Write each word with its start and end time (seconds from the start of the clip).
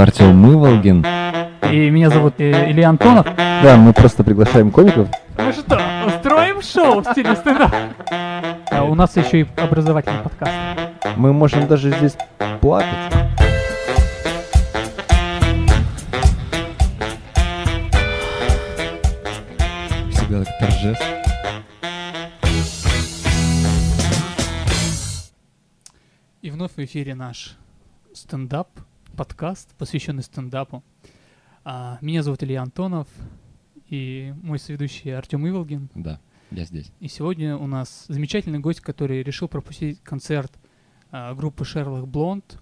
Артем 0.00 0.36
Мыволгин. 0.36 1.04
И 1.70 1.90
меня 1.90 2.08
зовут 2.10 2.34
э, 2.38 2.70
Илья 2.70 2.88
Антонов. 2.88 3.26
Да, 3.36 3.76
мы 3.76 3.92
просто 3.92 4.22
приглашаем 4.22 4.70
комиков. 4.70 5.08
Ну 5.36 5.52
что, 5.52 5.80
устроим 6.06 6.62
шоу 6.62 7.00
в 7.00 7.04
стиле 7.10 7.34
стендап? 7.34 7.74
А 8.70 8.84
у 8.84 8.94
нас 8.94 9.16
еще 9.16 9.40
и 9.40 9.46
образовательный 9.56 10.22
подкаст. 10.22 10.52
Мы 11.16 11.32
можем 11.32 11.66
даже 11.66 11.90
здесь 11.90 12.16
плакать. 12.60 12.88
Всегда 20.10 20.44
так 20.44 20.58
торжественно. 20.58 21.18
И 26.40 26.50
вновь 26.50 26.72
в 26.76 26.78
эфире 26.78 27.14
наш 27.14 27.56
стендап, 28.14 28.68
подкаст, 29.18 29.74
посвященный 29.74 30.22
стендапу. 30.22 30.84
А, 31.64 31.98
Меня 32.00 32.22
зовут 32.22 32.44
Илья 32.44 32.62
Антонов, 32.62 33.08
и 33.88 34.32
мой 34.44 34.60
соведущий 34.60 35.12
Артем 35.12 35.44
Иволгин. 35.48 35.90
Да, 35.96 36.20
я 36.52 36.64
здесь. 36.64 36.92
И 37.00 37.08
сегодня 37.08 37.56
у 37.56 37.66
нас 37.66 38.04
замечательный 38.06 38.60
гость, 38.60 38.80
который 38.80 39.24
решил 39.24 39.48
пропустить 39.48 40.00
концерт 40.04 40.52
а, 41.10 41.34
группы 41.34 41.64
Шерлок 41.64 42.06
Блонд, 42.06 42.60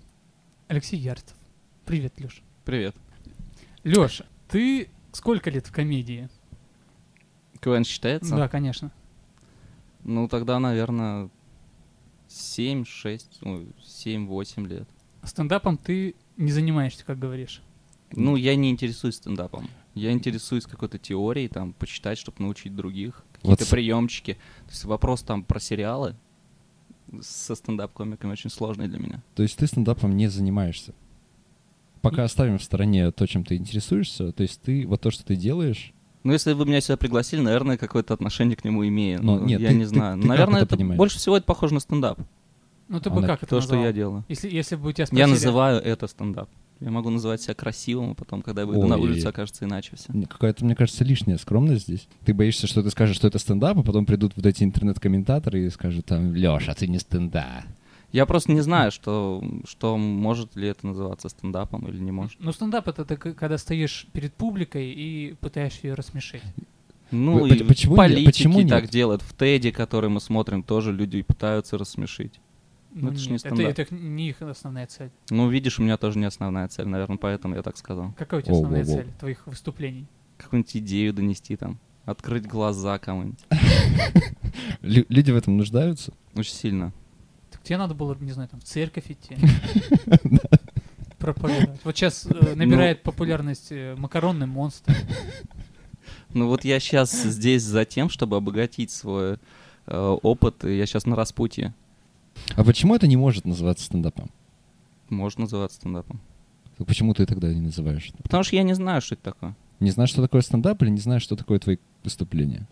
Алексей 0.69 0.99
Ярцев. 0.99 1.37
Привет, 1.85 2.19
Леш. 2.19 2.43
Привет. 2.65 2.97
Леша, 3.85 4.25
ты 4.49 4.89
сколько 5.13 5.51
лет 5.51 5.67
в 5.67 5.73
комедии? 5.73 6.31
КВН 7.61 7.85
считается? 7.85 8.35
Да, 8.35 8.49
конечно. 8.49 8.91
Ну, 10.05 10.27
тогда, 10.27 10.59
наверное, 10.59 11.29
7, 12.29 12.87
6, 12.87 13.41
ну, 13.43 13.67
7-8 13.83 14.67
лет. 14.67 14.89
Стендапом 15.23 15.77
ты 15.77 16.15
не 16.37 16.53
занимаешься, 16.53 17.05
как 17.05 17.19
говоришь. 17.19 17.63
Ну, 18.13 18.37
я 18.37 18.55
не 18.55 18.71
интересуюсь 18.71 19.17
стендапом. 19.17 19.69
Я 19.95 20.13
интересуюсь 20.13 20.65
какой-то 20.65 20.99
теорией, 20.99 21.49
там, 21.49 21.73
почитать, 21.73 22.19
чтобы 22.19 22.37
научить 22.43 22.75
других. 22.77 23.25
Вот 23.43 23.53
Какие-то 23.53 23.65
с- 23.65 23.69
приемчики. 23.69 24.35
То 24.67 24.71
есть 24.71 24.85
вопрос 24.85 25.23
там 25.23 25.43
про 25.43 25.59
сериалы 25.59 26.15
со 27.21 27.55
стендап-комиками 27.55 28.33
очень 28.33 28.51
сложный 28.51 28.89
для 28.89 28.99
меня. 28.99 29.23
То 29.35 29.43
есть 29.43 29.57
ты 29.57 29.67
стендапом 29.67 30.17
не 30.17 30.29
занимаешься? 30.29 30.93
Пока 32.03 32.25
оставим 32.25 32.59
в 32.59 32.63
стороне 32.63 33.11
то, 33.11 33.27
чем 33.27 33.45
ты 33.45 33.57
интересуешься, 33.57 34.31
то 34.33 34.43
есть 34.43 34.61
ты, 34.63 34.87
вот 34.87 35.01
то, 35.01 35.11
что 35.11 35.25
ты 35.25 35.35
делаешь, 35.37 35.93
Ну, 36.23 36.33
если 36.33 36.53
вы 36.55 36.67
меня 36.67 36.81
сюда 36.81 36.97
пригласили, 36.97 37.41
наверное, 37.41 37.77
какое-то 37.77 38.13
отношение 38.15 38.57
к 38.57 38.65
нему 38.65 38.87
имею. 38.89 39.23
Но 39.23 39.39
Ну, 39.39 39.47
нет, 39.47 39.61
я 39.61 39.69
ты- 39.69 39.75
не 39.75 39.81
ты- 39.85 39.87
знаю. 39.89 40.17
ты 40.17 40.23
как 40.23 40.29
наверное, 40.29 40.57
это 40.59 40.67
это, 40.67 40.77
понимаешь? 40.77 40.99
больше 40.99 41.19
всего 41.19 41.37
это 41.37 41.47
похоже 41.47 41.75
на 41.75 41.81
стендап. 41.81 42.19
Ну 42.89 43.01
ты 43.01 43.11
бы 43.11 43.21
на 43.21 43.27
как 43.27 43.43
это 43.43 43.51
То, 43.51 43.61
что 43.61 43.73
назвал? 43.73 43.87
я 43.87 43.93
делаю. 43.93 44.25
Если, 44.29 44.49
если 44.49 44.77
бы 44.77 44.89
у 44.89 44.93
тебя 44.93 45.07
спросили... 45.07 45.27
Я 45.27 45.33
называю 45.33 45.81
это 45.81 46.07
стендап. 46.07 46.49
Я 46.81 46.91
могу 46.91 47.09
называть 47.09 47.41
себя 47.41 47.55
красивым, 47.55 48.11
а 48.11 48.15
потом, 48.15 48.43
когда 48.43 48.63
я 48.63 48.67
выйду 48.67 48.87
на 48.87 48.97
Ой. 48.97 49.03
улицу, 49.03 49.29
окажется 49.29 49.65
иначе 49.65 49.97
все. 49.97 50.13
какая-то, 50.29 50.65
мне 50.65 50.75
кажется, 50.75 51.05
лишняя 51.05 51.39
скромность 51.39 51.85
здесь. 51.85 52.07
Ты 52.25 52.35
боишься, 52.35 52.67
что 52.67 52.83
ты 52.83 52.91
скажешь, 52.91 53.17
что 53.17 53.27
это 53.29 53.39
стендап, 53.39 53.79
а 53.79 53.83
потом 53.83 54.05
придут 54.05 54.35
вот 54.37 54.45
эти 54.45 54.63
интернет-комментаторы 54.63 55.65
и 55.65 55.71
скажут 55.71 56.05
там, 56.07 56.35
Леша, 56.35 56.75
ты 56.75 56.87
не 56.87 56.99
стендап. 56.99 57.65
Я 58.13 58.25
просто 58.27 58.53
не 58.53 58.61
знаю, 58.61 58.93
что, 58.93 59.43
что 59.67 59.97
может 59.97 60.55
ли 60.55 60.69
это 60.69 60.87
называться 60.87 61.29
стендапом 61.29 61.89
или 61.89 61.99
не 61.99 62.13
может. 62.13 62.37
Ну, 62.39 62.53
стендап 62.53 62.89
это 62.89 63.05
ты 63.05 63.17
когда 63.17 63.59
стоишь 63.59 64.07
перед 64.13 64.33
публикой 64.35 64.91
и 64.91 65.35
пытаешься 65.41 65.89
ее 65.89 65.95
рассмешить. 65.95 66.43
Ну, 67.11 67.47
и 67.47 67.63
почему 67.63 67.93
нет? 67.95 67.99
политике 67.99 68.27
Почему 68.27 68.69
так 68.69 68.83
нет? 68.83 68.91
делают. 68.91 69.23
В 69.23 69.37
Теди, 69.37 69.71
который 69.71 70.11
мы 70.11 70.21
смотрим, 70.21 70.63
тоже 70.63 70.93
люди 70.93 71.23
пытаются 71.23 71.79
рассмешить. 71.79 72.41
Ну, 73.03 73.11
это 73.11 73.19
не 73.21 73.29
нет, 73.29 73.45
это, 73.45 73.83
это 73.83 73.95
не 73.95 74.29
их 74.31 74.41
основная 74.43 74.87
цель. 74.87 75.11
Ну, 75.31 75.49
видишь, 75.51 75.79
у 75.79 75.83
меня 75.83 75.97
тоже 75.99 76.19
не 76.19 76.25
основная 76.25 76.67
цель, 76.69 76.87
наверное, 76.89 77.19
поэтому 77.19 77.55
я 77.55 77.63
так 77.63 77.77
сказал. 77.77 78.13
Какая 78.17 78.41
у 78.41 78.43
тебя 78.43 78.55
основная 78.55 78.85
Воу-воу-воу. 78.85 78.95
цель 78.97 79.13
твоих 79.21 79.47
выступлений? 79.47 80.07
Какую-нибудь 80.39 80.77
идею 80.79 81.13
донести 81.13 81.57
там, 81.57 81.79
открыть 82.07 82.47
глаза 82.47 82.99
кому-нибудь. 82.99 83.39
Лю- 84.83 85.07
люди 85.09 85.31
в 85.31 85.37
этом 85.37 85.57
нуждаются? 85.57 86.13
Очень 86.35 86.55
сильно. 86.55 86.93
Так 87.51 87.63
тебе 87.63 87.79
надо 87.79 87.95
было, 87.95 88.17
не 88.21 88.33
знаю, 88.33 88.49
там, 88.49 88.61
в 88.61 88.65
церковь 88.65 89.05
идти. 89.11 89.37
Проповедовать. 91.19 91.81
Вот 91.85 91.97
сейчас 91.97 92.25
Ну. 92.31 92.55
набирает 92.57 93.03
популярность 93.03 93.69
э, 93.73 93.95
макаронный 93.97 94.47
монстр. 94.47 94.95
Ну 96.35 96.49
вот 96.49 96.65
я 96.65 96.79
сейчас 96.79 97.11
здесь 97.11 97.63
за 97.63 97.85
тем, 97.85 98.11
чтобы 98.11 98.37
обогатить 98.37 98.91
свой 98.91 99.39
э, 99.87 99.97
опыт, 100.23 100.65
и 100.65 100.77
я 100.77 100.85
сейчас 100.87 101.07
на 101.07 101.17
распутье. 101.17 101.75
А 102.55 102.65
почему 102.65 102.95
это 102.95 103.07
не 103.07 103.17
может 103.17 103.45
называться 103.45 103.85
стендапом? 103.85 104.31
Может 105.09 105.39
называться 105.39 105.77
стендапом. 105.77 106.21
Так 106.79 106.87
Почему 106.87 107.15
ты 107.15 107.25
тогда 107.27 107.53
не 107.53 107.61
называешь? 107.61 108.09
это? 108.13 108.23
Потому 108.23 108.43
что 108.43 108.57
я 108.57 108.63
не 108.63 108.75
знаю, 108.75 109.01
что 109.01 109.15
это 109.15 109.25
такое. 109.25 109.57
Не 109.81 109.91
знаешь, 109.91 110.11
что 110.11 110.23
такое 110.23 110.41
стендап, 110.43 110.83
или 110.83 110.91
не 110.91 111.01
знаешь, 111.01 111.23
что 111.23 111.37
такое 111.37 111.59
твои 111.59 111.77
выступления? 112.05 112.67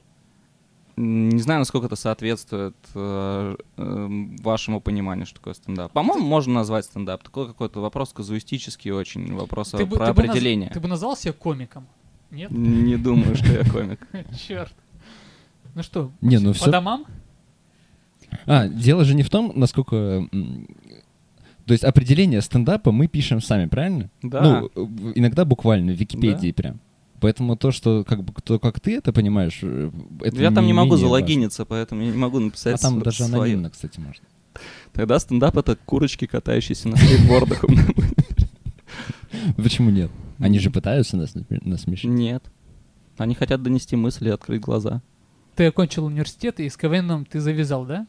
Не 0.97 1.41
знаю, 1.41 1.59
насколько 1.61 1.87
это 1.87 1.97
соответствует 1.97 2.77
э, 2.95 3.57
эм, 3.79 4.37
вашему 4.37 4.81
пониманию, 4.81 5.27
что 5.27 5.37
такое 5.37 5.55
стендап. 5.55 5.91
По-моему, 5.93 6.25
можно 6.25 6.55
назвать 6.55 6.85
стендап. 6.85 7.23
Такой 7.25 7.49
какой-то 7.49 7.81
вопрос 7.81 8.13
казуистический 8.13 8.93
очень, 8.93 9.35
вопрос 9.35 9.71
Ты 9.71 9.85
бы- 9.87 9.97
про 9.97 10.07
ты 10.07 10.13
бы 10.15 10.23
наз- 10.23 10.25
определение. 10.31 10.71
Ты 10.71 10.79
бы 10.81 10.87
назвал 10.87 11.17
себя 11.17 11.33
комиком? 11.33 11.87
Нет? 12.31 12.51
Не 12.53 12.97
думаю, 12.97 13.35
что 13.35 13.47
я 13.53 13.69
комик. 13.69 14.07
Черт. 14.47 14.73
Ну 15.75 15.83
что, 15.83 16.13
Не, 16.21 16.39
ну 16.39 16.53
по 16.53 16.59
всё- 16.59 16.71
домам? 16.71 17.07
А, 18.47 18.69
дело 18.69 19.05
же 19.05 19.15
не 19.15 19.23
в 19.23 19.31
том, 19.31 19.53
насколько... 19.55 20.29
То 21.67 21.73
есть 21.73 21.83
определение 21.85 22.43
стендапа 22.43 22.93
мы 22.93 23.07
пишем 23.07 23.41
сами, 23.41 23.67
правильно? 23.67 24.11
Да. 24.23 24.43
Ну, 24.75 25.13
иногда 25.15 25.45
буквально, 25.45 25.93
в 25.93 25.97
Википедии 25.97 26.53
прям. 26.53 26.79
Поэтому 27.21 27.57
то, 27.57 27.71
что 27.71 28.05
как 28.05 28.23
бы 28.23 28.35
кто 28.35 28.59
как 28.59 28.81
ты 28.81 28.97
это 28.97 29.11
понимаешь, 29.11 29.61
э, 29.63 29.91
это 30.21 30.43
я 30.43 30.51
там 30.51 30.67
не 30.67 30.75
могу 30.75 30.91
менее 30.91 30.91
важно. 30.91 31.07
залогиниться, 31.07 31.65
поэтому 31.65 32.03
я 32.03 32.11
не 32.11 32.19
могу 32.19 32.39
написать 32.39 32.75
А 32.75 32.79
там 32.83 32.95
св- 32.95 33.05
даже 33.05 33.25
анонимно, 33.25 33.71
кстати, 33.71 33.99
можно. 33.99 34.25
Тогда 34.93 35.19
стендап— 35.19 35.57
это 35.59 35.77
курочки, 35.87 36.27
катающиеся 36.27 36.89
на 36.89 36.97
скейтбордах. 36.99 37.65
Почему 39.57 39.89
нет? 39.91 40.11
Они 40.39 40.59
же 40.59 40.71
пытаются 40.71 41.17
нас 41.17 41.35
насме- 41.35 41.67
насмешить. 41.67 42.11
Нет. 42.11 42.45
Они 43.17 43.35
хотят 43.35 43.63
донести 43.63 43.97
мысли 43.97 44.29
и 44.29 44.33
открыть 44.33 44.61
глаза. 44.61 45.01
Ты 45.55 45.67
окончил 45.67 46.05
университет, 46.07 46.61
и 46.61 46.69
с 46.69 46.77
КВНом 46.77 47.25
ты 47.25 47.41
завязал, 47.41 47.87
да? 47.87 48.07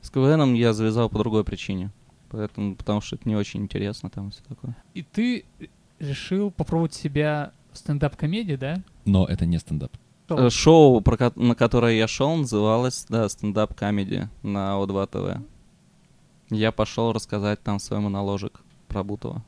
С 0.00 0.10
КВНом 0.10 0.54
я 0.54 0.72
завязал 0.72 1.08
по 1.08 1.18
другой 1.18 1.44
причине. 1.44 1.90
Поэтому, 2.30 2.76
потому 2.76 3.00
что 3.00 3.16
это 3.16 3.28
не 3.28 3.36
очень 3.36 3.62
интересно 3.62 4.10
там 4.10 4.28
и 4.28 4.30
все 4.32 4.42
такое. 4.48 4.76
И 4.94 5.02
ты 5.02 5.44
решил 5.98 6.50
попробовать 6.50 6.94
себя 6.94 7.52
в 7.72 7.78
стендап-комедии, 7.78 8.56
да? 8.56 8.82
Но 9.04 9.24
это 9.26 9.46
не 9.46 9.58
стендап. 9.58 9.92
Э, 10.28 10.50
Шоу, 10.50 11.00
про 11.00 11.16
ко- 11.16 11.32
на 11.36 11.54
которое 11.54 11.96
я 11.96 12.06
шел, 12.06 12.36
называлось, 12.36 13.06
да, 13.08 13.28
стендап-комедия 13.28 14.30
на 14.42 14.74
О2 14.78 15.06
ТВ. 15.06 15.42
Я 16.50 16.70
пошел 16.72 17.12
рассказать 17.12 17.62
там 17.62 17.78
свой 17.78 18.00
моноложик 18.00 18.60
про 18.88 19.02
Бутова. 19.04 19.42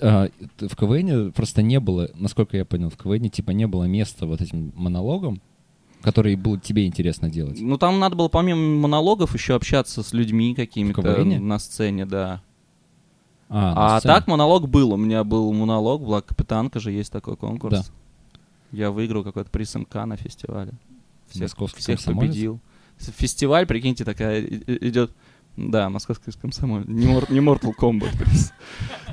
А, 0.00 0.28
в 0.58 0.76
КВН 0.76 1.32
просто 1.32 1.62
не 1.62 1.80
было, 1.80 2.10
насколько 2.14 2.56
я 2.56 2.64
понял, 2.64 2.90
в 2.90 2.96
КВН 2.96 3.28
типа 3.30 3.50
не 3.52 3.66
было 3.66 3.84
места 3.84 4.26
вот 4.26 4.40
этим 4.40 4.72
монологам, 4.74 5.40
которые 6.06 6.36
было 6.36 6.56
тебе 6.56 6.86
интересно 6.86 7.28
делать. 7.28 7.60
Ну, 7.60 7.78
там 7.78 7.98
надо 7.98 8.14
было 8.14 8.28
помимо 8.28 8.60
монологов 8.80 9.34
еще 9.34 9.56
общаться 9.56 10.04
с 10.04 10.12
людьми 10.12 10.54
какими-то 10.54 11.02
на 11.24 11.58
сцене, 11.58 12.06
да. 12.06 12.40
А, 13.48 13.96
А 13.96 14.00
так 14.00 14.28
монолог 14.28 14.68
был. 14.68 14.92
У 14.92 14.96
меня 14.96 15.24
был 15.24 15.52
монолог, 15.52 16.02
была 16.02 16.22
капитанка 16.22 16.78
же, 16.78 16.92
есть 16.92 17.10
такой 17.10 17.36
конкурс. 17.36 17.78
Да. 17.78 18.38
Я 18.70 18.92
выиграл 18.92 19.24
какой-то 19.24 19.50
приз 19.50 19.74
МК 19.74 20.06
на 20.06 20.16
фестивале. 20.16 20.74
Всех, 21.28 21.42
Московский 21.42 21.80
всех 21.80 21.96
комсомолец? 21.96 22.30
победил. 22.30 22.60
Фестиваль, 22.98 23.66
прикиньте, 23.66 24.04
такая 24.04 24.40
идет. 24.44 25.10
Да, 25.56 25.90
московский 25.90 26.30
комсомолец. 26.40 26.86
Не, 26.86 27.06
Мор- 27.08 27.32
не 27.32 27.40
Mortal 27.40 27.72
Kombat 27.76 28.16
приз. 28.16 28.52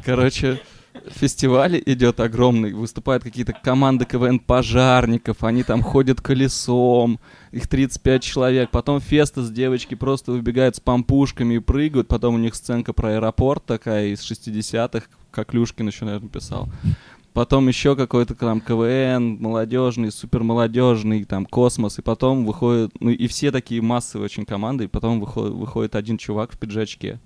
Короче, 0.06 0.62
фестиваль 1.07 1.81
идет 1.86 2.19
огромный, 2.19 2.74
выступают 2.74 3.24
какие-то 3.24 3.54
команды 3.54 4.06
КВН 4.06 4.40
пожарников, 4.40 5.44
они 5.44 5.63
там 5.63 5.81
ходят 5.81 6.22
колесом, 6.22 7.19
их 7.51 7.68
35 7.68 8.24
человек, 8.24 8.69
потом 8.72 9.00
Фестас 9.00 9.50
девочки 9.50 9.95
просто 9.95 10.31
выбегают 10.31 10.75
с 10.75 10.80
пампушками 10.80 11.56
и 11.56 11.60
прыгают, 11.60 12.07
потом 12.07 12.36
у 12.36 12.38
них 12.38 12.56
сценка 12.56 12.94
про 12.94 13.16
аэропорт 13.16 13.66
такая 13.66 14.07
из 14.07 14.19
60-х, 14.19 15.06
как 15.31 15.54
Люшкин 15.54 15.88
еще, 15.88 16.06
наверное, 16.06 16.30
писал. 16.30 16.69
Потом 17.34 17.68
еще 17.68 17.96
какой-то 17.96 18.36
там 18.36 18.62
КВН, 18.62 19.42
молодежный, 19.42 20.12
супер 20.12 20.44
молодежный, 20.44 21.24
там 21.24 21.48
космос, 21.48 21.98
и 21.98 22.04
потом 22.04 22.46
выходит, 22.46 22.92
ну 23.00 23.10
и 23.10 23.28
все 23.28 23.51
такие 23.51 23.81
массовые 23.81 24.25
очень 24.25 24.46
команды, 24.46 24.84
и 24.84 24.88
потом 24.88 25.19
выходит, 25.19 25.54
выходит 25.54 25.96
один 25.96 26.19
чувак 26.19 26.54
в 26.54 26.60
пиджачке, 26.60 27.19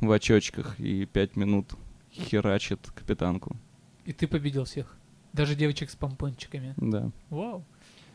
в 0.00 0.12
очочках, 0.12 0.78
и 0.78 1.06
пять 1.06 1.36
минут 1.36 1.70
херачит 2.16 2.80
капитанку. 2.94 3.56
И 4.04 4.12
ты 4.12 4.26
победил 4.26 4.64
всех. 4.64 4.96
Даже 5.32 5.54
девочек 5.54 5.90
с 5.90 5.96
помпончиками. 5.96 6.74
Да. 6.76 7.10
Вау. 7.30 7.64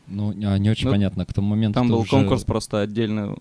Ну, 0.08 0.32
не, 0.32 0.58
не 0.58 0.70
очень 0.70 0.86
Ну, 0.86 0.92
понятно, 0.92 1.24
к 1.24 1.32
тому 1.32 1.48
моменту 1.48 1.78
Там 1.78 1.88
был 1.88 2.00
уже- 2.00 2.10
конкурс 2.10 2.44
просто 2.44 2.80
отдельно, 2.80 3.36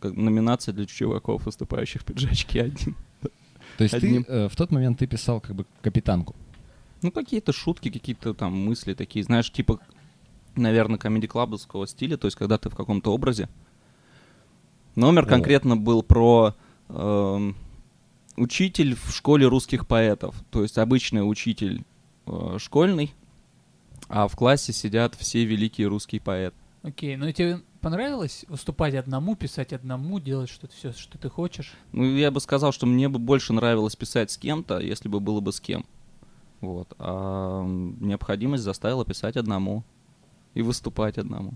как 0.00 0.14
номинация 0.14 0.74
для 0.74 0.84
чуваков, 0.86 1.46
выступающих 1.46 2.02
в 2.02 2.04
пиджачке 2.04 2.62
один. 2.62 2.94
То 3.78 3.84
есть 3.84 3.94
одним. 3.94 4.24
ты 4.24 4.32
э, 4.32 4.48
в 4.48 4.56
тот 4.56 4.70
момент 4.70 4.98
ты 4.98 5.06
писал 5.06 5.40
как 5.40 5.56
бы 5.56 5.64
капитанку. 5.80 6.36
Ну, 7.00 7.10
какие-то 7.10 7.52
шутки, 7.52 7.90
какие-то 7.90 8.34
там 8.34 8.52
мысли 8.54 8.94
такие, 8.94 9.24
знаешь, 9.24 9.50
типа, 9.50 9.80
наверное, 10.54 10.98
комедий-клабовского 10.98 11.86
стиля, 11.86 12.16
то 12.18 12.26
есть 12.26 12.36
когда 12.36 12.58
ты 12.58 12.68
в 12.68 12.76
каком-то 12.76 13.12
образе. 13.12 13.48
Номер 14.94 15.22
О. 15.24 15.26
конкретно 15.26 15.76
был 15.76 16.02
про 16.02 16.54
эм, 16.90 17.56
учитель 18.36 18.94
в 18.94 19.14
школе 19.14 19.46
русских 19.46 19.86
поэтов, 19.86 20.34
то 20.50 20.62
есть 20.62 20.78
обычный 20.78 21.20
учитель 21.20 21.84
э, 22.26 22.56
школьный, 22.58 23.14
а 24.08 24.28
в 24.28 24.36
классе 24.36 24.72
сидят 24.72 25.14
все 25.14 25.44
великие 25.44 25.88
русские 25.88 26.20
поэты. 26.20 26.56
Окей, 26.82 27.16
ну 27.16 27.26
и 27.26 27.32
тебе 27.32 27.60
понравилось 27.80 28.44
выступать 28.48 28.94
одному, 28.94 29.36
писать 29.36 29.72
одному, 29.72 30.18
делать 30.18 30.50
что-то 30.50 30.74
все, 30.74 30.92
что 30.92 31.16
ты 31.16 31.28
хочешь? 31.28 31.74
Ну, 31.92 32.04
я 32.04 32.30
бы 32.30 32.40
сказал, 32.40 32.72
что 32.72 32.86
мне 32.86 33.08
бы 33.08 33.18
больше 33.18 33.52
нравилось 33.52 33.94
писать 33.94 34.30
с 34.30 34.38
кем-то, 34.38 34.80
если 34.80 35.08
бы 35.08 35.20
было 35.20 35.40
бы 35.40 35.52
с 35.52 35.60
кем. 35.60 35.84
Вот. 36.60 36.92
А 36.98 37.62
необходимость 37.64 38.64
заставила 38.64 39.04
писать 39.04 39.36
одному 39.36 39.84
и 40.54 40.62
выступать 40.62 41.18
одному. 41.18 41.54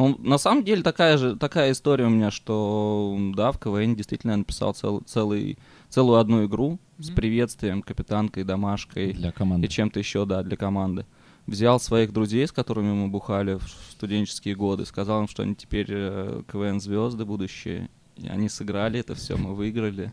Ну, 0.00 0.16
на 0.18 0.38
самом 0.38 0.64
деле 0.64 0.82
такая 0.82 1.18
же 1.18 1.36
такая 1.36 1.72
история 1.72 2.06
у 2.06 2.10
меня, 2.10 2.30
что 2.30 3.14
да, 3.36 3.52
в 3.52 3.58
КВН 3.58 3.94
действительно 3.94 4.30
я 4.30 4.36
написал 4.38 4.72
цел- 4.72 5.02
целый, 5.06 5.58
целую 5.90 6.18
одну 6.18 6.46
игру 6.46 6.78
с 6.98 7.08
Мгм. 7.08 7.16
приветствием, 7.16 7.82
капитанкой, 7.82 8.44
домашкой 8.44 9.12
Для 9.12 9.28
и 9.28 9.32
команды. 9.32 9.68
чем-то 9.68 9.98
еще, 9.98 10.24
да, 10.24 10.42
для 10.42 10.56
команды. 10.56 11.04
Взял 11.46 11.78
своих 11.78 12.14
друзей, 12.14 12.46
с 12.46 12.52
которыми 12.52 12.92
мы 12.94 13.08
бухали 13.08 13.54
в 13.58 13.68
студенческие 13.90 14.54
годы, 14.54 14.86
сказал 14.86 15.20
им, 15.22 15.28
что 15.28 15.42
они 15.42 15.54
теперь 15.54 15.86
э, 15.90 16.42
КВН-звезды 16.50 17.26
будущие. 17.26 17.90
И 18.16 18.26
они 18.28 18.48
сыграли 18.48 19.00
это 19.00 19.14
все, 19.14 19.36
мы 19.36 19.54
выиграли. 19.54 20.12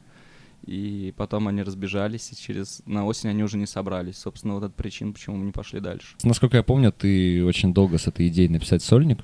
И 0.65 1.13
потом 1.15 1.47
они 1.47 1.61
разбежались, 1.63 2.29
и 2.31 2.35
через 2.35 2.81
на 2.85 3.05
осень 3.05 3.29
они 3.29 3.41
уже 3.43 3.57
не 3.57 3.67
собрались. 3.67 4.17
Собственно, 4.17 4.55
вот 4.55 4.63
эта 4.63 4.73
причина, 4.73 5.13
почему 5.13 5.37
мы 5.37 5.45
не 5.45 5.51
пошли 5.53 5.79
дальше. 5.79 6.15
Насколько 6.23 6.57
я 6.57 6.63
помню, 6.63 6.91
ты 6.91 7.45
очень 7.45 7.73
долго 7.73 7.97
с 7.97 8.07
этой 8.07 8.27
идеей 8.27 8.49
написать 8.49 8.83
сольник. 8.83 9.19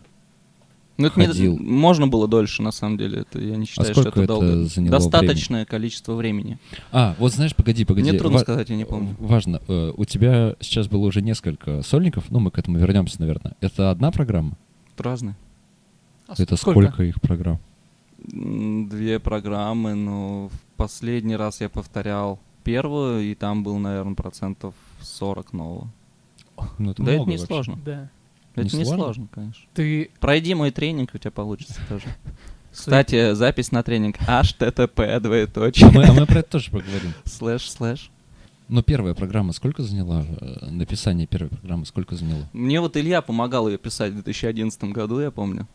Ну, 0.97 1.07
это 1.07 1.19
не- 1.19 1.25
Ходил. 1.27 1.57
можно 1.57 2.07
было 2.07 2.27
дольше, 2.27 2.61
на 2.61 2.71
самом 2.71 2.97
деле. 2.99 3.21
Это, 3.21 3.39
я 3.39 3.55
не 3.55 3.65
считаю, 3.65 3.91
что 3.93 4.01
сколько 4.01 4.21
это 4.21 4.33
это 4.33 4.39
долго. 4.47 4.63
заняло 4.65 4.91
Достаточное 4.91 5.65
количество 5.65 6.13
времени. 6.13 6.59
А, 6.91 7.15
вот 7.17 7.33
знаешь, 7.33 7.55
погоди, 7.55 7.83
погоди. 7.83 8.09
Мне 8.09 8.19
трудно 8.19 8.37
Ва- 8.37 8.43
сказать, 8.43 8.69
я 8.69 8.75
не 8.75 8.85
помню. 8.85 9.15
Важно. 9.19 9.59
э, 9.67 9.91
У 9.97 10.05
тебя 10.05 10.55
сейчас 10.59 10.87
было 10.87 11.05
уже 11.05 11.21
несколько 11.23 11.81
сольников, 11.81 12.29
ну, 12.29 12.39
мы 12.39 12.51
к 12.51 12.59
этому 12.59 12.77
вернемся, 12.77 13.19
наверное. 13.19 13.53
Это 13.59 13.89
одна 13.89 14.11
программа? 14.11 14.55
Разные. 14.97 15.35
А 16.27 16.35
Это 16.37 16.55
сколько 16.57 17.03
их 17.03 17.19
программ? 17.21 17.59
Две 18.19 19.19
программы, 19.19 19.95
но 19.95 20.49
в 20.49 20.77
последний 20.77 21.35
раз 21.35 21.59
я 21.61 21.69
повторял 21.69 22.39
первую, 22.63 23.21
и 23.23 23.35
там 23.35 23.63
был, 23.63 23.77
наверное, 23.79 24.15
процентов 24.15 24.75
40 25.01 25.51
нового. 25.53 25.91
Ну, 26.77 26.91
это 26.91 27.03
да 27.03 27.11
это 27.11 27.19
много 27.21 27.31
не 27.31 27.37
вообще. 27.37 27.47
сложно. 27.47 27.79
Да. 27.83 28.09
Это 28.55 28.63
не 28.77 28.85
сложно? 28.85 28.95
сложно, 29.03 29.27
конечно. 29.33 29.63
Ты... 29.73 30.11
Пройди 30.19 30.53
мой 30.53 30.71
тренинг, 30.71 31.11
у 31.13 31.17
тебя 31.17 31.31
получится 31.31 31.79
тоже. 31.89 32.05
Кстати, 32.71 33.33
запись 33.33 33.71
на 33.71 33.83
тренинг 33.83 34.17
http 34.27 35.03
А 35.05 35.13
мы, 35.15 35.19
двоеточие 35.19 35.89
а 35.89 36.13
мы 36.13 36.25
про 36.25 36.39
это 36.39 36.49
тоже 36.51 36.71
поговорим. 36.71 37.13
слэш 37.25 37.69
слэш. 37.69 38.09
Но 38.69 38.81
первая 38.81 39.13
программа 39.13 39.53
сколько 39.53 39.83
заняла? 39.83 40.25
э, 40.25 40.69
Написание 40.71 41.27
первой 41.27 41.49
программы 41.49 41.85
сколько 41.85 42.15
заняло? 42.15 42.47
Мне 42.53 42.79
вот 42.79 42.95
Илья 42.97 43.21
помогал 43.21 43.67
ее 43.67 43.77
писать 43.77 44.11
в 44.11 44.15
2011 44.15 44.83
году, 44.85 45.19
я 45.19 45.31
помню. 45.31 45.67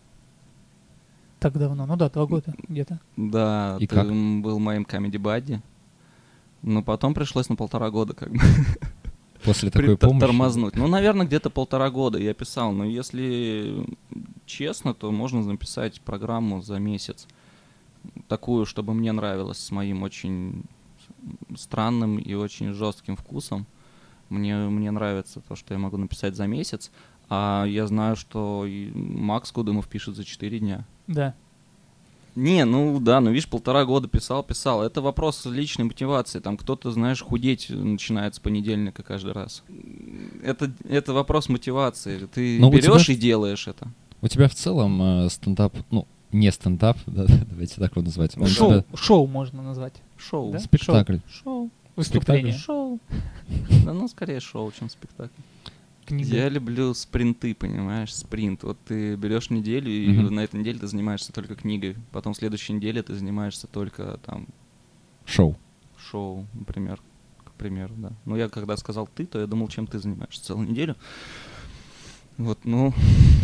Так 1.38 1.56
давно, 1.56 1.86
ну 1.86 1.96
да, 1.96 2.08
два 2.10 2.26
года 2.26 2.54
где-то. 2.66 2.98
Да, 3.16 3.76
И 3.78 3.86
ты 3.86 3.94
как? 3.94 4.08
был 4.08 4.58
моим 4.58 4.84
комеди 4.84 5.18
бадди. 5.18 5.62
Но 6.62 6.82
потом 6.82 7.14
пришлось 7.14 7.48
на 7.48 7.54
полтора 7.54 7.90
года 7.90 8.14
как 8.14 8.32
бы 8.32 8.40
После 9.48 9.70
такой 9.70 9.96
помощи? 9.96 10.20
тормознуть. 10.20 10.76
Ну, 10.76 10.86
наверное, 10.86 11.26
где-то 11.26 11.50
полтора 11.50 11.90
года 11.90 12.18
я 12.18 12.34
писал. 12.34 12.72
Но 12.72 12.84
если 12.84 13.86
честно, 14.46 14.94
то 14.94 15.10
можно 15.10 15.42
написать 15.42 16.00
программу 16.00 16.62
за 16.62 16.78
месяц. 16.78 17.26
Такую, 18.28 18.66
чтобы 18.66 18.94
мне 18.94 19.12
нравилось, 19.12 19.58
с 19.58 19.70
моим 19.70 20.02
очень 20.02 20.64
странным 21.56 22.18
и 22.18 22.34
очень 22.34 22.72
жестким 22.72 23.16
вкусом. 23.16 23.66
Мне, 24.28 24.56
мне 24.56 24.90
нравится 24.90 25.40
то, 25.40 25.56
что 25.56 25.74
я 25.74 25.80
могу 25.80 25.96
написать 25.96 26.36
за 26.36 26.46
месяц. 26.46 26.90
А 27.30 27.64
я 27.66 27.86
знаю, 27.86 28.16
что 28.16 28.66
Макс 28.94 29.52
Кудымов 29.52 29.88
пишет 29.88 30.16
за 30.16 30.24
4 30.24 30.58
дня. 30.58 30.86
Да. 31.06 31.34
Не, 32.38 32.64
ну 32.64 33.00
да, 33.00 33.20
ну 33.20 33.30
видишь, 33.30 33.48
полтора 33.48 33.84
года 33.84 34.06
писал, 34.06 34.44
писал. 34.44 34.82
Это 34.82 35.00
вопрос 35.00 35.44
личной 35.44 35.86
мотивации. 35.86 36.38
Там 36.38 36.56
кто-то, 36.56 36.92
знаешь, 36.92 37.20
худеть 37.20 37.68
начинает 37.68 38.36
с 38.36 38.38
понедельника 38.38 39.02
каждый 39.02 39.32
раз. 39.32 39.64
Это, 40.44 40.70
это 40.88 41.12
вопрос 41.12 41.48
мотивации. 41.48 42.28
Ты 42.32 42.60
Но 42.60 42.68
у 42.68 42.70
тебя 42.78 42.92
берешь 42.92 43.06
ж- 43.06 43.08
и 43.10 43.16
делаешь 43.16 43.66
это. 43.66 43.88
У 44.22 44.28
тебя 44.28 44.48
в 44.48 44.54
целом 44.54 45.24
э, 45.24 45.30
стендап, 45.30 45.74
ну, 45.90 46.06
не 46.30 46.52
стендап, 46.52 46.96
да, 47.06 47.26
давайте 47.50 47.74
так 47.74 47.90
его 47.96 48.02
назвать. 48.02 48.36
Он 48.36 48.44
у 48.44 48.46
Шоу, 48.46 48.68
тебя 48.70 48.84
шоу 48.94 49.26
можно 49.26 49.60
назвать. 49.62 49.94
Шоу. 50.16 50.52
Да? 50.52 50.60
спектакль. 50.60 51.18
Шоу. 51.28 51.70
Выступление. 51.96 52.52
Шоу. 52.56 53.00
Да 53.84 53.92
ну, 53.92 54.06
скорее 54.06 54.38
шоу, 54.38 54.70
чем 54.70 54.88
спектакль. 54.90 55.42
Книга. 56.08 56.36
Я 56.36 56.48
люблю 56.48 56.94
спринты, 56.94 57.54
понимаешь, 57.54 58.14
спринт. 58.14 58.62
Вот 58.62 58.78
ты 58.86 59.14
берешь 59.16 59.50
неделю, 59.50 59.90
и 59.90 60.08
Мгм. 60.08 60.34
на 60.34 60.40
этой 60.40 60.58
неделе 60.58 60.78
ты 60.78 60.86
занимаешься 60.86 61.32
только 61.32 61.54
книгой. 61.54 61.96
Потом 62.12 62.32
в 62.32 62.36
следующей 62.36 62.72
неделе 62.72 63.02
ты 63.02 63.14
занимаешься 63.14 63.66
только 63.66 64.18
там 64.24 64.46
Шоу. 65.26 65.56
шоу, 65.98 66.46
например. 66.54 66.98
К 67.44 67.50
примеру, 67.52 67.92
да. 67.98 68.12
Ну, 68.24 68.36
я 68.36 68.48
когда 68.48 68.76
сказал 68.76 69.06
ты, 69.14 69.26
то 69.26 69.38
я 69.40 69.46
думал, 69.46 69.68
чем 69.68 69.86
ты 69.86 69.98
занимаешься 69.98 70.44
целую 70.44 70.68
неделю. 70.68 70.96
Вот, 72.38 72.58
ну, 72.64 72.94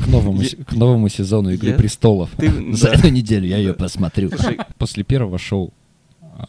К 0.05 0.07
новому, 0.07 0.41
Я- 0.43 0.65
к 0.65 0.73
новому 0.73 1.09
сезону 1.09 1.51
Игры 1.51 1.71
Я- 1.71 1.77
престолов. 1.77 2.31
ты- 2.37 2.73
За 2.77 2.89
да. 2.91 2.95
эту 2.95 3.09
неделю 3.09 3.47
я 3.47 3.57
ее 3.59 3.73
Да. 3.73 3.79
посмотрю. 3.79 4.29
Слушай. 4.31 4.59
После 4.79 5.03
первого 5.03 5.37
шоу, 5.39 5.73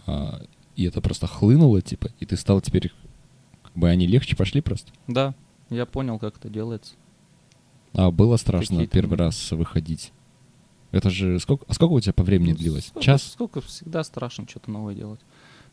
а, 0.06 0.42
и 0.76 0.84
это 0.86 1.02
просто 1.02 1.26
хлынуло, 1.28 1.82
типа, 1.82 2.10
и 2.20 2.26
ты 2.26 2.38
стал 2.38 2.62
теперь, 2.62 2.92
как 3.64 3.74
бы 3.74 3.90
они 3.90 4.06
легче 4.08 4.36
пошли 4.36 4.62
просто. 4.62 4.92
да, 5.08 5.34
я 5.70 5.86
понял, 5.86 6.20
как 6.20 6.38
это 6.38 6.50
делается. 6.50 6.94
А 7.94 8.12
было 8.12 8.38
страшно 8.38 8.76
Какие-то 8.78 8.92
первый 8.94 9.18
раз 9.18 9.52
выходить. 9.52 10.12
Это 10.92 11.10
же 11.10 11.40
сколько, 11.40 11.66
а 11.68 11.74
сколько 11.74 11.94
у 11.94 12.00
тебя 12.00 12.14
по 12.14 12.24
времени 12.24 12.52
Ну, 12.52 12.58
длилось? 12.58 12.86
сколько- 12.88 13.06
Час? 13.06 13.24
Сколько 13.24 13.62
всегда 13.62 14.04
страшно 14.04 14.48
что-то 14.48 14.72
новое 14.72 14.96
делать. 14.96 15.20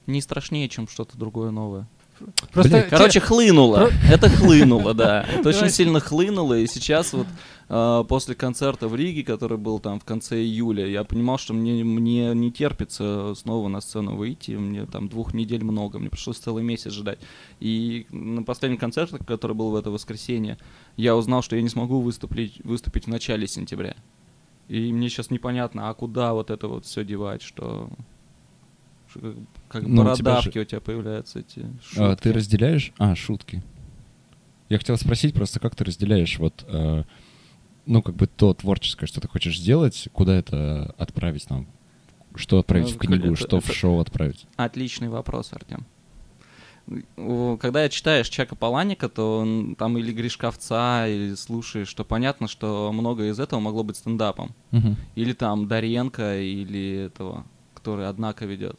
Не 0.06 0.20
страшнее, 0.20 0.68
чем 0.68 0.88
что-то 0.88 1.16
другое 1.16 1.50
новое. 1.50 1.86
Просто 2.52 2.72
Блин, 2.72 2.84
те- 2.84 2.90
Короче, 2.90 3.20
хлынуло. 3.20 3.90
Это 4.10 4.28
хлынуло, 4.28 4.94
да. 4.94 5.22
Это 5.32 5.48
очень 5.48 5.70
сильно 5.70 6.00
хлынуло. 6.00 6.58
И 6.58 6.66
сейчас 6.66 7.12
вот 7.12 7.26
а, 7.68 8.04
после 8.04 8.34
концерта 8.34 8.88
в 8.88 8.94
Риге, 8.94 9.24
который 9.24 9.58
был 9.58 9.78
там 9.78 9.98
в 9.98 10.04
конце 10.04 10.36
июля, 10.42 10.86
я 10.86 11.04
понимал, 11.04 11.38
что 11.38 11.54
мне, 11.54 11.82
мне 11.84 12.32
не 12.34 12.52
терпится 12.52 13.34
снова 13.34 13.68
на 13.68 13.80
сцену 13.80 14.14
выйти. 14.16 14.52
Мне 14.52 14.86
там 14.86 15.08
двух 15.08 15.34
недель 15.34 15.64
много. 15.64 15.98
Мне 15.98 16.10
пришлось 16.10 16.38
целый 16.38 16.62
месяц 16.62 16.92
ждать. 16.92 17.18
И 17.60 18.06
на 18.10 18.42
последнем 18.42 18.78
концерте, 18.78 19.18
который 19.18 19.56
был 19.56 19.70
в 19.70 19.76
это 19.76 19.90
воскресенье, 19.90 20.58
я 20.96 21.16
узнал, 21.16 21.42
что 21.42 21.56
я 21.56 21.62
не 21.62 21.68
смогу 21.68 22.00
выступить, 22.00 22.60
выступить 22.64 23.04
в 23.04 23.08
начале 23.08 23.46
сентября. 23.46 23.96
И 24.68 24.92
мне 24.92 25.08
сейчас 25.08 25.30
непонятно, 25.30 25.88
а 25.88 25.94
куда 25.94 26.32
вот 26.32 26.50
это 26.50 26.68
вот 26.68 26.86
все 26.86 27.04
девать, 27.04 27.42
что... 27.42 27.90
что 29.12 29.34
как 29.68 29.82
Ну, 29.82 29.88
у 29.88 29.94
тебя 29.94 30.24
бородавки 30.24 30.54
же- 30.58 30.60
у 30.60 30.64
тебя 30.64 30.80
появляются 30.80 31.38
эти 31.40 31.60
А, 31.60 32.10
шутки. 32.10 32.22
ты 32.22 32.32
разделяешь? 32.32 32.92
А, 32.98 33.14
шутки. 33.14 33.62
Я 34.68 34.78
хотел 34.78 34.96
спросить 34.96 35.34
просто, 35.34 35.60
как 35.60 35.74
ты 35.76 35.84
разделяешь 35.84 36.38
вот, 36.38 36.64
э, 36.66 37.04
ну, 37.86 38.02
как 38.02 38.16
бы 38.16 38.26
то 38.26 38.54
творческое, 38.54 39.06
что 39.06 39.20
ты 39.20 39.28
хочешь 39.28 39.58
сделать, 39.58 40.08
куда 40.12 40.34
это 40.36 40.94
отправить 40.98 41.48
нам? 41.50 41.66
Что 42.34 42.58
отправить 42.58 42.88
Ну, 42.88 42.94
в 42.94 42.98
книгу, 42.98 43.26
это- 43.34 43.36
что 43.36 43.60
в 43.60 43.64
это- 43.64 43.72
шоу 43.74 44.00
отправить? 44.00 44.46
Отличный 44.56 45.08
вопрос, 45.10 45.52
Артем. 45.52 45.84
Когда 47.60 47.88
читаешь 47.88 48.28
Чака 48.28 48.56
Паланика, 48.56 49.08
то 49.08 49.38
он 49.38 49.76
там 49.76 49.96
или 49.98 50.10
Гришковца, 50.12 51.06
или 51.06 51.34
слушаешь, 51.34 51.92
то 51.94 52.04
понятно, 52.04 52.48
что 52.48 52.90
много 52.92 53.28
из 53.28 53.38
этого 53.38 53.60
могло 53.60 53.84
быть 53.84 53.96
стендапом. 53.96 54.52
Мгм. 54.72 54.96
Или 55.14 55.32
там 55.32 55.68
Даренко, 55.68 56.40
или 56.40 57.04
этого, 57.06 57.44
который 57.74 58.08
однако 58.08 58.46
ведет. 58.46 58.78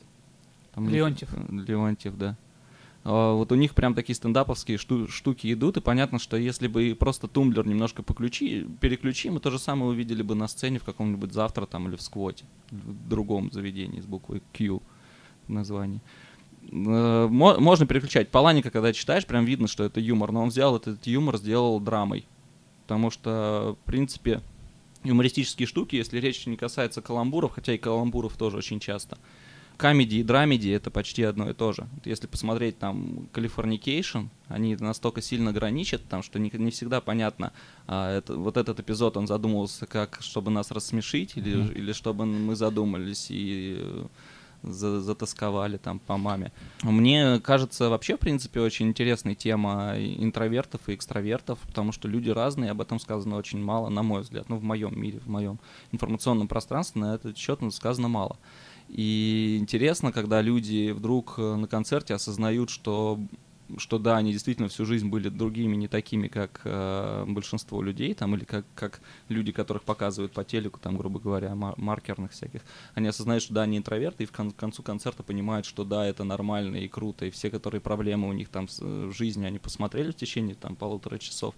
Там 0.74 0.90
Леонтьев. 0.90 1.30
Леонтьев, 1.50 2.18
да. 2.18 2.38
А, 3.04 3.34
Вот 3.34 3.52
у 3.52 3.56
них 3.56 3.76
прям 3.76 3.94
такие 3.94 4.16
стендаповские 4.16 4.78
шту- 4.78 5.08
штуки 5.08 5.52
идут, 5.54 5.78
и 5.78 5.82
понятно, 5.82 6.20
что 6.20 6.38
если 6.38 6.68
бы 6.68 6.96
просто 7.00 7.28
тумблер 7.28 7.68
немножко 7.68 8.02
поключи, 8.04 8.66
переключи, 8.82 9.30
мы 9.30 9.40
то 9.40 9.52
же 9.52 9.60
самое 9.60 9.92
увидели 9.92 10.22
бы 10.22 10.36
на 10.36 10.48
сцене 10.48 10.80
в 10.80 10.84
каком-нибудь 10.84 11.34
завтра 11.34 11.66
там 11.66 11.88
или 11.90 11.96
в 11.96 12.02
сквоте, 12.02 12.46
в 12.72 13.10
другом 13.10 13.52
заведении 13.52 14.00
с 14.02 14.06
буквой 14.06 14.42
Q 14.54 14.82
в 15.48 15.52
названии. 15.52 16.02
Э, 16.72 17.28
мо- 17.30 17.60
Можно 17.60 17.86
переключать. 17.86 18.30
Паланика, 18.30 18.72
когда 18.72 18.94
читаешь, 18.94 19.26
прям 19.26 19.44
видно, 19.46 19.68
что 19.68 19.84
это 19.84 20.00
юмор, 20.00 20.32
но 20.32 20.42
он 20.44 20.50
взял 20.50 20.76
этот 20.78 21.06
юмор, 21.06 21.38
сделал 21.38 21.80
драмой. 21.82 22.26
Потому 22.88 23.12
что, 23.12 23.78
в 23.82 23.86
принципе, 23.86 24.42
юмористические 25.04 25.68
штуки, 25.68 25.98
если 25.98 26.20
речь 26.20 26.46
не 26.48 26.56
касается 26.56 27.02
каламбуров, 27.02 27.52
хотя 27.52 27.74
и 27.74 27.78
каламбуров 27.78 28.38
тоже 28.38 28.58
очень 28.58 28.80
часто, 28.80 29.18
Comedy 29.78 30.16
и 30.18 30.24
драмеди— 30.24 30.70
это 30.70 30.92
почти 30.92 31.24
одно 31.24 31.50
и 31.50 31.54
то 31.54 31.74
же. 31.74 31.88
Если 32.06 32.28
посмотреть 32.28 32.78
там 32.80 33.28
Californication, 33.34 34.28
они 34.48 34.76
настолько 34.76 35.22
сильно 35.22 35.52
граничат, 35.52 36.04
там, 36.08 36.24
что 36.24 36.40
не, 36.40 36.52
не 36.54 36.72
всегда 36.72 37.02
понятно, 37.02 37.52
а 37.88 38.12
это, 38.18 38.36
вот 38.36 38.58
этот 38.58 38.80
эпизод, 38.80 39.18
он 39.18 39.28
задумывался 39.28 39.86
как, 39.86 40.20
чтобы 40.22 40.52
нас 40.52 40.72
рассмешить, 40.72 41.36
или, 41.38 41.56
Мгм. 41.56 41.72
или 41.74 41.92
чтобы 41.94 42.26
мы 42.26 42.56
задумались 42.56 43.28
и 43.30 43.78
э, 43.80 44.06
за- 44.64 45.02
затасковали 45.02 45.78
там 45.78 46.00
по 46.00 46.18
маме. 46.18 46.52
Мне 46.84 47.40
кажется, 47.42 47.90
вообще, 47.90 48.16
в 48.16 48.20
принципе, 48.20 48.62
очень 48.62 48.88
интересная 48.88 49.36
тема 49.36 49.96
интровертов 49.98 50.82
и 50.88 50.94
экстравертов, 50.96 51.60
потому 51.68 51.92
что 51.92 52.08
люди 52.08 52.30
разные, 52.30 52.72
об 52.72 52.80
этом 52.80 53.00
сказано 53.00 53.36
очень 53.36 53.62
мало, 53.62 53.90
на 53.90 54.04
мой 54.04 54.22
взгляд, 54.22 54.48
ну, 54.50 54.58
в 54.58 54.64
моем 54.64 54.98
мире, 55.00 55.20
в 55.20 55.28
моем 55.28 55.60
информационном 55.92 56.48
пространстве 56.48 57.02
на 57.02 57.16
этот 57.16 57.38
счет 57.38 57.60
сказано 57.74 58.08
мало. 58.08 58.38
И 58.90 59.58
интересно, 59.60 60.12
когда 60.12 60.42
люди 60.42 60.92
вдруг 60.92 61.36
э, 61.38 61.56
на 61.56 61.68
концерте 61.68 62.14
осознают, 62.14 62.70
что 62.70 63.20
что 63.78 63.98
да, 63.98 64.18
они 64.18 64.32
действительно 64.32 64.68
всю 64.68 64.86
жизнь 64.86 65.08
были 65.10 65.30
другими, 65.30 65.76
не 65.76 65.88
такими, 65.88 66.28
как 66.28 66.62
э, 66.64 67.26
большинство 67.28 67.82
людей, 67.82 68.14
там, 68.14 68.36
или 68.36 68.44
как, 68.44 68.66
как 68.76 69.02
люди, 69.30 69.52
которых 69.52 69.84
показывают 69.84 70.34
по 70.34 70.44
телеку, 70.44 70.80
там, 70.80 70.98
грубо 70.98 71.20
говоря, 71.20 71.56
мар- 71.56 71.76
маркерных 71.78 72.32
всяких. 72.32 72.62
Они 72.94 73.08
осознают, 73.08 73.44
что 73.44 73.54
да, 73.54 73.64
они 73.64 73.78
интроверты, 73.78 74.24
и 74.24 74.28
в 74.28 74.32
кон- 74.32 74.52
концу 74.52 74.84
концерта 74.84 75.24
понимают, 75.24 75.66
что 75.66 75.84
да, 75.84 76.06
это 76.06 76.24
нормально 76.24 76.78
и 76.78 76.88
круто, 76.88 77.26
и 77.26 77.32
все, 77.32 77.50
которые 77.50 77.82
проблемы 77.82 78.30
у 78.30 78.34
них 78.34 78.50
там 78.50 78.66
э, 78.66 79.08
в 79.08 79.14
жизни, 79.14 79.46
они 79.46 79.60
посмотрели 79.60 80.12
в 80.12 80.16
течение 80.16 80.56
там 80.56 80.76
полутора 80.76 81.18
часов, 81.18 81.56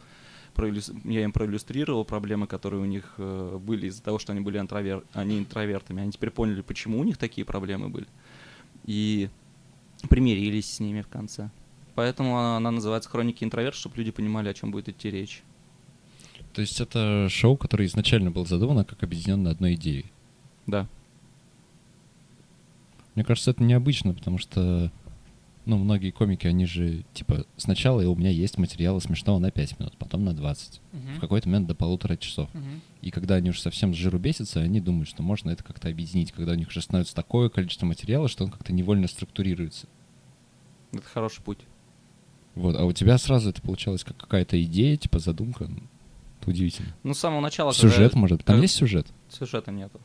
я 1.04 1.24
им 1.24 1.32
проиллюстрировал 1.32 2.06
проблемы, 2.06 2.48
которые 2.48 2.82
у 2.82 2.86
них 2.86 3.14
э, 3.18 3.60
были 3.62 3.88
из-за 3.88 4.02
того, 4.02 4.20
что 4.20 4.32
они 4.32 4.42
были 4.42 4.58
интровер... 4.60 5.04
они 5.14 5.40
интровертами. 5.40 6.02
Они 6.02 6.12
теперь 6.12 6.32
поняли, 6.32 6.62
почему 6.62 7.00
у 7.00 7.04
них 7.04 7.18
такие 7.18 7.46
проблемы 7.46 7.90
были. 7.90 8.08
И 8.86 9.30
примирились 10.10 10.74
с 10.74 10.80
ними 10.80 11.02
в 11.02 11.08
конце. 11.08 11.50
Поэтому 11.96 12.38
она, 12.38 12.58
она 12.58 12.72
называется 12.72 13.10
«Хроники 13.10 13.44
интроверта», 13.44 13.80
чтобы 13.80 13.98
люди 13.98 14.12
понимали, 14.12 14.50
о 14.50 14.54
чем 14.54 14.72
будет 14.72 14.90
идти 14.90 15.10
речь. 15.10 15.44
То 16.54 16.62
есть 16.62 16.80
это 16.80 17.28
шоу, 17.30 17.58
которое 17.58 17.86
изначально 17.86 18.32
было 18.32 18.46
задумано 18.46 18.86
как 18.86 19.04
объединенное 19.04 19.52
одной 19.52 19.76
идеей. 19.76 20.12
Да. 20.68 20.88
Мне 23.14 23.24
кажется, 23.24 23.52
это 23.52 23.64
необычно, 23.64 24.14
потому 24.14 24.38
что, 24.38 24.92
ну, 25.66 25.78
многие 25.78 26.12
комики, 26.12 26.48
они 26.48 26.66
же, 26.66 27.04
типа, 27.14 27.46
сначала 27.58 28.02
у 28.08 28.16
меня 28.16 28.30
есть 28.30 28.58
материала 28.58 29.00
смешного 29.00 29.40
на 29.40 29.52
5 29.52 29.80
минут, 29.80 29.96
потом 29.98 30.24
на 30.24 30.34
20, 30.34 30.82
в 31.18 31.20
какой-то 31.20 31.48
момент 31.50 31.68
до 31.68 31.76
полутора 31.76 32.18
часов. 32.18 32.50
Мгм. 32.54 32.82
И 33.02 33.12
когда 33.12 33.36
они 33.36 33.50
уже 33.50 33.62
совсем 33.62 33.94
с 33.94 33.98
жиру 33.98 34.18
бесятся, 34.20 34.62
они 34.62 34.80
думают, 34.80 35.08
что 35.10 35.24
можно 35.24 35.50
это 35.50 35.64
как-то 35.64 35.90
объединить, 35.90 36.32
когда 36.32 36.54
у 36.54 36.56
них 36.56 36.68
уже 36.70 36.82
становится 36.82 37.16
такое 37.16 37.50
количество 37.50 37.86
материала, 37.86 38.28
что 38.28 38.44
он 38.44 38.52
как-то 38.52 38.74
невольно 38.74 39.08
структурируется. 39.08 39.88
Это 40.92 41.04
хороший 41.04 41.42
путь. 41.44 41.60
Вот, 42.56 42.76
а 42.76 42.86
у 42.86 42.94
тебя 42.94 43.18
сразу 43.18 43.50
это 43.50 43.62
получалось 43.62 44.04
как 44.04 44.16
какая-то 44.18 44.62
идея, 44.64 44.96
типа 44.98 45.20
задумка. 45.20 45.66
Это 46.42 46.50
удивительно. 46.50 46.96
Ну, 47.04 47.14
с 47.14 47.20
самого 47.20 47.42
начала... 47.42 47.72
когда- 47.72 47.90
Сюжет, 47.90 48.14
может 48.16 48.38
быть. 48.38 48.46
Там 48.46 48.56
как- 48.58 48.64
есть 48.64 48.76
сюжет? 48.76 49.08
Сюжета 49.30 49.72
нету. 49.72 50.00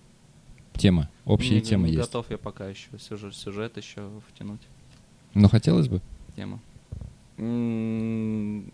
Тема. 0.75 1.11
Общая 1.27 1.57
Не- 1.57 1.61
тема 1.61 1.87
не 1.87 1.95
есть. 1.95 2.07
готов 2.07 2.31
я 2.31 2.39
пока 2.39 2.67
еще 2.69 2.89
сюжет, 2.99 3.35
сюжет 3.37 3.77
еще 3.77 4.09
втянуть. 4.33 4.63
Но 5.35 5.49
хотелось 5.49 5.89
бы. 5.89 6.01
Тема. 6.37 6.61
Не, 7.39 8.67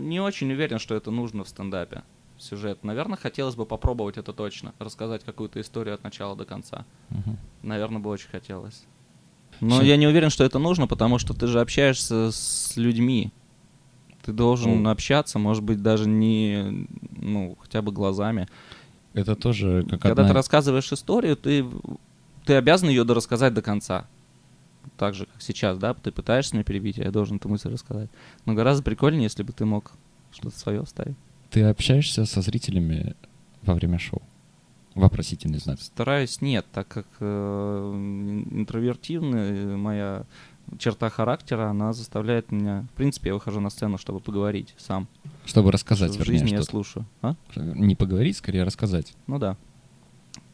не 0.00 0.20
очень 0.20 0.52
уверен, 0.52 0.78
что 0.78 0.94
это 0.94 1.10
нужно 1.10 1.44
в 1.44 1.48
стендапе. 1.48 2.02
Сюжет. 2.38 2.82
Наверное, 2.82 3.16
хотелось 3.16 3.54
бы 3.54 3.64
попробовать 3.64 4.16
это 4.18 4.32
точно. 4.32 4.74
Рассказать 4.78 5.22
какую-то 5.24 5.60
историю 5.60 5.94
от 5.94 6.02
начала 6.02 6.34
до 6.34 6.44
конца. 6.44 6.84
Мгм. 7.10 7.38
Наверное, 7.62 8.00
бы 8.00 8.10
очень 8.10 8.28
хотелось. 8.28 8.82
Но 9.60 9.76
Всё. 9.76 9.84
я 9.84 9.96
не 9.96 10.08
уверен, 10.08 10.30
что 10.30 10.42
это 10.44 10.58
нужно, 10.58 10.88
потому 10.88 11.18
что 11.18 11.32
ты 11.32 11.46
же 11.46 11.60
общаешься 11.60 12.32
с 12.32 12.76
людьми. 12.76 13.32
Ты 14.24 14.32
должен 14.32 14.82
Ну. 14.82 14.90
общаться, 14.90 15.38
может 15.38 15.62
быть, 15.62 15.80
даже 15.80 16.08
не, 16.08 16.88
ну, 17.16 17.56
хотя 17.60 17.82
бы 17.82 17.92
глазами. 17.92 18.48
Это 19.12 19.36
тоже 19.36 19.86
как 19.88 20.00
Когда 20.00 20.22
одна... 20.22 20.28
ты 20.28 20.34
рассказываешь 20.34 20.92
историю, 20.92 21.36
ты, 21.36 21.64
ты 22.44 22.54
обязан 22.54 22.88
ее 22.88 23.04
дорассказать 23.04 23.54
до 23.54 23.62
конца. 23.62 24.08
Так 24.96 25.14
же, 25.14 25.26
как 25.26 25.42
сейчас, 25.42 25.78
да, 25.78 25.94
ты 25.94 26.12
пытаешься 26.12 26.54
меня 26.54 26.64
перебить, 26.64 26.98
а 26.98 27.02
я 27.02 27.10
должен 27.10 27.36
эту 27.36 27.48
мысль 27.48 27.70
рассказать. 27.70 28.10
Но 28.44 28.54
гораздо 28.54 28.82
прикольнее, 28.82 29.24
если 29.24 29.42
бы 29.42 29.52
ты 29.52 29.64
мог 29.64 29.92
что-то 30.32 30.58
свое 30.58 30.84
вставить. 30.84 31.16
Ты 31.50 31.62
общаешься 31.62 32.24
со 32.24 32.40
зрителями 32.40 33.14
во 33.62 33.74
время 33.74 33.98
шоу? 33.98 34.22
Вопросительный 34.94 35.58
знак. 35.58 35.80
Стараюсь 35.80 36.40
нет, 36.40 36.66
так 36.72 36.86
как 36.86 37.06
э, 37.18 37.92
интровертивная 38.52 39.76
моя 39.76 40.24
черта 40.78 41.10
характера, 41.10 41.68
она 41.68 41.92
заставляет 41.92 42.52
меня... 42.52 42.86
В 42.92 42.96
принципе, 42.96 43.28
я 43.28 43.34
выхожу 43.34 43.60
на 43.60 43.70
сцену, 43.70 43.98
чтобы 43.98 44.20
поговорить 44.20 44.74
сам. 44.78 45.08
Чтобы 45.44 45.72
рассказать, 45.72 46.12
в 46.12 46.18
вернее, 46.18 46.38
жизни 46.38 46.50
я 46.54 46.62
слушаю. 46.62 47.06
А? 47.22 47.34
Не 47.56 47.96
поговорить, 47.96 48.36
скорее 48.36 48.62
рассказать. 48.62 49.14
Ну 49.26 49.38
да. 49.38 49.56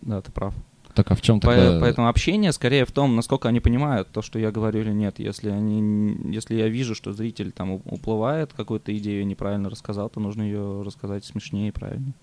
Да, 0.03 0.21
ты 0.23 0.33
прав. 0.33 0.55
Так 0.95 1.11
а 1.11 1.15
в 1.15 1.23
чем 1.23 1.41
По- 1.41 1.49
тогда... 1.55 1.81
Поэтому 1.81 2.09
общение 2.09 2.53
скорее 2.53 2.85
в 2.85 2.93
том, 2.93 3.15
насколько 3.17 3.49
они 3.49 3.61
понимают 3.61 4.09
то, 4.11 4.23
что 4.23 4.39
я 4.39 4.51
говорю 4.51 4.81
или 4.81 4.91
нет. 4.93 5.19
Если 5.19 5.49
они, 5.49 6.17
если 6.33 6.57
я 6.57 6.69
вижу, 6.69 6.95
что 6.95 7.13
зритель 7.13 7.53
там 7.53 7.71
уплывает, 7.73 8.53
какую-то 8.53 8.97
идею 8.99 9.27
неправильно 9.27 9.71
рассказал, 9.71 10.11
то 10.11 10.21
нужно 10.21 10.43
ее 10.43 10.83
рассказать 10.83 11.25
смешнее 11.25 11.69
и 11.69 11.73
правильнее. 11.73 12.15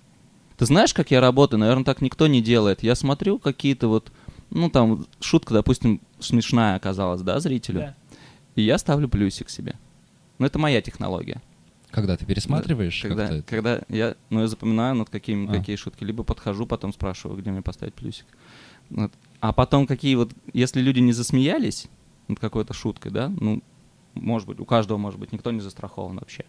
Ты 0.57 0.65
знаешь, 0.65 0.93
как 0.93 1.11
я 1.11 1.21
работаю? 1.21 1.59
Наверное, 1.59 1.85
так 1.85 2.01
никто 2.01 2.27
не 2.27 2.41
делает. 2.41 2.83
Я 2.83 2.95
смотрю 2.95 3.37
какие-то 3.39 3.87
вот, 3.87 4.11
ну 4.49 4.69
там 4.69 5.05
шутка, 5.19 5.53
допустим, 5.53 6.01
смешная 6.19 6.75
оказалась, 6.75 7.21
да, 7.21 7.39
зрителю, 7.39 7.79
Да. 7.79 7.95
и 8.55 8.63
я 8.63 8.77
ставлю 8.77 9.07
плюсик 9.07 9.49
себе. 9.49 9.75
Ну 10.39 10.45
это 10.45 10.57
моя 10.59 10.81
технология. 10.81 11.41
Когда 11.89 12.17
ты 12.17 12.25
пересматриваешь 12.25 13.01
Когда, 13.01 13.41
когда 13.43 13.81
я, 13.87 14.15
ну, 14.29 14.41
я 14.41 14.47
запоминаю, 14.47 14.95
над 14.95 15.09
какими, 15.09 15.47
А. 15.49 15.53
какие 15.53 15.77
шутки, 15.77 16.03
либо 16.03 16.23
подхожу, 16.23 16.65
потом 16.65 16.91
спрашиваю, 16.91 17.39
где 17.39 17.49
мне 17.49 17.61
поставить 17.61 17.93
плюсик. 17.93 18.25
Вот. 18.89 19.11
А 19.39 19.53
потом 19.53 19.85
какие 19.87 20.15
вот, 20.15 20.31
если 20.53 20.81
люди 20.81 20.99
не 20.99 21.13
засмеялись 21.13 21.87
над 22.27 22.39
какой-то 22.39 22.73
шуткой, 22.73 23.11
да, 23.11 23.29
ну, 23.39 23.61
может 24.15 24.47
быть, 24.47 24.59
у 24.59 24.65
каждого, 24.65 24.97
может 24.97 25.19
быть, 25.19 25.31
никто 25.31 25.51
не 25.51 25.59
застрахован 25.61 26.17
вообще, 26.17 26.45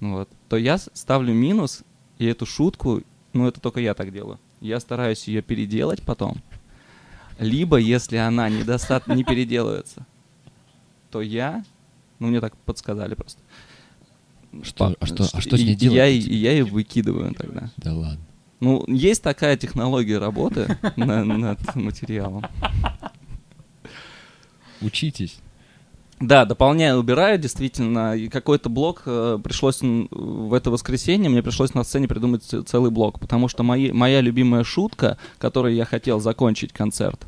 Ну 0.00 0.12
вот, 0.14 0.28
то 0.48 0.56
я 0.56 0.78
ставлю 0.78 1.32
минус, 1.32 1.84
и 2.18 2.26
эту 2.26 2.44
шутку, 2.44 3.02
ну, 3.32 3.46
это 3.46 3.60
только 3.60 3.80
я 3.80 3.94
так 3.94 4.12
делаю, 4.12 4.38
я 4.60 4.78
стараюсь 4.80 5.26
ее 5.28 5.42
переделать 5.42 6.02
потом, 6.02 6.36
либо, 7.38 7.76
если 7.78 8.16
она 8.16 8.48
недостаточно 8.48 9.14
не 9.14 9.24
переделывается, 9.24 10.06
то 11.10 11.22
я, 11.22 11.64
ну, 12.18 12.28
мне 12.28 12.40
так 12.40 12.56
подсказали 12.58 13.14
просто, 13.14 13.40
Что- 14.62 14.94
а 15.00 15.06
что- 15.06 15.24
а 15.32 15.40
что 15.40 15.56
с 15.56 15.60
ней 15.60 15.74
делать, 15.74 15.96
Я, 15.96 16.04
я 16.06 16.52
ее 16.52 16.64
выкидываю 16.64 17.32
тогда. 17.34 17.70
Да 17.78 17.94
ладно. 17.94 18.24
Ну, 18.62 18.84
есть 18.86 19.22
такая 19.24 19.56
технология 19.56 20.18
работы 20.18 20.78
на- 20.94 21.24
над 21.24 21.74
материалом. 21.74 22.46
Учитесь. 24.80 25.38
Да, 26.20 26.44
дополняю, 26.44 26.98
убираю, 26.98 27.38
действительно. 27.38 28.14
И 28.16 28.28
какой-то 28.28 28.68
блок 28.68 29.02
э, 29.06 29.38
пришлось 29.42 29.80
в 29.82 30.54
это 30.54 30.70
воскресенье, 30.70 31.28
мне 31.28 31.42
пришлось 31.42 31.74
на 31.74 31.82
сцене 31.82 32.06
придумать 32.06 32.44
целый 32.44 32.92
блок, 32.92 33.18
потому 33.18 33.48
что 33.48 33.64
мои, 33.64 33.90
моя 33.90 34.20
любимая 34.20 34.62
шутка, 34.62 35.18
которой 35.38 35.74
я 35.74 35.84
хотел 35.84 36.20
закончить 36.20 36.72
концерт, 36.72 37.26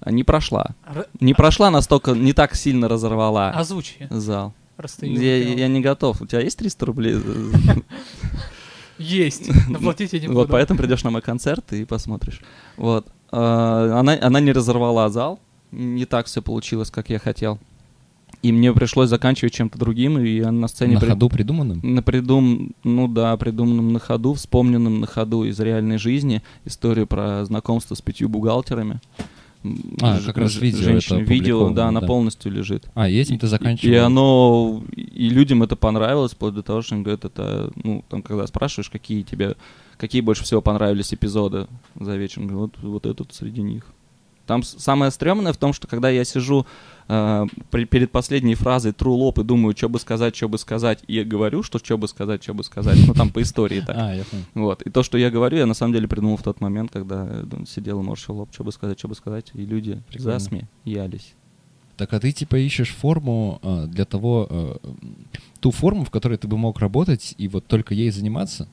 э, 0.00 0.10
не 0.10 0.24
прошла. 0.24 0.68
Р- 0.86 1.08
Не 1.20 1.34
прошла 1.34 1.70
настолько, 1.70 2.12
не 2.12 2.32
так 2.32 2.54
сильно 2.54 2.88
разорвала 2.88 3.50
Озвучи. 3.50 4.06
зал. 4.08 4.54
Я, 5.02 5.36
я 5.36 5.68
не 5.68 5.82
готов. 5.82 6.22
У 6.22 6.26
тебя 6.26 6.40
есть 6.40 6.56
300 6.56 6.86
рублей? 6.86 7.16
Есть. 9.00 9.50
Наплатить 9.68 10.12
я 10.12 10.20
не 10.20 10.28
Вот 10.28 10.34
буду. 10.34 10.48
поэтому 10.52 10.78
придешь 10.78 11.02
на 11.04 11.10
мой 11.10 11.22
концерт 11.22 11.72
и 11.72 11.84
посмотришь. 11.84 12.40
Вот. 12.76 13.06
А, 13.32 13.98
Она, 14.00 14.18
она 14.20 14.40
не 14.40 14.52
разорвала 14.52 15.08
зал. 15.08 15.40
Не 15.72 16.04
так 16.04 16.26
все 16.26 16.42
получилось, 16.42 16.90
как 16.90 17.10
я 17.10 17.18
хотел. 17.18 17.58
И 18.42 18.52
мне 18.52 18.72
пришлось 18.72 19.08
заканчивать 19.10 19.52
чем-то 19.52 19.78
другим, 19.78 20.18
и 20.18 20.28
я 20.36 20.50
на 20.50 20.66
сцене... 20.68 20.94
На 20.94 21.00
при- 21.00 21.08
ходу 21.10 21.28
придуманным? 21.28 21.80
На 21.82 22.02
придум... 22.02 22.72
Ну 22.84 23.06
да, 23.06 23.36
придуманном 23.36 23.92
на 23.92 23.98
ходу, 23.98 24.32
вспомненном 24.34 25.00
на 25.00 25.06
ходу 25.06 25.44
из 25.44 25.60
реальной 25.60 25.98
жизни. 25.98 26.42
Историю 26.64 27.06
про 27.06 27.44
знакомство 27.44 27.94
с 27.94 28.00
пятью 28.00 28.28
бухгалтерами. 28.28 29.00
А, 30.00 30.18
ж- 30.18 30.24
как 30.24 30.38
раз 30.38 30.56
видео 30.56 30.82
Женщина, 30.82 31.18
это 31.18 31.30
видео, 31.30 31.70
да, 31.70 31.88
она 31.88 32.00
да. 32.00 32.06
полностью 32.06 32.50
лежит. 32.50 32.88
А, 32.94 33.08
и 33.08 33.16
этим 33.18 33.38
ты 33.38 33.46
заканчивал? 33.46 33.92
И 33.92 33.96
оно, 33.96 34.82
и 34.96 35.28
людям 35.28 35.62
это 35.62 35.76
понравилось, 35.76 36.32
вплоть 36.32 36.54
до 36.54 36.62
того, 36.62 36.80
что 36.80 36.94
они 36.94 37.04
говорят, 37.04 37.26
это, 37.26 37.70
ну, 37.82 38.02
там, 38.08 38.22
когда 38.22 38.46
спрашиваешь, 38.46 38.88
какие 38.88 39.22
тебе, 39.22 39.56
какие 39.98 40.22
больше 40.22 40.44
всего 40.44 40.62
понравились 40.62 41.12
эпизоды 41.12 41.66
за 41.98 42.16
вечер, 42.16 42.42
вот, 42.42 42.78
вот 42.80 43.04
этот 43.04 43.34
среди 43.34 43.60
них. 43.60 43.84
Там 44.50 44.64
самое 44.64 45.12
стрёмное 45.12 45.52
в 45.52 45.56
том, 45.58 45.72
что 45.72 45.86
когда 45.86 46.10
я 46.10 46.24
сижу 46.24 46.66
э, 47.06 47.46
при- 47.70 47.84
перед 47.84 48.10
последней 48.10 48.56
фразой 48.56 48.90
true 48.90 49.14
лоб 49.14 49.38
и 49.38 49.44
думаю, 49.44 49.76
что 49.76 49.88
бы 49.88 50.00
сказать, 50.00 50.34
что 50.34 50.48
бы 50.48 50.58
сказать, 50.58 51.04
и 51.06 51.14
я 51.14 51.24
говорю, 51.24 51.62
что 51.62 51.78
что 51.78 51.96
бы 51.96 52.08
сказать, 52.08 52.42
что 52.42 52.52
бы 52.52 52.64
сказать, 52.64 52.98
ну 53.06 53.14
там 53.14 53.30
по 53.30 53.42
истории 53.42 53.80
так. 53.80 53.96
А, 53.96 54.12
я 54.12 54.24
понял. 54.24 54.44
Вот. 54.54 54.82
И 54.82 54.90
то, 54.90 55.04
что 55.04 55.18
я 55.18 55.30
говорю, 55.30 55.56
я 55.58 55.66
на 55.66 55.74
самом 55.74 55.92
деле 55.92 56.08
придумал 56.08 56.36
в 56.36 56.42
тот 56.42 56.60
момент, 56.60 56.90
когда 56.92 57.28
э, 57.30 57.44
сидел 57.68 58.00
и 58.00 58.02
морщил 58.02 58.34
лоб, 58.38 58.48
что 58.52 58.64
бы 58.64 58.72
сказать, 58.72 58.98
что 58.98 59.06
бы 59.06 59.14
сказать, 59.14 59.52
и 59.54 59.64
люди 59.64 60.02
Прикольно. 60.08 60.40
засмеялись. 60.40 61.34
Так, 61.96 62.12
а 62.12 62.18
ты 62.18 62.32
типа 62.32 62.56
ищешь 62.56 62.90
форму 62.90 63.60
э, 63.62 63.86
для 63.86 64.04
того, 64.04 64.48
э, 64.50 64.76
ту 65.60 65.70
форму, 65.70 66.04
в 66.04 66.10
которой 66.10 66.38
ты 66.38 66.48
бы 66.48 66.58
мог 66.58 66.80
работать 66.80 67.36
и 67.38 67.46
вот 67.46 67.66
только 67.68 67.94
ей 67.94 68.10
заниматься? 68.10 68.66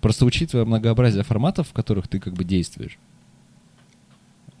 Просто 0.00 0.24
учитывая 0.24 0.64
многообразие 0.64 1.22
форматов, 1.22 1.68
в 1.68 1.72
которых 1.72 2.08
ты 2.08 2.18
как 2.18 2.34
бы 2.34 2.42
действуешь. 2.42 2.98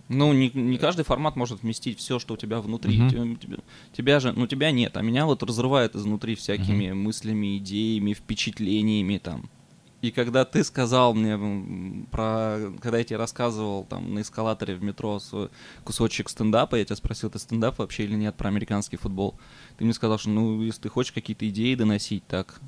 Ну, 0.08 0.32
не, 0.32 0.50
не 0.54 0.78
каждый 0.78 1.04
формат 1.04 1.34
может 1.36 1.62
вместить 1.62 1.98
все, 1.98 2.18
что 2.18 2.34
у 2.34 2.36
тебя 2.36 2.60
внутри. 2.60 2.96
Мгм. 2.96 3.10
Тебя, 3.10 3.36
тебя- 3.36 3.62
тебя 3.92 4.20
же, 4.20 4.32
ну, 4.32 4.46
тебя 4.46 4.70
нет, 4.70 4.96
а 4.96 5.02
меня 5.02 5.26
вот 5.26 5.42
разрывает 5.42 5.96
изнутри 5.96 6.34
всякими 6.36 6.92
мыслями, 6.92 7.58
идеями, 7.58 8.12
впечатлениями 8.12 9.18
там. 9.18 9.48
И 10.02 10.10
когда 10.12 10.44
ты 10.44 10.62
сказал 10.62 11.14
мне 11.14 12.06
про, 12.12 12.72
когда 12.80 12.98
я 12.98 13.04
тебе 13.04 13.16
рассказывал 13.16 13.84
там 13.84 14.14
на 14.14 14.20
эскалаторе 14.20 14.76
в 14.76 14.82
метро 14.82 15.18
свой 15.18 15.48
кусочек 15.84 16.28
стендапа, 16.28 16.76
я 16.76 16.84
тебя 16.84 16.96
спросил, 16.96 17.28
это 17.30 17.38
стендап 17.38 17.78
вообще 17.78 18.04
или 18.04 18.14
нет 18.14 18.36
про 18.36 18.48
американский 18.48 18.98
футбол, 18.98 19.34
ты 19.78 19.84
мне 19.84 19.94
сказал, 19.94 20.18
что 20.18 20.30
ну 20.30 20.62
если 20.62 20.82
ты 20.82 20.88
хочешь 20.90 21.12
какие-то 21.12 21.48
идеи 21.48 21.74
доносить, 21.74 22.24
так, 22.26 22.60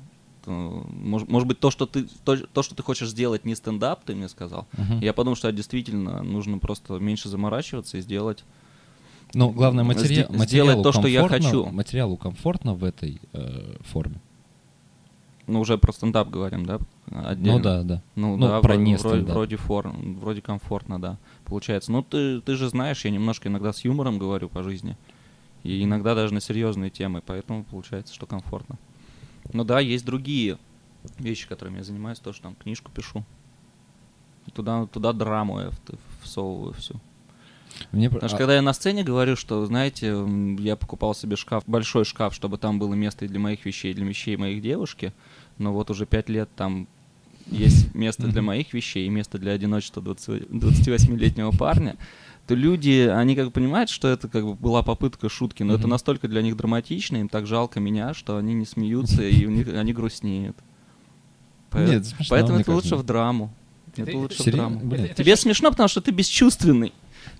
может, 0.45 1.29
может 1.29 1.47
быть 1.47 1.59
то, 1.59 1.71
что 1.71 1.85
ты 1.85 2.07
то, 2.23 2.37
то, 2.37 2.63
что 2.63 2.75
ты 2.75 2.83
хочешь 2.83 3.09
сделать, 3.09 3.45
не 3.45 3.55
стендап, 3.55 4.03
ты 4.03 4.15
мне 4.15 4.29
сказал. 4.29 4.67
Мгм. 4.77 4.99
Я 4.99 5.13
подумал, 5.13 5.35
что 5.35 5.51
действительно 5.51 6.23
нужно 6.23 6.57
просто 6.57 6.93
меньше 6.99 7.29
заморачиваться 7.29 7.97
и 7.97 8.01
сделать. 8.01 8.43
Ну, 9.33 9.51
главное, 9.51 9.83
матери... 9.83 10.23
Сде- 10.23 10.31
материалу 10.37 10.45
сделать 10.45 10.83
то, 10.83 10.91
что 10.91 11.07
я 11.07 11.27
хочу. 11.27 11.65
Материалу 11.65 12.17
комфортно 12.17 12.73
в 12.73 12.83
этой 12.83 13.21
э, 13.33 13.75
форме. 13.81 14.19
Ну, 15.45 15.61
уже 15.61 15.77
про 15.77 15.91
стендап 15.91 16.29
говорим, 16.29 16.65
да? 16.65 16.79
Отдельно. 17.11 17.57
Ну 17.57 17.63
да, 17.63 17.83
да. 17.83 18.01
Ну, 18.15 18.37
Ну, 18.37 18.47
да, 18.47 18.61
про 18.61 18.73
вроде, 18.75 18.83
не 18.83 18.95
вроде, 18.95 19.23
вроде, 19.23 19.55
форм, 19.57 20.19
вроде 20.19 20.41
комфортно, 20.41 21.01
да, 21.01 21.17
получается. 21.45 21.91
Ну, 21.91 22.03
ты, 22.03 22.39
ты 22.41 22.55
же 22.55 22.69
знаешь, 22.69 23.03
я 23.05 23.11
немножко 23.11 23.49
иногда 23.49 23.73
с 23.73 23.83
юмором 23.83 24.19
говорю 24.19 24.47
по 24.49 24.61
жизни. 24.63 24.95
И 25.63 25.83
иногда 25.83 26.13
даже 26.15 26.33
на 26.33 26.39
серьезные 26.39 26.89
темы, 26.89 27.21
поэтому 27.25 27.63
получается, 27.63 28.13
что 28.13 28.25
комфортно. 28.25 28.77
Ну 29.53 29.63
да, 29.63 29.79
есть 29.79 30.05
другие 30.05 30.57
вещи, 31.17 31.47
которыми 31.47 31.77
я 31.77 31.83
занимаюсь, 31.83 32.19
тоже 32.19 32.41
там 32.41 32.55
книжку 32.55 32.91
пишу. 32.91 33.23
Туда, 34.53 34.85
туда 34.87 35.13
драму 35.13 35.59
я 35.59 35.71
всовываю 36.23 36.73
всю. 36.73 36.99
Мне... 37.91 38.09
Потому 38.09 38.27
что 38.29 38.37
а- 38.37 38.39
когда 38.39 38.55
я 38.55 38.61
на 38.61 38.73
сцене 38.73 39.03
говорю, 39.03 39.35
что, 39.35 39.65
знаете, 39.65 40.25
я 40.59 40.75
покупал 40.75 41.13
себе 41.13 41.35
шкаф, 41.35 41.63
большой 41.67 42.05
шкаф, 42.05 42.33
чтобы 42.33 42.57
там 42.57 42.79
было 42.79 42.93
место 42.93 43.25
и 43.25 43.27
для 43.27 43.39
моих 43.39 43.65
вещей, 43.65 43.91
и 43.91 43.93
для 43.93 44.05
вещей 44.05 44.37
моих 44.37 44.61
девушки, 44.61 45.13
но 45.57 45.73
вот 45.73 45.89
уже 45.89 46.05
пять 46.05 46.29
лет 46.29 46.49
там 46.55 46.87
есть 47.47 47.93
место 47.95 48.27
для 48.27 48.41
моих 48.41 48.73
вещей 48.73 49.07
и 49.07 49.09
место 49.09 49.37
для 49.37 49.53
одиночества 49.53 50.01
20 50.01 50.43
28-летнего 50.49 51.51
парня, 51.57 51.97
то 52.49 52.55
люди, 52.55 53.07
они 53.07 53.35
как 53.35 53.45
бы 53.45 53.51
понимают, 53.51 53.91
что 53.91 54.07
это 54.07 54.27
как 54.27 54.43
бы 54.43 54.55
была 54.55 54.81
попытка 54.81 55.29
шутки, 55.29 55.61
но 55.61 55.75
это 55.75 55.87
настолько 55.87 56.27
для 56.27 56.41
них 56.41 56.57
драматично, 56.57 57.17
им 57.17 57.29
так 57.29 57.45
жалко 57.45 57.79
меня, 57.79 58.15
что 58.15 58.37
они 58.37 58.55
не 58.55 58.65
смеются 58.65 59.21
и 59.21 59.45
у 59.45 59.51
них, 59.51 59.67
они 59.75 59.93
грустнеют. 59.93 60.57
Поэ- 61.69 61.87
Нет, 61.87 62.05
смешно, 62.07 62.25
Поэтому 62.31 62.57
это 62.57 62.71
лучше 62.73 62.95
в 62.95 63.03
драму. 63.03 63.53
Это- 63.95 64.01
Это 64.01 64.17
лучше 64.17 64.41
в 64.41 64.45
драму. 64.51 64.79
Тебе 65.15 65.35
смешно, 65.35 65.69
потому 65.69 65.87
что 65.89 66.01
ты 66.01 66.09
бесчувственный. 66.09 66.91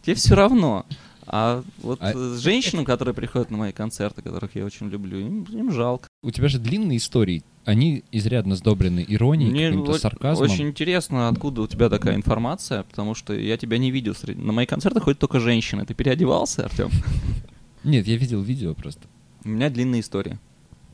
Тебе 0.03 0.13
все 0.13 0.35
равно. 0.35 0.85
А 1.31 1.63
вот 1.81 1.99
А- 2.01 2.11
э, 2.13 2.37
женщинам, 2.39 2.85
которые 2.85 3.13
приходят 3.13 3.51
на 3.51 3.57
мои 3.57 3.71
концерты, 3.71 4.21
которых 4.23 4.55
я 4.55 4.65
очень 4.65 4.87
люблю, 4.89 5.19
им, 5.19 5.43
им 5.43 5.71
жалко. 5.71 6.07
У 6.23 6.31
тебя 6.31 6.47
же 6.47 6.57
длинные 6.59 6.97
истории. 6.97 7.43
Они 7.65 8.03
изрядно 8.11 8.55
сдобрены 8.55 9.05
иронией, 9.07 9.51
Мне 9.51 9.67
каким-то 9.69 9.93
сарказмом. 9.99 10.49
очень 10.49 10.69
интересно, 10.69 11.27
откуда 11.29 11.61
у 11.61 11.67
тебя 11.67 11.87
такая 11.89 12.15
информация, 12.15 12.81
потому 12.83 13.13
что 13.13 13.33
я 13.33 13.57
тебя 13.57 13.77
не 13.77 13.91
видел. 13.91 14.15
среди- 14.15 14.41
На 14.41 14.51
мои 14.51 14.65
концерты 14.65 14.99
ходят 14.99 15.19
только 15.19 15.39
женщины. 15.39 15.85
Ты 15.85 15.93
переодевался, 15.93 16.65
Артем? 16.65 16.89
Нет, 17.83 18.07
я 18.07 18.17
видел 18.17 18.41
видео 18.41 18.73
просто. 18.73 19.01
У 19.45 19.49
меня 19.49 19.69
длинная 19.69 19.99
история. 19.99 20.39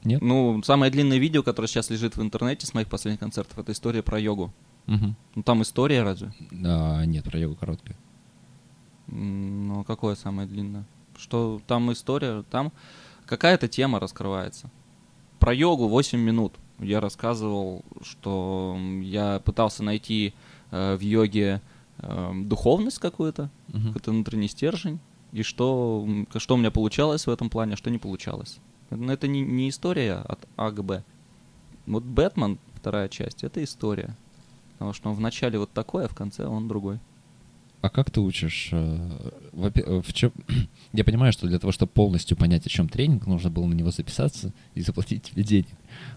Нет? 0.03 0.21
Ну, 0.21 0.62
самое 0.63 0.91
длинное 0.91 1.17
видео, 1.17 1.41
которое 1.43 1.67
сейчас 1.67 1.89
лежит 1.89 2.17
в 2.17 2.21
интернете 2.21 2.67
с 2.67 2.73
моих 2.73 2.88
последних 2.88 3.19
концертов, 3.19 3.57
это 3.57 3.71
история 3.71 4.03
про 4.03 4.19
йогу. 4.19 4.53
Мгм. 4.86 5.15
Ну, 5.36 5.43
там 5.43 5.62
история 5.63 6.03
разве? 6.03 6.31
А, 6.63 7.03
нет, 7.05 7.23
про 7.23 7.39
йогу 7.39 7.55
короткая. 7.55 7.95
Ну, 9.07 9.81
а 9.81 9.83
какое 9.83 10.15
самое 10.15 10.47
длинное? 10.47 10.85
Что 11.17 11.61
там 11.67 11.91
история, 11.91 12.43
там 12.49 12.71
какая-то 13.25 13.67
тема 13.67 13.99
раскрывается. 13.99 14.69
Про 15.39 15.53
йогу 15.53 15.87
8 15.87 16.19
минут. 16.19 16.53
Я 16.79 16.99
рассказывал, 16.99 17.83
что 18.01 18.77
я 19.01 19.39
пытался 19.45 19.83
найти 19.83 20.33
э, 20.71 20.95
в 20.95 20.99
йоге 21.01 21.61
э, 21.99 22.31
духовность 22.43 22.99
какую-то, 22.99 23.49
Мгм. 23.69 23.87
какой-то 23.87 24.11
внутренний 24.11 24.47
стержень, 24.49 24.99
и 25.31 25.43
что, 25.43 26.05
что 26.37 26.55
у 26.55 26.57
меня 26.57 26.71
получалось 26.71 27.27
в 27.27 27.29
этом 27.29 27.49
плане, 27.49 27.73
а 27.73 27.77
что 27.77 27.89
не 27.89 27.97
получалось. 27.97 28.59
Но 28.89 29.11
это 29.13 29.27
не, 29.27 29.41
не 29.41 29.69
история 29.69 30.15
от 30.15 30.39
А 30.57 30.71
к 30.71 30.83
Б. 30.83 31.03
Вот 31.85 32.03
Бэтмен, 32.03 32.57
вторая 32.75 33.07
часть, 33.09 33.43
это 33.43 33.63
история. 33.63 34.15
Потому 34.73 34.93
что 34.93 35.09
он 35.09 35.15
вначале 35.15 35.57
вот 35.59 35.71
такой, 35.71 36.05
а 36.05 36.07
в 36.07 36.15
конце 36.15 36.45
он 36.45 36.67
другой. 36.67 36.99
А 37.85 37.89
как 37.89 38.09
ты 38.09 38.19
учишь? 38.19 38.69
э, 38.71 39.31
э, 39.53 40.01
в 40.03 40.11
чем... 40.11 40.31
Я 40.93 41.03
понимаю, 41.03 41.31
что 41.31 41.45
для 41.45 41.59
того, 41.59 41.71
чтобы 41.71 41.91
полностью 41.91 42.35
понять, 42.35 42.65
о 42.65 42.69
чем 42.69 42.89
тренинг, 42.89 43.27
нужно 43.27 43.51
было 43.51 43.67
на 43.67 43.75
него 43.75 43.91
записаться 43.91 44.53
и 44.73 44.81
заплатить 44.81 45.21
тебе 45.21 45.43
денег. 45.43 45.67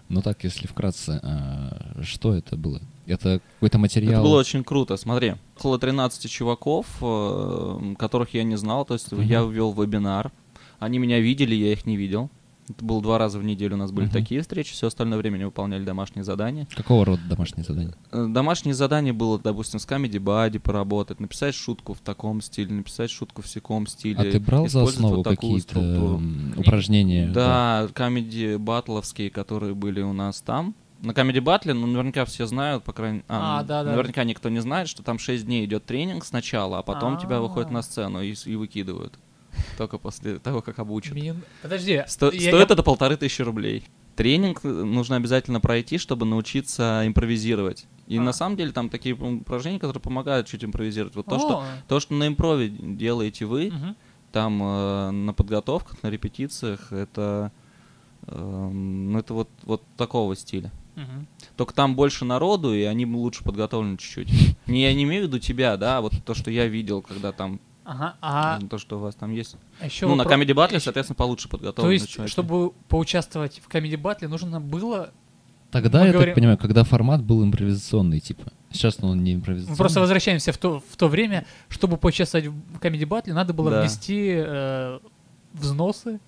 Но 0.07 0.21
так, 0.21 0.43
если 0.43 0.65
вкратце, 0.65 1.19
а, 1.21 2.01
что 2.01 2.33
это 2.33 2.57
было? 2.57 2.81
Это 3.05 3.39
какой-то 3.55 3.77
материал? 3.77 4.13
Это 4.13 4.21
было 4.23 4.39
очень 4.39 4.63
круто. 4.63 4.97
Смотри, 4.97 5.35
около 5.57 5.77
13 5.77 6.27
чуваков, 6.31 6.87
э, 7.01 7.93
которых 7.99 8.33
я 8.33 8.43
не 8.43 8.57
знал. 8.57 8.83
То 8.83 8.95
есть 8.95 9.11
Мгм. 9.11 9.21
я 9.21 9.43
ввел 9.43 9.71
вебинар. 9.71 10.31
Они 10.79 10.97
меня 10.97 11.19
видели, 11.19 11.53
я 11.53 11.71
их 11.71 11.85
не 11.85 11.97
видел. 11.97 12.31
Это 12.69 12.85
было 12.85 13.01
два 13.01 13.17
раза 13.17 13.39
в 13.39 13.43
неделю 13.43 13.75
у 13.75 13.77
нас 13.79 13.91
были 13.91 14.05
Мгм. 14.05 14.13
такие 14.13 14.41
встречи. 14.41 14.73
Все 14.73 14.87
остальное 14.87 15.17
время 15.17 15.35
они 15.35 15.45
выполняли 15.45 15.83
домашние 15.83 16.23
задания. 16.23 16.67
Какого 16.75 17.03
рода 17.03 17.21
домашние 17.27 17.63
задания? 17.65 17.95
Э, 18.11 18.27
Домашнее 18.29 18.75
задание 18.75 19.11
было, 19.11 19.39
допустим, 19.39 19.79
с 19.79 19.87
Comedy 19.87 20.19
Buddy 20.19 20.59
поработать, 20.59 21.19
написать 21.19 21.55
шутку 21.55 21.93
в 21.95 21.99
таком 21.99 22.41
стиле, 22.41 22.71
написать 22.73 23.09
шутку 23.09 23.41
в 23.41 23.45
всяком 23.45 23.87
стиле. 23.87 24.17
А 24.19 24.23
ты 24.23 24.39
брал 24.39 24.67
за 24.67 24.79
использовать 24.83 24.95
основу 24.95 25.15
вот 25.15 25.23
такую 25.23 25.61
какие-то 25.61 26.21
упражнения? 26.57 27.27
Да, 27.29 27.87
комедии 27.93 28.55
батловские, 28.57 29.29
которые 29.29 29.73
были 29.73 30.01
у 30.01 30.13
нас 30.13 30.41
там. 30.41 30.75
На 31.01 31.13
комедий 31.13 31.39
батле, 31.39 31.73
ну, 31.73 31.87
наверняка 31.87 32.25
все 32.25 32.45
знают, 32.45 32.83
по 32.83 32.91
крайней 32.91 33.23
А, 33.29 33.61
ну, 33.61 33.67
да, 33.67 33.83
да. 33.85 33.91
Наверняка 33.91 34.25
никто 34.25 34.49
не 34.49 34.59
знает, 34.59 34.89
что 34.89 35.01
там 35.01 35.17
6 35.17 35.45
дней 35.45 35.63
идет 35.65 35.85
тренинг 35.85 36.25
сначала, 36.25 36.79
а 36.79 36.83
потом 36.83 37.17
тебя 37.17 37.39
выходят 37.39 37.69
А. 37.69 37.73
на 37.73 37.81
сцену 37.81 38.21
и, 38.21 38.33
и 38.45 38.55
выкидывают. 38.55 39.17
Только 39.77 39.97
после 39.97 40.39
того, 40.39 40.61
как 40.61 40.79
обучат. 40.79 41.13
Мин- 41.15 41.41
Подожди. 41.61 42.03
Сто- 42.07 42.31
я- 42.31 42.49
стоит 42.49 42.71
это 42.71 42.83
полторы 42.83 43.17
тысячи 43.17 43.41
рублей. 43.41 43.83
Тренинг 44.15 44.59
э, 44.63 44.67
нужно 44.67 45.15
обязательно 45.15 45.59
пройти, 45.61 45.97
чтобы 45.97 46.25
научиться 46.25 47.03
импровизировать. 47.05 47.85
И 48.07 48.17
А. 48.17 48.21
на 48.21 48.33
самом 48.33 48.57
деле 48.57 48.71
там 48.71 48.89
такие 48.89 49.15
упражнения, 49.15 49.79
которые 49.79 50.01
помогают 50.01 50.47
чуть 50.47 50.63
импровизировать. 50.63 51.15
Вот 51.15 51.25
то, 51.27 51.39
что, 51.39 51.63
то, 51.87 51.99
что 51.99 52.13
на 52.15 52.27
импрове 52.27 52.67
делаете 52.69 53.45
вы, 53.45 53.71
мгм. 53.71 53.95
там 54.31 54.61
э, 54.61 55.11
на 55.11 55.33
подготовках, 55.33 56.01
на 56.03 56.09
репетициях, 56.09 56.91
это, 56.91 57.51
э, 58.27 58.69
ну, 58.71 59.17
это 59.19 59.33
вот, 59.33 59.49
вот 59.63 59.83
такого 59.95 60.35
стиля. 60.35 60.71
Мгм. 60.95 61.27
Только 61.55 61.73
там 61.73 61.95
больше 61.95 62.25
народу, 62.25 62.73
и 62.73 62.81
они 62.83 63.05
лучше 63.05 63.43
подготовлены 63.45 63.97
чуть-чуть. 63.97 64.57
Не, 64.67 64.81
я 64.81 64.93
не 64.93 65.03
имею 65.03 65.23
в 65.23 65.27
виду 65.27 65.39
тебя, 65.39 65.77
да, 65.77 65.99
а 65.99 66.01
вот 66.01 66.13
то, 66.25 66.33
что 66.33 66.51
я 66.51 66.67
видел, 66.67 67.01
когда 67.01 67.31
там, 67.31 67.61
Ага, 67.91 68.15
а 68.21 68.59
то, 68.69 68.77
что 68.77 68.97
у 68.97 68.99
вас 68.99 69.15
там 69.15 69.31
есть. 69.31 69.55
еще 69.83 70.05
ну, 70.07 70.15
на 70.15 70.21
вопро- 70.23 70.35
Comedy 70.39 70.53
Battle, 70.53 70.79
соответственно, 70.79 71.15
получше 71.15 71.45
То 71.47 71.51
подготовлены 71.57 71.93
есть, 71.93 72.09
человек. 72.09 72.31
чтобы 72.31 72.71
поучаствовать 72.87 73.59
в 73.63 73.67
комедий 73.67 73.95
батле, 73.95 74.27
нужно 74.27 74.61
было... 74.61 75.09
Тогда, 75.71 75.99
Мы 76.01 76.07
я 76.07 76.13
говорим- 76.13 76.31
так 76.33 76.35
понимаю, 76.35 76.57
когда 76.57 76.83
формат 76.83 77.23
был 77.23 77.43
импровизационный, 77.43 78.19
типа. 78.19 78.51
Сейчас 78.71 78.97
он 79.01 79.23
не 79.23 79.33
Мы 79.33 79.39
импровизационный. 79.39 79.77
просто 79.77 79.99
возвращаемся 79.99 80.51
в 80.51 80.57
то, 80.57 80.79
в 80.87 80.97
то 80.97 81.07
время, 81.07 81.45
чтобы 81.67 81.97
поучаствовать 81.97 82.47
в 82.47 82.79
комедий 82.79 83.05
батле, 83.05 83.33
надо 83.33 83.53
было 83.53 83.69
Да. 83.71 83.81
внести 83.81 84.33
э, 84.35 84.99
взносы. 85.53 86.19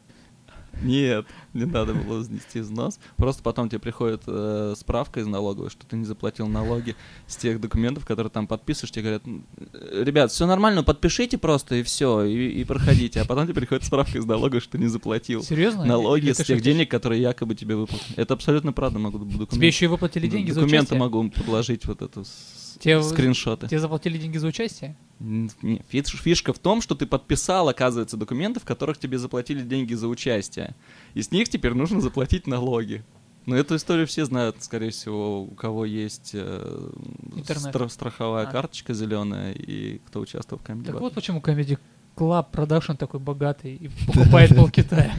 Нет, 0.81 1.25
не 1.53 1.65
надо 1.65 1.93
было 1.93 2.19
внести 2.21 2.59
взнос. 2.61 2.99
Просто 3.17 3.43
потом 3.43 3.69
тебе 3.69 3.79
приходит 3.79 4.23
э, 4.27 4.73
справка 4.77 5.19
из 5.19 5.27
налоговой, 5.27 5.69
что 5.69 5.85
ты 5.85 5.95
не 5.95 6.05
заплатил 6.05 6.47
налоги 6.47 6.95
с 7.27 7.35
тех 7.35 7.59
документов, 7.61 8.05
которые 8.05 8.31
там 8.31 8.47
подписываешь. 8.47 8.91
Тебе 8.91 9.03
говорят, 9.03 9.27
«М, 9.27 9.45
э, 9.73 10.03
ребят, 10.03 10.31
все 10.31 10.45
нормально, 10.47 10.83
подпишите 10.83 11.37
просто 11.37 11.75
и 11.75 11.83
все, 11.83 12.23
и, 12.23 12.47
и 12.61 12.63
проходите. 12.63 13.21
А 13.21 13.25
потом 13.25 13.45
тебе 13.45 13.55
приходит 13.55 13.83
справка 13.83 14.17
из 14.17 14.25
налоговой, 14.25 14.61
что 14.61 14.71
ты 14.71 14.77
не 14.79 14.87
заплатил 14.87 15.43
Серьезно? 15.43 15.85
налоги 15.85 16.25
Или 16.25 16.33
с 16.33 16.37
тех 16.37 16.47
шутишь? 16.47 16.61
денег, 16.63 16.89
которые 16.89 17.21
якобы 17.21 17.53
тебе 17.55 17.75
выплатили. 17.75 18.15
Это 18.17 18.33
абсолютно 18.33 18.73
правда 18.73 18.97
могу 18.99 19.19
документы. 19.19 19.55
Тебе 19.55 19.67
еще 19.67 19.85
и 19.85 19.87
выплатили 19.89 20.27
деньги 20.27 20.51
за 20.51 20.61
Документы 20.61 20.95
участие? 20.95 20.99
могу 20.99 21.29
подложить 21.29 21.85
вот 21.85 22.01
эту 22.01 22.23
с 22.71 22.75
с- 22.75 22.77
Те- 22.79 23.01
скриншоты. 23.03 23.67
Тебе 23.67 23.79
заплатили 23.79 24.17
деньги 24.17 24.37
за 24.37 24.47
участие? 24.47 24.95
Н- 25.19 25.51
не, 25.61 25.81
фиш- 25.91 26.15
Фишка 26.17 26.53
в 26.53 26.59
том, 26.59 26.81
что 26.81 26.95
ты 26.95 27.05
подписал, 27.05 27.69
оказывается, 27.69 28.17
документы, 28.17 28.59
в 28.59 28.63
которых 28.65 28.97
тебе 28.97 29.17
заплатили 29.17 29.61
деньги 29.61 29.93
за 29.93 30.07
участие. 30.07 30.75
И 31.13 31.21
с 31.21 31.31
них 31.31 31.49
теперь 31.49 31.73
нужно 31.73 32.01
заплатить 32.01 32.47
налоги. 32.47 33.03
Но 33.47 33.55
эту 33.55 33.75
историю 33.75 34.05
все 34.05 34.25
знают, 34.25 34.57
скорее 34.63 34.91
всего, 34.91 35.41
у 35.43 35.55
кого 35.55 35.85
есть 35.85 36.31
э, 36.33 36.89
стра- 37.37 37.89
страховая 37.89 38.45
А. 38.47 38.51
карточка 38.51 38.93
зеленая 38.93 39.53
и 39.53 39.97
кто 40.07 40.19
участвовал 40.19 40.61
в 40.61 40.65
Comedy 40.67 40.85
Так 40.85 40.99
вот 40.99 41.13
почему 41.13 41.39
Comedy 41.39 41.77
Club 42.15 42.45
Production 42.51 42.97
такой 42.97 43.19
богатый 43.19 43.75
и 43.75 43.89
покупает 44.05 44.55
пол 44.55 44.69
Китая. 44.69 45.15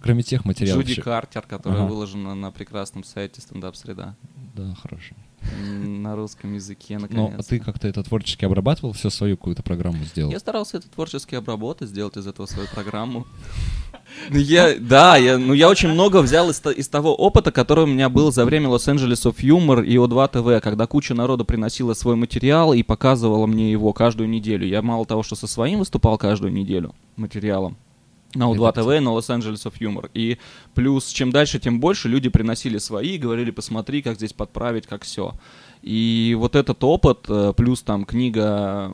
Кроме 0.00 0.22
тех 0.22 0.44
материалов. 0.44 0.82
Джуди 0.82 0.92
еще- 0.92 1.02
Картер, 1.02 1.42
которая 1.42 1.80
Ага. 1.82 1.88
выложена 1.90 2.34
на 2.34 2.50
прекрасном 2.50 3.04
сайте 3.04 3.40
стендап 3.40 3.76
среда 3.76 4.16
Да, 4.54 4.74
хорошо. 4.82 5.14
На 5.86 6.16
русском 6.16 6.52
языке, 6.54 6.96
Ну, 6.96 7.02
наконец. 7.02 7.34
а 7.38 7.42
ты 7.42 7.58
как-то 7.60 7.88
это 7.88 8.02
творчески 8.02 8.44
обрабатывал, 8.44 8.92
все 8.92 9.08
свою 9.08 9.36
какую-то 9.38 9.62
программу 9.62 10.04
сделал? 10.04 10.30
Я 10.30 10.38
старался 10.38 10.76
это 10.76 10.90
творчески 10.90 11.34
обработать, 11.34 11.88
сделать 11.88 12.16
из 12.18 12.26
этого 12.26 12.46
свою 12.46 12.68
программу. 12.68 13.26
Ну, 14.28 14.38
Я, 14.38 14.74
да, 14.78 15.16
я, 15.16 15.38
ну 15.38 15.52
я 15.52 15.68
очень 15.68 15.88
много 15.88 16.20
взял 16.20 16.50
из, 16.50 16.60
из 16.76 16.88
того 16.88 17.14
опыта, 17.14 17.52
который 17.52 17.84
у 17.84 17.86
меня 17.86 18.08
был 18.08 18.32
за 18.32 18.44
время 18.44 18.68
Лос-Анджелес 18.68 19.24
of 19.26 19.36
Humor 19.36 19.84
и 19.86 19.94
О2 19.96 20.28
ТВ, 20.58 20.62
когда 20.64 20.86
куча 20.88 21.14
народа 21.14 21.44
приносила 21.44 21.94
свой 21.94 22.16
материал 22.16 22.72
и 22.74 22.82
показывала 22.82 23.46
мне 23.46 23.70
его 23.70 23.92
каждую 23.92 24.28
неделю. 24.28 24.66
Я 24.66 24.82
мало 24.82 25.06
того, 25.06 25.22
что 25.22 25.36
со 25.36 25.46
своим 25.46 25.78
выступал 25.78 26.18
каждую 26.18 26.52
неделю 26.52 26.92
материалом, 27.16 27.76
на 28.34 28.44
О2 28.44 28.68
Это 28.68 28.82
ТВ 28.82 28.88
и 28.90 29.00
на 29.00 29.12
Лос-Анджелес 29.12 29.66
of 29.66 29.74
Humor. 29.80 30.10
И 30.14 30.38
плюс, 30.74 31.08
чем 31.08 31.30
дальше, 31.30 31.58
тем 31.58 31.80
больше 31.80 32.08
люди 32.08 32.28
приносили 32.28 32.78
свои 32.78 33.16
и 33.16 33.18
говорили, 33.18 33.50
посмотри, 33.50 34.02
как 34.02 34.16
здесь 34.16 34.32
подправить, 34.32 34.86
как 34.86 35.02
все. 35.02 35.34
И 35.82 36.36
вот 36.38 36.56
этот 36.56 36.84
опыт, 36.84 37.24
э, 37.28 37.54
плюс 37.56 37.82
там 37.82 38.04
книга 38.04 38.92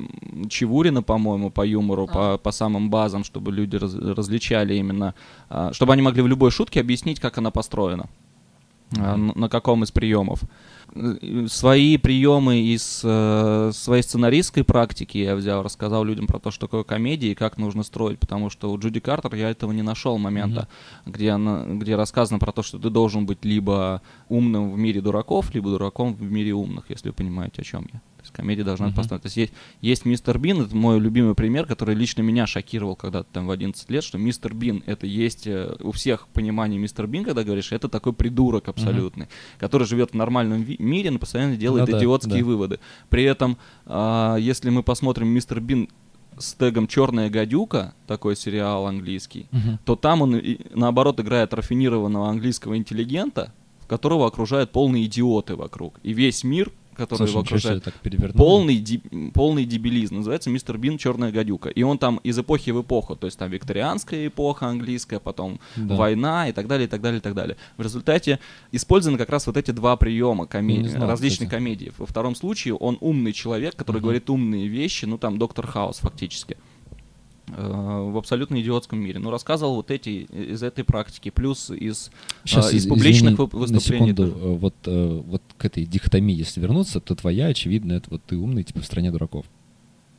Чевурина, 0.48 1.02
по-моему, 1.02 1.50
по 1.50 1.66
юмору, 1.66 2.06
по, 2.06 2.38
по 2.38 2.52
самым 2.52 2.90
базам, 2.90 3.24
чтобы 3.24 3.52
люди 3.52 3.76
раз- 3.76 3.94
различали 3.94 4.74
именно, 4.74 5.14
а, 5.48 5.72
чтобы 5.72 5.92
они 5.92 6.02
могли 6.02 6.22
в 6.22 6.28
любой 6.28 6.50
шутке 6.50 6.80
объяснить, 6.80 7.18
как 7.18 7.38
она 7.38 7.50
построена, 7.50 8.08
а, 8.96 9.16
на, 9.16 9.32
на 9.34 9.48
каком 9.48 9.82
из 9.82 9.90
приемов. 9.90 10.42
Свои 11.48 11.96
приемы 11.98 12.60
из 12.60 13.02
э, 13.04 13.70
своей 13.74 14.02
сценаристской 14.02 14.64
практики 14.64 15.18
я 15.18 15.36
взял, 15.36 15.62
рассказал 15.62 16.04
людям 16.04 16.26
про 16.26 16.38
то, 16.38 16.50
что 16.50 16.66
такое 16.66 16.84
комедия 16.84 17.32
и 17.32 17.34
как 17.34 17.58
нужно 17.58 17.82
строить, 17.82 18.18
потому 18.18 18.50
что 18.50 18.72
у 18.72 18.78
Джуди 18.78 19.00
Картер 19.00 19.34
я 19.34 19.50
этого 19.50 19.72
не 19.72 19.82
нашел 19.82 20.16
момента, 20.18 20.68
где, 21.04 21.30
она, 21.30 21.64
где 21.66 21.96
рассказано 21.96 22.38
про 22.38 22.52
то, 22.52 22.62
что 22.62 22.78
ты 22.78 22.88
должен 22.88 23.26
быть 23.26 23.44
либо 23.44 24.00
умным 24.28 24.72
в 24.72 24.78
мире 24.78 25.00
дураков, 25.00 25.54
либо 25.54 25.70
дураком 25.70 26.14
в 26.14 26.22
мире 26.22 26.52
умных, 26.52 26.84
если 26.88 27.08
вы 27.08 27.14
понимаете, 27.14 27.62
о 27.62 27.64
чем 27.64 27.86
я. 27.92 28.00
Есть 28.26 28.32
комедия 28.34 28.64
должна 28.64 28.86
Мгм. 28.88 28.96
построить. 28.96 29.22
То 29.22 29.26
есть 29.26 29.36
есть, 29.36 29.52
есть 29.80 30.04
мистер 30.04 30.38
Бин, 30.38 30.62
это 30.62 30.74
мой 30.74 30.98
любимый 30.98 31.34
пример, 31.36 31.64
который 31.66 31.94
лично 31.94 32.22
меня 32.22 32.46
шокировал 32.46 32.96
когда-то 32.96 33.28
там 33.32 33.46
в 33.46 33.50
11 33.52 33.88
лет, 33.88 34.02
что 34.02 34.18
мистер 34.18 34.52
Бин, 34.52 34.82
это 34.86 35.06
есть 35.06 35.46
э, 35.46 35.76
у 35.80 35.92
всех 35.92 36.26
понимание 36.28 36.78
мистер 36.78 37.06
Бин, 37.06 37.22
когда 37.24 37.44
говоришь, 37.44 37.70
это 37.72 37.88
такой 37.88 38.12
придурок 38.12 38.68
абсолютный, 38.68 39.28
который 39.58 39.86
живет 39.86 40.10
в 40.10 40.14
нормальном 40.14 40.62
ви- 40.62 40.76
мире, 40.80 41.10
но 41.12 41.18
постоянно 41.20 41.56
делает 41.56 41.88
Ну 41.88 41.98
идиотские 41.98 42.40
да. 42.40 42.44
выводы. 42.44 42.80
При 43.10 43.22
этом, 43.22 43.56
а, 43.86 44.36
если 44.36 44.70
мы 44.70 44.82
посмотрим 44.82 45.28
мистер 45.28 45.60
Бин 45.60 45.88
с 46.36 46.52
тегом 46.54 46.86
Черная 46.88 47.30
гадюка, 47.30 47.94
такой 48.08 48.34
сериал 48.36 48.86
английский, 48.86 49.46
Мгм. 49.52 49.78
то 49.84 49.94
там 49.96 50.22
он, 50.22 50.42
наоборот, 50.74 51.20
играет 51.20 51.54
рафинированного 51.54 52.28
английского 52.28 52.76
интеллигента, 52.76 53.52
которого 53.86 54.26
окружают 54.26 54.72
полные 54.72 55.04
идиоты 55.06 55.54
вокруг. 55.54 56.00
И 56.02 56.12
весь 56.12 56.42
мир, 56.42 56.72
который 56.96 57.18
Слушай, 57.18 57.30
его 57.30 57.40
окружает, 57.40 57.84
так 57.84 57.94
полный, 58.34 58.76
ди- 58.76 59.02
полный 59.34 59.64
дебилизм. 59.64 60.16
Называется 60.16 60.50
«Мистер 60.50 60.78
Бин. 60.78 60.98
Черная 60.98 61.30
гадюка». 61.32 61.68
И 61.68 61.82
он 61.82 61.98
там 61.98 62.16
из 62.24 62.38
эпохи 62.38 62.70
в 62.70 62.82
эпоху. 62.82 63.16
То 63.16 63.26
есть 63.26 63.38
там 63.38 63.50
викторианская 63.50 64.26
эпоха 64.28 64.66
английская, 64.66 65.18
потом 65.20 65.60
Да. 65.76 65.94
война 65.96 66.48
и 66.48 66.52
так 66.52 66.66
далее, 66.66 66.86
и 66.86 66.90
так 66.90 67.00
далее, 67.00 67.18
и 67.18 67.22
так 67.22 67.34
далее. 67.34 67.56
В 67.76 67.82
результате 67.82 68.38
использованы 68.72 69.18
как 69.18 69.30
раз 69.30 69.46
вот 69.46 69.56
эти 69.56 69.70
два 69.70 69.96
приема 69.96 70.46
комедии, 70.46 70.88
знал, 70.88 71.08
различных 71.08 71.48
кстати. 71.48 71.60
комедий. 71.60 71.92
Во 71.98 72.06
втором 72.06 72.34
случае 72.34 72.74
он 72.74 72.96
умный 73.00 73.32
человек, 73.32 73.76
который 73.76 73.96
Мгм. 73.98 74.02
говорит 74.04 74.30
умные 74.30 74.66
вещи, 74.68 75.04
ну 75.04 75.18
там 75.18 75.38
доктор 75.38 75.66
Хаус 75.66 75.98
фактически 75.98 76.56
в 77.46 78.18
абсолютно 78.18 78.60
идиотском 78.60 78.98
мире. 78.98 79.18
Ну, 79.20 79.30
рассказывал 79.30 79.76
вот 79.76 79.90
эти 79.90 80.24
из 80.24 80.62
этой 80.62 80.82
практики, 80.84 81.30
плюс 81.30 81.70
из, 81.70 82.10
Щас, 82.44 82.72
а, 82.72 82.76
из 82.76 82.86
публичных 82.86 83.34
извини, 83.34 83.50
выступлений. 83.52 83.72
На 83.72 83.80
секунду, 84.16 84.32
тоже. 84.32 84.44
э, 84.44 84.56
вот, 84.56 84.74
э, 84.86 85.22
вот 85.26 85.42
к 85.56 85.64
этой 85.64 85.84
дихотомии, 85.84 86.34
если 86.34 86.60
вернуться, 86.60 87.00
то 87.00 87.14
твоя, 87.14 87.46
очевидно, 87.46 87.92
это 87.92 88.10
вот 88.10 88.22
ты 88.24 88.36
умный, 88.36 88.64
типа 88.64 88.80
в 88.80 88.84
стране 88.84 89.12
дураков. 89.12 89.46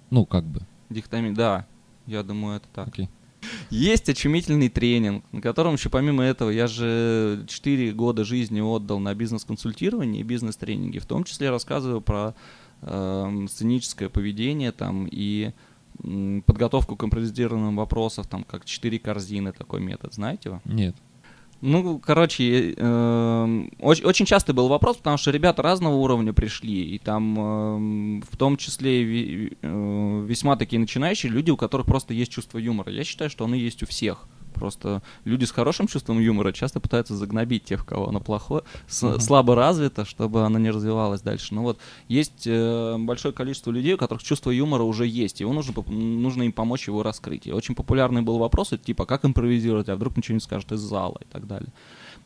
Ну, 0.09 0.25
как 0.25 0.45
бы. 0.45 0.61
Дихотомия, 0.89 1.33
да, 1.33 1.65
я 2.05 2.23
думаю, 2.23 2.57
это 2.57 2.67
так. 2.73 2.87
Окей. 2.87 3.09
Есть 3.69 4.09
очумительный 4.09 4.69
тренинг, 4.69 5.23
на 5.31 5.41
котором 5.41 5.73
еще 5.73 5.89
помимо 5.89 6.23
этого 6.23 6.49
я 6.49 6.67
же 6.67 7.45
4 7.47 7.91
года 7.91 8.23
жизни 8.23 8.61
отдал 8.61 8.99
на 8.99 9.13
бизнес-консультирование 9.13 10.21
и 10.21 10.23
бизнес-тренинги. 10.23 10.99
В 10.99 11.05
том 11.05 11.23
числе 11.23 11.49
рассказываю 11.49 12.01
про 12.01 12.33
эм, 12.81 13.47
сценическое 13.47 14.09
поведение 14.09 14.71
там 14.71 15.07
и 15.09 15.45
м, 15.45 15.53
подготовку 16.45 16.95
к 16.95 17.03
импровизированным 17.03 17.75
вопросам, 17.75 18.25
там 18.25 18.43
как 18.43 18.65
4 18.65 18.99
корзины 18.99 19.51
такой 19.51 19.79
метод. 19.81 20.13
Знаете 20.13 20.49
его? 20.49 20.61
Нет. 20.65 20.95
Ну, 21.59 21.97
короче, 21.97 22.73
эм, 22.73 23.71
оч- 23.79 24.03
очень 24.05 24.25
частый 24.27 24.53
был 24.53 24.67
вопрос, 24.67 24.97
потому 24.97 25.17
что 25.17 25.31
ребята 25.31 25.63
разного 25.63 25.95
уровня 25.95 26.31
пришли, 26.31 26.83
и 26.95 26.99
там 26.99 27.39
эм, 27.39 28.21
в 28.29 28.37
том 28.37 28.57
числе 28.57 29.03
ви- 29.03 29.57
э, 29.63 30.25
весьма 30.27 30.55
такие 30.55 30.79
начинающие 30.79 31.31
люди, 31.31 31.49
у 31.49 31.57
которых 31.57 31.87
просто 31.87 32.13
есть 32.13 32.31
чувство 32.31 32.59
юмора. 32.59 32.91
Я 32.91 33.03
считаю, 33.03 33.31
что 33.31 33.45
оно 33.45 33.55
есть 33.55 33.81
у 33.81 33.87
всех. 33.87 34.27
Просто 34.57 35.01
люди 35.25 35.45
с 35.45 35.51
хорошим 35.51 35.87
чувством 35.87 36.19
юмора 36.19 36.51
часто 36.51 36.79
пытаются 36.79 37.15
загнобить 37.15 37.63
тех, 37.63 37.85
кого 37.85 38.09
оно 38.09 38.19
плохое, 38.19 38.63
с- 38.87 39.03
Мгм. 39.03 39.19
слабо 39.19 39.55
развито, 39.55 40.05
чтобы 40.05 40.43
оно 40.45 40.59
не 40.59 40.71
развивалось 40.71 41.21
дальше. 41.21 41.53
Ну 41.53 41.61
вот, 41.63 41.77
есть 42.07 42.43
э, 42.45 42.95
большое 42.99 43.33
количество 43.33 43.71
людей, 43.71 43.93
у 43.93 43.97
которых 43.97 44.23
чувство 44.23 44.51
юмора 44.51 44.83
уже 44.83 45.05
есть, 45.07 45.41
и 45.41 45.43
его 45.43 45.53
нужно, 45.53 45.73
нужно 45.87 46.43
им 46.43 46.51
помочь 46.51 46.87
его 46.87 47.03
раскрыть. 47.03 47.47
И 47.47 47.51
очень 47.51 47.75
популярный 47.75 48.21
был 48.21 48.37
вопрос, 48.37 48.73
типа, 48.83 49.05
как 49.05 49.25
импровизировать, 49.25 49.89
а 49.89 49.95
вдруг 49.95 50.17
ничего 50.17 50.33
не 50.35 50.41
скажет 50.41 50.71
из 50.71 50.79
зала 50.79 51.17
и 51.21 51.25
так 51.31 51.47
далее. 51.47 51.69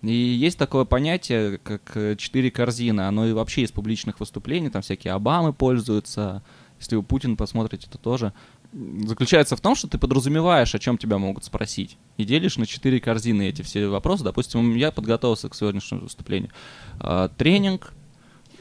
И 0.01 0.11
есть 0.13 0.57
такое 0.57 0.85
понятие, 0.85 1.59
как 1.59 1.91
э, 1.95 2.15
четыре 2.15 2.49
корзины, 2.49 3.01
оно 3.01 3.27
и 3.27 3.33
вообще 3.33 3.61
из 3.61 3.71
публичных 3.71 4.19
выступлений, 4.19 4.69
там 4.69 4.81
всякие 4.81 5.13
Обамы 5.13 5.53
пользуются, 5.53 6.41
если 6.79 6.95
вы 6.95 7.03
Путин 7.03 7.37
посмотрите, 7.37 7.87
то 7.87 7.97
тоже 7.99 8.33
заключается 8.73 9.55
в 9.55 9.61
том, 9.61 9.75
что 9.75 9.87
ты 9.87 9.97
подразумеваешь, 9.97 10.73
о 10.75 10.79
чем 10.79 10.97
тебя 10.97 11.17
могут 11.17 11.43
спросить, 11.43 11.97
и 12.17 12.23
делишь 12.23 12.57
на 12.57 12.65
четыре 12.65 12.99
корзины 12.99 13.49
эти 13.49 13.61
все 13.61 13.87
вопросы. 13.87 14.23
Допустим, 14.23 14.75
я 14.75 14.91
подготовился 14.91 15.49
к 15.49 15.55
сегодняшнему 15.55 16.03
выступлению. 16.03 16.51
А, 16.99 17.27
Тренинг, 17.29 17.93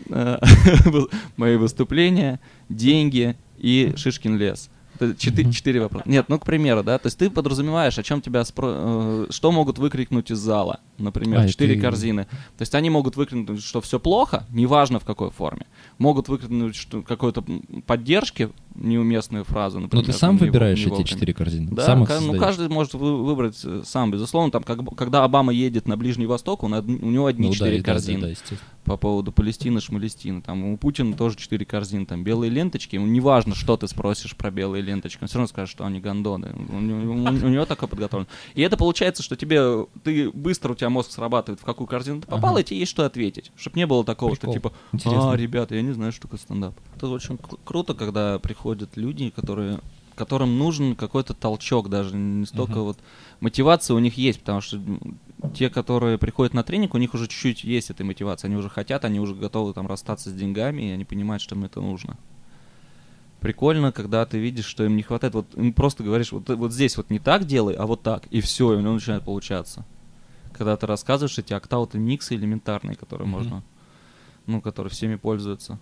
э, 0.08 0.38
мои 1.36 1.56
выступления, 1.56 2.40
деньги 2.68 3.36
и 3.58 3.92
Шишкин 3.96 4.36
лес. 4.36 4.70
Это 4.98 5.14
четы- 5.14 5.44
Мгм. 5.44 5.52
Четыре 5.52 5.80
вопроса. 5.80 6.06
Нет, 6.06 6.26
ну, 6.28 6.38
к 6.38 6.44
примеру, 6.44 6.82
да, 6.84 6.98
то 6.98 7.06
есть 7.06 7.16
ты 7.16 7.30
подразумеваешь, 7.30 7.98
о 7.98 8.02
чем 8.02 8.20
тебя 8.20 8.40
спро- 8.42 9.26
э, 9.28 9.32
что 9.32 9.50
могут 9.50 9.78
выкрикнуть 9.78 10.30
из 10.30 10.36
зала, 10.38 10.80
например, 10.98 11.40
А, 11.40 11.48
четыре 11.48 11.76
ты- 11.76 11.80
корзины. 11.80 12.24
То 12.26 12.60
есть 12.62 12.74
они 12.74 12.90
могут 12.90 13.16
выкрикнуть, 13.16 13.62
что 13.64 13.80
все 13.80 13.98
плохо, 13.98 14.44
неважно 14.50 14.98
в 15.00 15.06
какой 15.06 15.30
форме. 15.30 15.64
Могут 15.96 16.28
выкрикнуть 16.28 16.76
что 16.76 17.00
какой-то 17.00 17.42
поддержки, 17.86 18.50
неуместную 18.80 19.44
фразу, 19.44 19.78
Ну, 19.78 19.84
например. 19.84 20.06
ты 20.06 20.12
сам 20.12 20.34
не 20.34 20.40
выбираешь 20.40 20.84
не 20.84 20.92
эти 20.92 21.06
четыре 21.06 21.32
корзины? 21.32 21.68
Да, 21.70 21.84
сам 21.86 22.04
ка- 22.06 22.20
ну 22.20 22.36
каждый 22.38 22.68
может 22.68 22.94
вы- 22.94 23.22
выбрать 23.24 23.60
э, 23.64 23.82
сам. 23.84 24.10
Безусловно, 24.10 24.50
там, 24.50 24.62
как, 24.62 24.80
когда 24.96 25.22
Обама 25.24 25.52
едет 25.52 25.86
на 25.86 25.96
Ближний 25.96 26.26
Восток, 26.26 26.62
он, 26.64 26.72
од- 26.74 26.86
у 26.86 26.90
него 27.10 27.26
одни 27.26 27.46
Ну, 27.46 27.52
да, 27.52 27.56
четыре 27.58 27.76
и 27.76 27.80
да, 27.80 27.84
да, 27.86 27.92
корзины 27.92 28.20
да, 28.22 28.28
естественно. 28.28 28.60
по 28.84 28.96
поводу 28.96 29.30
Палестины, 29.32 29.80
Шмалестины. 29.80 30.42
Там 30.42 30.64
у 30.64 30.76
Путина 30.76 31.14
тоже 31.14 31.36
четыре 31.36 31.64
корзины, 31.66 32.06
там 32.06 32.24
белые 32.24 32.50
ленточки. 32.50 32.96
Ему 32.96 33.06
неважно, 33.06 33.54
что 33.54 33.76
ты 33.76 33.86
спросишь 33.86 34.34
про 34.34 34.50
белые 34.50 34.82
ленточки, 34.82 35.22
он 35.22 35.28
все 35.28 35.36
равно 35.38 35.48
скажет, 35.48 35.70
что 35.70 35.84
они 35.84 36.00
гондоны. 36.00 36.54
У, 36.70 36.80
него- 36.80 37.12
у 37.46 37.48
него 37.50 37.64
такое 37.66 37.88
подготовлено. 37.88 38.28
И 38.54 38.62
это 38.62 38.76
получается, 38.76 39.22
что 39.22 39.36
тебе 39.36 39.86
ты 40.02 40.30
быстро 40.30 40.72
у 40.72 40.74
тебя 40.74 40.90
мозг 40.90 41.10
срабатывает, 41.10 41.60
в 41.60 41.64
какую 41.64 41.86
корзину 41.86 42.22
ты 42.22 42.26
попал, 42.26 42.52
Ага. 42.52 42.60
и 42.60 42.64
тебе 42.64 42.80
есть 42.80 42.90
что 42.90 43.04
ответить. 43.04 43.52
Чтобы 43.56 43.76
не 43.78 43.86
было 43.86 44.04
такого, 44.04 44.30
Прикол. 44.30 44.52
что 44.52 44.58
типа, 44.58 44.72
Интересно. 44.92 45.32
а, 45.32 45.36
ребята, 45.36 45.74
я 45.74 45.82
не 45.82 45.92
знаю, 45.92 46.12
что 46.12 46.22
такое 46.22 46.38
стендап. 46.40 46.74
Это 46.96 47.06
очень 47.08 47.36
кру- 47.36 47.58
круто, 47.64 47.94
когда 47.94 48.38
приходят 48.70 48.96
люди, 48.96 49.30
которые 49.30 49.80
которым 50.16 50.58
нужен 50.58 50.96
какой-то 50.96 51.32
толчок 51.32 51.88
даже, 51.88 52.14
не 52.14 52.44
столько 52.44 52.72
Мгм. 52.72 52.82
вот 52.82 52.98
мотивация 53.40 53.94
у 53.94 53.98
них 54.00 54.18
есть, 54.18 54.40
потому 54.40 54.60
что 54.60 54.78
те, 55.54 55.70
которые 55.70 56.18
приходят 56.18 56.52
на 56.52 56.62
тренинг, 56.62 56.94
у 56.94 56.98
них 56.98 57.14
уже 57.14 57.26
чуть-чуть 57.26 57.64
есть 57.64 57.88
этой 57.88 58.02
мотивации, 58.02 58.46
они 58.46 58.56
уже 58.56 58.68
хотят, 58.68 59.06
они 59.06 59.18
уже 59.18 59.34
готовы 59.34 59.72
там 59.72 59.86
расстаться 59.86 60.28
с 60.28 60.34
деньгами, 60.34 60.82
и 60.82 60.90
они 60.90 61.06
понимают, 61.06 61.42
что 61.42 61.54
им 61.54 61.64
это 61.64 61.80
нужно. 61.80 62.18
Прикольно, 63.40 63.92
когда 63.92 64.26
ты 64.26 64.38
видишь, 64.38 64.66
что 64.66 64.84
им 64.84 64.94
не 64.94 65.02
хватает, 65.02 65.32
вот 65.32 65.54
им 65.56 65.72
просто 65.72 66.02
говоришь, 66.04 66.32
вот, 66.32 66.50
вот 66.50 66.72
здесь 66.72 66.98
вот 66.98 67.08
не 67.08 67.18
так 67.18 67.46
делай, 67.46 67.74
а 67.74 67.86
вот 67.86 68.02
так, 68.02 68.26
и 68.26 68.42
все, 68.42 68.74
и 68.74 68.76
у 68.76 68.80
него 68.80 68.92
начинает 68.92 69.24
получаться. 69.24 69.86
Когда 70.52 70.76
ты 70.76 70.86
рассказываешь 70.86 71.38
эти 71.38 71.54
октауты 71.54 71.98
миксы 71.98 72.34
элементарные, 72.34 72.96
которые 72.96 73.26
Мгм. 73.26 73.36
можно, 73.36 73.62
ну, 74.46 74.60
которые 74.60 74.90
всеми 74.90 75.16
пользуются. 75.16 75.78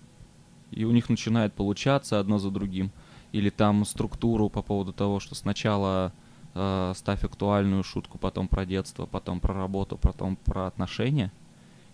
И 0.71 0.85
у 0.85 0.91
них 0.91 1.09
начинает 1.09 1.53
получаться 1.55 2.19
одно 2.19 2.39
за 2.39 2.51
другим. 2.51 2.91
Или 3.33 3.51
там 3.51 3.85
структуру 3.85 4.49
по 4.49 4.63
поводу 4.63 4.93
того, 4.93 5.21
что 5.21 5.35
сначала 5.35 6.13
э, 6.55 6.93
ставь 6.97 7.25
актуальную 7.25 7.83
шутку, 7.83 8.19
потом 8.19 8.49
про 8.49 8.65
детство, 8.65 9.07
потом 9.07 9.41
про 9.41 9.55
работу, 9.55 9.99
потом 9.99 10.37
про 10.37 10.67
отношения. 10.67 11.33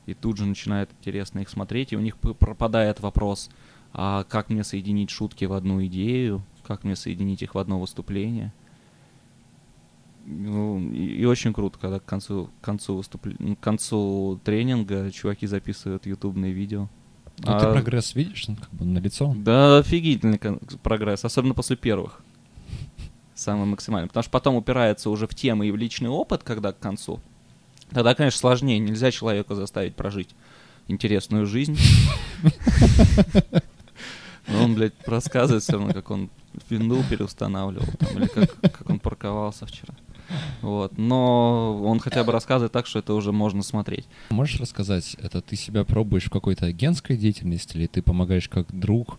И 0.07 0.15
тут 0.15 0.37
же 0.37 0.47
начинает 0.47 0.91
интересно 1.01 1.41
их 1.41 1.49
смотреть, 1.49 1.93
и 1.93 1.97
у 1.97 2.01
них 2.01 2.17
пропадает 2.19 3.01
вопрос, 3.01 3.51
а 3.93 4.25
как 4.25 4.51
мне 4.51 4.63
соединить 4.63 5.11
шутки 5.11 5.45
в 5.45 5.53
одну 5.53 5.85
идею, 5.87 6.43
как 6.63 6.85
мне 6.85 6.95
соединить 6.95 7.43
их 7.43 7.55
в 7.55 7.59
одно 7.59 7.81
выступление. 7.81 8.53
Ну, 10.27 10.81
и, 10.81 11.17
и 11.17 11.25
очень 11.25 11.53
круто, 11.53 11.79
когда 11.79 12.01
к 12.01 12.05
концу, 12.05 12.51
к 12.61 12.65
концу 12.65 12.97
выступления, 12.97 13.57
к 13.57 13.61
концу 13.61 14.41
тренинга 14.45 15.11
чуваки 15.11 15.47
записывают 15.47 16.07
ютубные 16.07 16.53
видео. 16.53 16.89
Ну, 17.39 17.59
ты 17.59 17.67
прогресс 17.73 18.15
видишь, 18.15 18.49
ну, 18.49 18.57
как 18.57 18.71
бы 18.71 18.85
на 18.85 18.99
лицо. 18.99 19.35
Да, 19.37 19.79
офигительный 19.79 20.39
прогресс, 20.83 21.25
особенно 21.25 21.55
после 21.55 21.77
первых. 21.77 22.21
Самый 23.35 23.67
максимальный. 23.67 24.09
Потому 24.09 24.23
что 24.23 24.31
потом 24.31 24.55
упирается 24.55 25.11
уже 25.11 25.27
в 25.27 25.35
темы 25.35 25.67
и 25.67 25.71
в 25.73 25.77
личный 25.77 26.09
опыт, 26.09 26.45
когда 26.45 26.73
к 26.73 26.79
концу. 26.79 27.21
Тогда, 27.91 28.15
конечно, 28.15 28.39
сложнее. 28.39 28.79
Нельзя 28.79 29.11
человека 29.11 29.55
заставить 29.55 29.97
прожить 29.97 30.31
интересную 30.87 31.47
жизнь. 31.47 31.77
Но 34.47 34.65
он, 34.65 34.75
блядь, 34.75 34.93
рассказывает 35.07 35.63
все 35.63 35.73
равно, 35.73 35.93
как 35.93 36.11
он 36.11 36.31
винду 36.69 37.03
переустанавливал, 37.09 37.87
там, 37.99 38.19
или 38.19 38.27
как, 38.27 38.55
как 38.61 38.91
он 38.91 39.01
парковался 39.01 39.67
вчера. 39.67 39.95
Вот. 40.63 40.97
Но 40.99 41.81
он 41.85 42.01
хотя 42.01 42.25
бы 42.25 42.33
рассказывает 42.33 42.73
так, 42.73 42.87
что 42.87 42.99
это 42.99 43.15
уже 43.15 43.33
можно 43.33 43.63
смотреть. 43.63 44.07
Можешь 44.31 44.61
рассказать, 44.61 45.17
это 45.21 45.41
ты 45.41 45.57
себя 45.57 45.85
пробуешь 45.85 46.25
в 46.25 46.31
какой-то 46.31 46.67
агентской 46.67 47.17
деятельности, 47.17 47.77
или 47.77 47.87
ты 47.87 48.03
помогаешь 48.03 48.49
как 48.49 48.73
друг? 48.73 49.19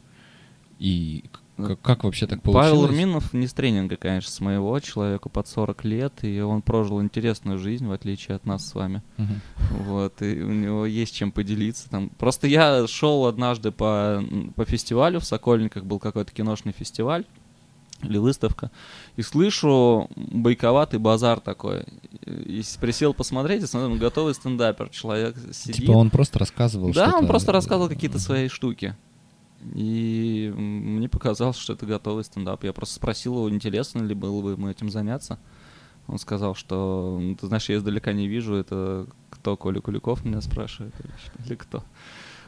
И 0.80 1.24
как, 1.58 1.82
как 1.82 2.04
вообще 2.04 2.28
так 2.28 2.42
получилось? 2.42 2.70
Павел 2.70 2.84
Урминов 2.84 3.34
не 3.34 3.48
с 3.48 3.54
тренинга, 3.54 3.96
конечно, 3.96 4.30
с 4.30 4.40
моего, 4.42 4.78
человеку 4.80 5.30
под 5.30 5.48
40 5.48 5.86
лет, 5.86 6.14
и 6.24 6.42
он 6.42 6.62
прожил 6.62 7.02
интересную 7.02 7.58
жизнь, 7.58 7.88
в 7.88 7.94
отличие 7.94 8.36
от 8.36 8.46
нас 8.46 8.68
с 8.68 8.76
вами. 8.76 9.02
Мгм. 9.18 9.42
Вот, 9.70 10.22
и 10.22 10.42
у 10.42 10.52
него 10.52 10.86
есть 10.86 11.16
чем 11.16 11.32
поделиться 11.32 11.90
там. 11.90 12.10
Просто 12.10 12.48
я 12.48 12.86
шел 12.88 13.26
однажды 13.26 13.72
по, 13.72 14.22
по 14.56 14.66
фестивалю, 14.66 15.20
в 15.20 15.26
Сокольниках 15.26 15.86
был 15.86 16.00
какой-то 16.00 16.34
киношный 16.34 16.74
фестиваль 16.74 17.26
или 18.06 18.18
выставка, 18.18 18.72
и 19.16 19.22
слышу 19.22 20.10
бойковатый 20.16 21.00
базар 21.00 21.40
такой. 21.40 21.84
И 22.26 22.62
присел 22.80 23.14
посмотреть, 23.14 23.64
и 23.64 23.68
смотрю, 23.68 23.90
ну, 23.90 23.98
готовый 23.98 24.34
стендапер, 24.34 24.90
человек 24.90 25.36
сидит. 25.52 25.76
Типа 25.78 25.92
он 25.92 26.10
просто 26.10 26.40
рассказывал 26.40 26.92
Да, 26.92 27.18
он 27.18 27.28
просто 27.28 27.52
рассказывал 27.52 27.90
какие-то 27.90 28.20
свои 28.20 28.48
штуки. 28.48 28.96
И 29.74 30.54
мне 30.56 31.10
показалось, 31.10 31.58
что 31.58 31.74
это 31.74 31.86
готовый 31.86 32.24
стендап. 32.24 32.64
Я 32.64 32.74
просто 32.74 32.96
спросил 32.96 33.36
его, 33.36 33.50
интересно 33.50 34.04
ли 34.04 34.14
было 34.14 34.42
бы 34.42 34.52
ему 34.52 34.70
этим 34.70 34.90
заняться. 34.90 35.40
Он 36.08 36.20
сказал, 36.20 36.54
что, 36.54 37.18
«Ну, 37.20 37.36
ты 37.36 37.48
знаешь, 37.48 37.68
я 37.68 37.78
издалека 37.78 38.14
не 38.14 38.28
вижу, 38.28 38.54
это 38.54 39.08
кто, 39.32 39.58
Коля 39.58 39.82
Куликов 39.82 40.24
меня 40.24 40.42
спрашивает 40.42 40.94
или, 41.00 41.46
или 41.46 41.56
кто. 41.56 41.84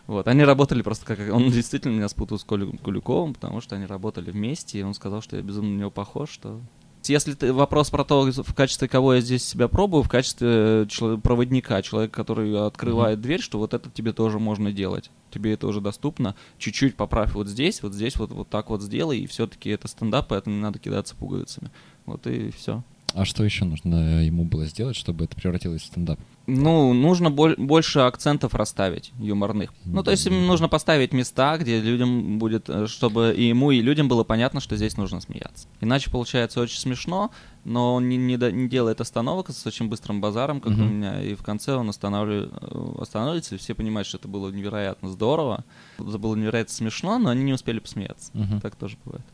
Вот, 0.08 0.28
они 0.28 0.43
работали 0.43 0.82
просто 0.82 1.06
как... 1.06 1.20
Он 1.34 1.52
действительно 1.52 1.93
меня 1.93 2.08
спутал 2.08 2.39
с 2.39 2.43
Колей 2.43 2.78
Куликовым, 2.78 3.34
потому 3.34 3.62
что 3.62 3.76
они 3.76 3.86
работали 3.86 4.32
вместе, 4.32 4.80
и 4.80 4.84
он 4.84 4.93
сказал, 4.93 5.22
что 5.22 5.36
я 5.36 5.41
безумно 5.41 5.72
на 5.72 5.80
него 5.80 5.91
похож, 5.91 6.30
что... 6.30 6.62
Если 7.06 7.36
ты 7.36 7.54
вопрос 7.54 7.89
про 7.89 8.04
то, 8.04 8.30
в 8.30 8.54
качестве 8.54 8.89
кого 8.89 9.13
я 9.13 9.22
здесь 9.22 9.46
себя 9.46 9.70
пробую, 9.70 10.04
в 10.04 10.10
качестве 10.10 10.86
чело- 10.89 11.17
проводника, 11.17 11.82
человека, 11.82 12.13
который 12.13 12.65
открывает 12.65 13.22
дверь, 13.22 13.39
что 13.39 13.60
вот 13.60 13.74
это 13.74 13.89
тебе 13.89 14.12
тоже 14.12 14.39
можно 14.39 14.74
делать. 14.74 15.10
Тебе 15.32 15.54
это 15.54 15.67
уже 15.67 15.80
доступно. 15.80 16.36
Чуть-чуть 16.58 16.96
поправь 16.96 17.34
вот 17.34 17.48
здесь, 17.48 17.82
вот 17.82 17.93
здесь, 17.93 18.17
вот, 18.17 18.32
вот 18.32 18.50
так 18.50 18.70
вот 18.70 18.82
сделай, 18.82 19.20
и 19.20 19.28
все-таки 19.28 19.70
это 19.70 19.88
стендап, 19.88 20.28
поэтому 20.30 20.58
не 20.58 20.62
надо 20.62 20.80
кидаться 20.80 21.15
пуговицами. 21.15 21.72
Вот 22.06 22.28
и 22.28 22.52
все. 22.52 22.84
А 23.13 23.26
что 23.26 23.43
еще 23.43 23.65
нужно 23.65 24.22
ему 24.24 24.43
было 24.43 24.65
сделать, 24.65 24.96
чтобы 24.96 25.26
это 25.26 25.36
превратилось 25.36 25.82
в 25.82 25.86
стендап? 25.86 26.20
Ну, 26.46 26.93
нужно 26.93 27.30
боль- 27.30 27.56
больше 27.58 28.00
акцентов 28.00 28.54
расставить 28.54 29.12
юморных. 29.20 29.74
Ну, 29.86 30.04
то 30.04 30.12
есть 30.12 30.26
им 30.28 30.46
нужно 30.46 30.70
поставить 30.70 31.13
места, 31.13 31.58
где 31.58 31.82
людям 31.82 32.38
будет, 32.38 32.70
э, 32.70 32.88
чтобы 32.88 33.34
и 33.36 33.46
ему, 33.50 33.72
и 33.72 33.82
людям 33.82 34.08
было 34.08 34.24
понятно, 34.24 34.60
что 34.62 34.78
здесь 34.78 34.98
нужно 34.98 35.20
смеяться. 35.20 35.67
Иначе 35.82 36.10
получается 36.12 36.62
очень 36.62 36.80
смешно, 36.80 37.32
но 37.65 37.96
он 37.96 38.08
не, 38.08 38.17
не, 38.17 38.38
до- 38.38 38.52
не 38.52 38.70
делает 38.70 39.02
остановок 39.02 39.50
с 39.50 39.65
очень 39.65 39.89
быстрым 39.89 40.22
базаром, 40.22 40.62
как 40.62 40.72
у 40.74 40.76
Мгм. 40.76 40.93
меня, 40.93 41.22
и 41.22 41.34
в 41.36 41.43
конце 41.43 41.74
он 41.76 41.89
останавливает, 41.89 42.54
э, 42.62 42.93
останавливается, 43.00 43.56
и 43.56 43.58
все 43.58 43.74
понимают, 43.74 44.08
что 44.08 44.17
это 44.17 44.28
было 44.28 44.50
невероятно 44.50 45.10
здорово, 45.10 45.65
это 45.98 46.17
было 46.17 46.36
невероятно 46.36 46.74
смешно, 46.74 47.17
но 47.17 47.30
они 47.30 47.43
не 47.43 47.54
успели 47.54 47.80
посмеяться. 47.80 48.32
Мгм. 48.34 48.62
Так 48.62 48.76
тоже 48.76 48.98
бывает. 49.04 49.26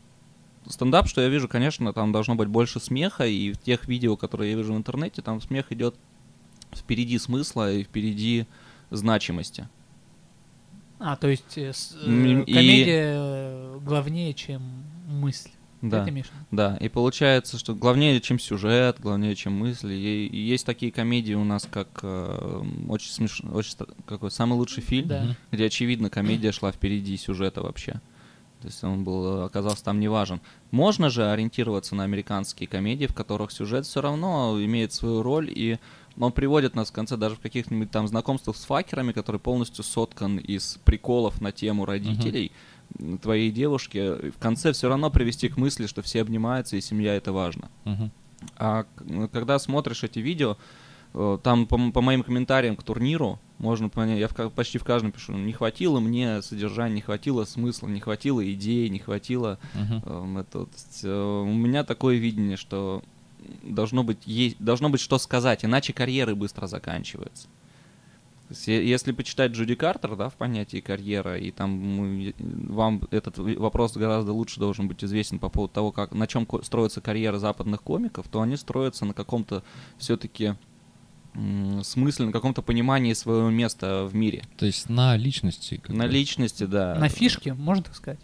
Стендап, 0.68 1.08
что 1.08 1.20
я 1.20 1.28
вижу, 1.28 1.48
конечно, 1.48 1.92
там 1.92 2.12
должно 2.12 2.34
быть 2.34 2.48
больше 2.48 2.80
смеха, 2.80 3.26
и 3.26 3.52
в 3.52 3.58
тех 3.58 3.86
видео, 3.86 4.16
которые 4.16 4.52
я 4.52 4.56
вижу 4.56 4.74
в 4.74 4.76
интернете, 4.76 5.22
там 5.22 5.40
смех 5.40 5.72
идет 5.72 5.94
впереди 6.74 7.18
смысла 7.18 7.72
и 7.72 7.84
впереди 7.84 8.46
значимости. 8.90 9.68
А, 10.98 11.16
то 11.16 11.28
есть 11.28 11.58
э, 11.58 11.72
э, 12.06 12.42
и- 12.46 12.52
комедия 12.52 13.14
э, 13.16 13.78
главнее, 13.84 14.32
чем 14.32 14.62
мысль. 15.06 15.50
Да, 15.82 16.06
да. 16.50 16.76
И 16.78 16.88
получается, 16.88 17.58
что 17.58 17.74
главнее, 17.74 18.18
чем 18.22 18.38
сюжет, 18.38 18.98
главнее, 19.00 19.34
чем 19.34 19.52
мысли. 19.52 19.92
И, 19.92 20.26
и 20.26 20.38
есть 20.38 20.64
такие 20.64 20.90
комедии 20.90 21.34
у 21.34 21.44
нас, 21.44 21.68
как 21.70 21.88
э, 22.02 22.64
очень 22.88 23.10
смешно, 23.10 23.52
очень 23.52 23.76
какой 24.06 24.30
самый 24.30 24.54
лучший 24.54 24.82
фильм, 24.82 25.08
Да. 25.08 25.36
Где 25.52 25.66
очевидно 25.66 26.08
комедия 26.08 26.52
шла 26.52 26.72
впереди 26.72 27.18
сюжета 27.18 27.60
вообще. 27.60 28.00
То 28.64 28.68
есть 28.68 28.82
он 28.82 29.04
был, 29.04 29.26
э, 29.26 29.44
оказался 29.44 29.84
там 29.84 30.00
не 30.00 30.08
важен. 30.08 30.40
Можно 30.70 31.10
же 31.10 31.30
ориентироваться 31.30 31.94
на 31.94 32.04
американские 32.04 32.66
комедии, 32.66 33.04
в 33.04 33.12
которых 33.12 33.52
сюжет 33.52 33.84
все 33.84 34.00
равно 34.00 34.56
имеет 34.58 34.94
свою 34.94 35.22
роль, 35.22 35.52
и 35.54 35.78
он 36.18 36.32
приводит 36.32 36.74
нас 36.74 36.88
в 36.88 36.92
конце 36.92 37.18
даже 37.18 37.36
в 37.36 37.40
каких-нибудь 37.40 37.90
там 37.90 38.08
знакомствах 38.08 38.56
с 38.56 38.64
факерами, 38.64 39.12
который 39.12 39.38
полностью 39.38 39.84
соткан 39.84 40.38
из 40.38 40.78
приколов 40.82 41.42
на 41.42 41.52
тему 41.52 41.84
родителей 41.84 42.52
м, 42.98 43.18
твоей 43.18 43.50
девушки. 43.50 44.30
В 44.30 44.38
конце 44.38 44.72
все 44.72 44.88
равно 44.88 45.10
привести 45.10 45.50
к 45.50 45.58
мысли, 45.58 45.86
что 45.86 46.00
все 46.00 46.22
обнимаются 46.22 46.78
и 46.78 46.80
семья 46.80 47.14
это 47.16 47.34
важно. 47.34 47.68
Мгм. 47.84 48.10
А 48.56 48.86
когда 49.30 49.58
смотришь 49.58 50.04
эти 50.04 50.20
видео, 50.20 50.56
э, 51.12 51.38
там 51.42 51.66
по, 51.66 51.76
по 51.92 52.00
моим 52.00 52.22
комментариям 52.22 52.76
к 52.76 52.82
турниру 52.82 53.38
можно 53.58 53.88
понять, 53.88 54.18
я 54.18 54.28
в 54.28 54.50
почти 54.50 54.78
в 54.78 54.84
каждом 54.84 55.12
пишу, 55.12 55.32
не 55.32 55.52
хватило 55.52 56.00
мне 56.00 56.42
содержания, 56.42 56.96
не 56.96 57.00
хватило 57.00 57.44
смысла, 57.44 57.88
не 57.88 58.00
хватило 58.00 58.52
идей, 58.52 58.88
не 58.88 58.98
хватило 58.98 59.58
Мгм. 59.74 60.02
эм, 60.06 60.38
это, 60.38 60.60
вот, 60.60 60.70
э, 61.02 61.42
у 61.42 61.52
меня 61.52 61.84
такое 61.84 62.16
видение, 62.16 62.56
что 62.56 63.02
должно 63.62 64.04
быть, 64.04 64.18
есть, 64.26 64.56
должно 64.58 64.88
быть 64.88 65.00
что 65.00 65.18
сказать, 65.18 65.64
иначе 65.64 65.92
карьеры 65.92 66.34
быстро 66.34 66.66
заканчиваются. 66.66 67.48
Есть, 68.50 68.68
если 68.68 69.12
почитать 69.12 69.52
Джуди 69.52 69.74
Картер, 69.74 70.16
да, 70.16 70.28
в 70.28 70.34
понятии 70.34 70.80
карьера, 70.80 71.38
и 71.38 71.50
там 71.50 72.32
вам 72.68 73.02
этот 73.10 73.38
вопрос 73.38 73.96
гораздо 73.96 74.32
лучше 74.32 74.60
должен 74.60 74.86
быть 74.86 75.02
известен 75.02 75.38
по 75.38 75.48
поводу 75.48 75.72
того, 75.72 75.92
как, 75.92 76.12
на 76.12 76.26
чем 76.26 76.46
строится 76.62 77.00
карьера 77.00 77.38
западных 77.38 77.82
комиков, 77.82 78.26
то 78.28 78.42
они 78.42 78.56
строятся 78.56 79.06
на 79.06 79.14
каком-то 79.14 79.62
все-таки 79.98 80.54
смысле, 81.82 82.26
на 82.26 82.32
каком-то 82.32 82.62
понимании 82.62 83.12
своего 83.12 83.50
места 83.50 84.04
в 84.04 84.14
мире. 84.14 84.44
То 84.56 84.66
есть 84.66 84.88
на 84.88 85.16
личности. 85.16 85.80
как 85.82 85.94
На 85.94 86.06
личности, 86.06 86.64
да. 86.64 86.94
На 86.94 87.08
фишке, 87.08 87.54
можно 87.54 87.84
так 87.84 87.96
сказать? 87.96 88.20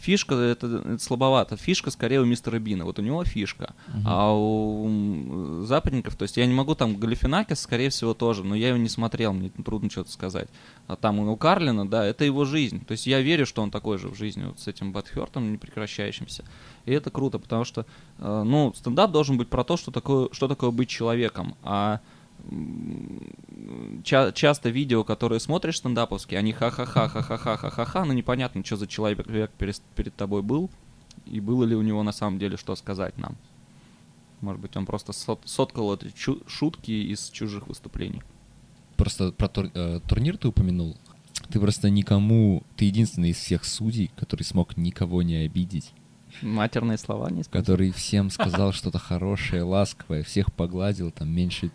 Фишка 0.00 0.34
это, 0.34 0.66
это 0.66 0.98
слабовато. 0.98 1.56
Фишка 1.56 1.90
скорее 1.90 2.20
у 2.20 2.26
мистера 2.26 2.58
Бина. 2.58 2.84
Вот 2.84 2.98
у 2.98 3.02
него 3.02 3.24
фишка. 3.24 3.74
Мгм. 3.88 4.02
А 4.06 4.34
у 4.34 5.62
западников, 5.64 6.16
то 6.16 6.24
есть 6.24 6.36
я 6.36 6.44
не 6.44 6.52
могу 6.52 6.74
там 6.74 6.96
Галифинакис, 6.96 7.60
скорее 7.60 7.88
всего, 7.88 8.12
тоже, 8.12 8.44
но 8.44 8.54
я 8.54 8.68
его 8.68 8.76
не 8.76 8.90
смотрел, 8.90 9.32
мне 9.32 9.48
трудно 9.48 9.88
что-то 9.88 10.12
сказать. 10.12 10.48
А 10.88 10.96
там 10.96 11.20
у 11.20 11.36
Карлина, 11.36 11.88
да, 11.88 12.04
это 12.04 12.24
его 12.24 12.44
жизнь. 12.44 12.84
То 12.84 12.92
есть 12.92 13.06
я 13.06 13.20
верю, 13.20 13.46
что 13.46 13.62
он 13.62 13.70
такой 13.70 13.96
же 13.96 14.08
в 14.08 14.14
жизни, 14.14 14.44
вот 14.44 14.60
с 14.60 14.68
этим 14.68 14.92
Батхертом 14.92 15.52
непрекращающимся. 15.52 16.44
И 16.84 16.92
это 16.92 17.10
круто, 17.10 17.38
потому 17.38 17.64
что, 17.64 17.86
э, 18.18 18.42
ну, 18.44 18.74
стендап 18.76 19.10
должен 19.10 19.38
быть 19.38 19.48
про 19.48 19.64
то, 19.64 19.78
что 19.78 19.90
такое, 19.90 20.28
что 20.32 20.48
такое 20.48 20.70
быть 20.70 20.90
человеком. 20.90 21.54
А 21.62 22.00
ча- 24.04 24.32
часто 24.32 24.70
видео, 24.70 25.04
которые 25.04 25.40
смотришь 25.40 25.78
стендаповские, 25.78 26.38
они 26.38 26.52
ха-ха-ха, 26.52 27.08
ха-ха-ха, 27.08 27.56
ха-ха-ха, 27.56 28.04
но 28.04 28.12
непонятно, 28.12 28.64
что 28.64 28.76
за 28.76 28.86
человек 28.86 29.26
перес- 29.26 29.82
перед 29.96 30.14
тобой 30.14 30.42
был, 30.42 30.70
и 31.26 31.40
было 31.40 31.64
ли 31.64 31.74
у 31.74 31.82
него 31.82 32.02
на 32.02 32.12
самом 32.12 32.38
деле 32.38 32.56
что 32.56 32.74
сказать 32.76 33.16
нам. 33.18 33.36
Может 34.40 34.60
быть, 34.62 34.76
он 34.76 34.86
просто 34.86 35.12
сот- 35.12 35.42
соткал 35.44 35.94
эти 35.94 36.12
шутки 36.46 36.92
из 36.92 37.28
чужих 37.30 37.66
выступлений. 37.66 38.22
Просто 38.96 39.32
про 39.32 39.48
тур- 39.48 39.70
э, 39.74 40.00
турнир 40.08 40.36
ты 40.36 40.48
упомянул. 40.48 40.96
Ты 41.50 41.60
просто 41.60 41.88
никому... 41.90 42.62
Ты 42.76 42.86
единственный 42.86 43.30
из 43.30 43.36
всех 43.36 43.64
судей, 43.64 44.10
который 44.16 44.42
смог 44.42 44.76
никого 44.76 45.22
не 45.22 45.36
обидеть. 45.36 45.92
Матерные 46.42 46.98
слова 46.98 47.30
не 47.30 47.42
использовал. 47.42 47.64
Который 47.64 47.90
всем 47.92 48.30
сказал 48.30 48.72
что-то 48.72 48.98
хорошее, 48.98 49.62
ласковое, 49.62 50.22
всех 50.22 50.52
погладил, 50.52 51.10
там 51.10 51.30
меньше 51.30 51.70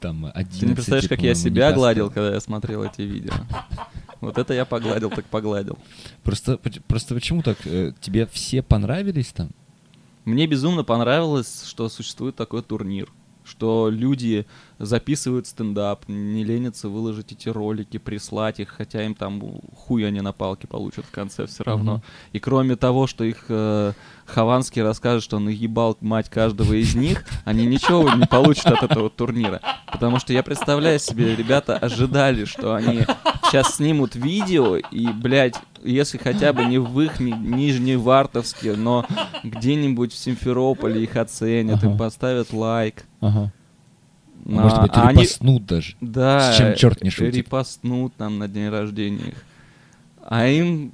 там 0.00 0.30
11, 0.34 0.60
Ты 0.60 0.66
не 0.66 0.74
представляешь, 0.74 1.08
как 1.08 1.22
я 1.22 1.32
по-моему, 1.32 1.56
себя 1.56 1.72
гладил, 1.72 2.10
когда 2.10 2.34
я 2.34 2.40
смотрел 2.40 2.84
эти 2.84 3.02
видео. 3.02 3.32
Вот 4.20 4.36
это 4.38 4.52
я 4.52 4.64
погладил, 4.64 5.10
так 5.10 5.24
погладил. 5.26 5.78
Просто, 6.22 6.58
просто 6.86 7.14
почему 7.14 7.42
так? 7.42 7.58
Э, 7.64 7.92
Тебе 8.00 8.26
все 8.26 8.62
понравились 8.62 9.28
там? 9.28 9.50
Мне 10.24 10.46
безумно 10.46 10.84
понравилось, 10.84 11.64
что 11.66 11.88
существует 11.88 12.36
такой 12.36 12.62
турнир, 12.62 13.08
что 13.44 13.88
люди 13.90 14.46
записывают 14.78 15.46
стендап, 15.46 16.08
не 16.08 16.44
ленятся 16.44 16.88
выложить 16.88 17.32
эти 17.32 17.48
ролики, 17.48 17.96
прислать 17.98 18.60
их, 18.60 18.68
хотя 18.68 19.04
им 19.04 19.14
там 19.14 19.40
хуй 19.76 20.06
они 20.06 20.20
на 20.20 20.32
палке 20.32 20.66
получат 20.66 21.04
в 21.06 21.10
конце 21.10 21.46
все 21.46 21.64
равно. 21.64 21.94
Мгм. 21.94 22.02
И 22.32 22.38
кроме 22.38 22.76
того, 22.76 23.06
что 23.06 23.24
их 23.24 23.46
э, 23.48 23.92
Хованский 24.26 24.82
расскажет, 24.82 25.22
что 25.24 25.36
он 25.36 25.48
ебал 25.48 25.96
мать 26.00 26.28
каждого 26.30 26.72
из 26.74 26.94
них, 26.94 27.24
они 27.44 27.66
ничего 27.66 28.08
не 28.14 28.26
получат 28.26 28.66
от 28.66 28.82
этого 28.90 29.10
турнира. 29.10 29.60
Потому 29.90 30.18
что 30.20 30.32
я 30.32 30.42
представляю 30.42 30.98
себе, 30.98 31.34
ребята 31.34 31.76
ожидали, 31.76 32.44
что 32.44 32.74
они 32.74 33.00
сейчас 33.46 33.76
снимут 33.76 34.14
видео, 34.14 34.76
и, 34.76 35.08
блядь, 35.08 35.56
если 35.82 36.18
хотя 36.18 36.52
бы 36.52 36.64
не 36.64 36.78
в 36.78 37.00
их 37.00 37.20
Ни- 37.20 37.30
Нижневартовске, 37.32 38.74
но 38.76 39.06
где-нибудь 39.44 40.12
в 40.12 40.16
Симферополе 40.18 41.02
их 41.02 41.16
оценят, 41.16 41.82
им 41.82 41.90
Ага. 41.90 41.98
поставят 41.98 42.52
лайк. 42.52 43.04
Ага. 43.20 43.52
А, 44.46 44.50
Может 44.50 44.82
быть, 44.82 44.90
а 44.94 45.08
они- 45.08 45.22
репостнут 45.22 45.66
даже. 45.66 45.94
Да, 46.00 46.52
С 46.52 46.56
чем 46.56 46.74
черт 46.74 47.02
не 47.02 47.10
шутит. 47.10 47.34
репостнут 47.34 48.14
там 48.16 48.38
на 48.38 48.48
день 48.48 48.68
рождения 48.68 49.28
их. 49.28 49.44
А 50.22 50.46
им... 50.46 50.92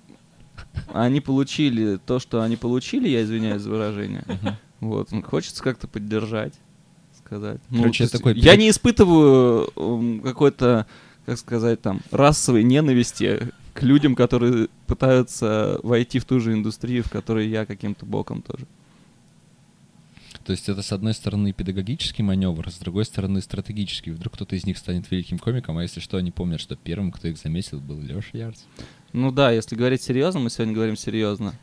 Они 0.92 1.20
получили 1.20 1.98
то, 2.04 2.18
что 2.18 2.42
они 2.42 2.56
получили, 2.56 3.08
я 3.08 3.22
извиняюсь 3.22 3.62
за 3.62 3.70
выражение. 3.70 4.24
Вот, 4.80 5.08
хочется 5.24 5.62
как-то 5.62 5.86
поддержать, 5.88 6.52
сказать. 7.24 7.60
Ну, 7.70 7.78
Короче, 7.82 8.04
есть 8.04 8.12
такой 8.12 8.34
Я 8.34 8.56
не 8.56 8.68
испытываю 8.70 10.20
какой-то, 10.22 10.86
как 11.26 11.38
сказать, 11.38 11.80
там, 11.80 12.00
расовой 12.10 12.64
ненависти 12.64 13.50
к 13.72 13.82
людям, 13.82 14.14
которые 14.14 14.68
пытаются 14.86 15.78
войти 15.82 16.18
в 16.18 16.24
ту 16.24 16.40
же 16.40 16.52
индустрию, 16.52 17.02
в 17.04 17.10
которой 17.10 17.48
я 17.48 17.66
каким-то 17.66 18.04
боком 18.04 18.42
тоже. 18.42 18.66
То 20.44 20.52
есть 20.52 20.68
это, 20.68 20.82
с 20.82 20.92
одной 20.92 21.14
стороны, 21.14 21.52
педагогический 21.52 22.22
маневр, 22.22 22.70
с 22.70 22.78
другой 22.78 23.06
стороны, 23.06 23.40
стратегический. 23.40 24.10
Вдруг 24.10 24.34
кто-то 24.34 24.54
из 24.54 24.66
них 24.66 24.76
станет 24.76 25.10
великим 25.10 25.38
комиком, 25.38 25.78
а 25.78 25.82
если 25.82 26.00
что, 26.00 26.18
они 26.18 26.30
помнят, 26.30 26.60
что 26.60 26.76
первым, 26.76 27.12
кто 27.12 27.28
их 27.28 27.38
заметил, 27.38 27.80
был 27.80 27.98
Леша 28.00 28.28
Ярц. 28.36 28.60
Ну 29.14 29.32
да, 29.32 29.50
если 29.50 29.74
говорить 29.74 30.02
серьезно, 30.02 30.40
мы 30.40 30.50
сегодня 30.50 30.74
говорим 30.74 30.96
серьезно, 30.96 31.54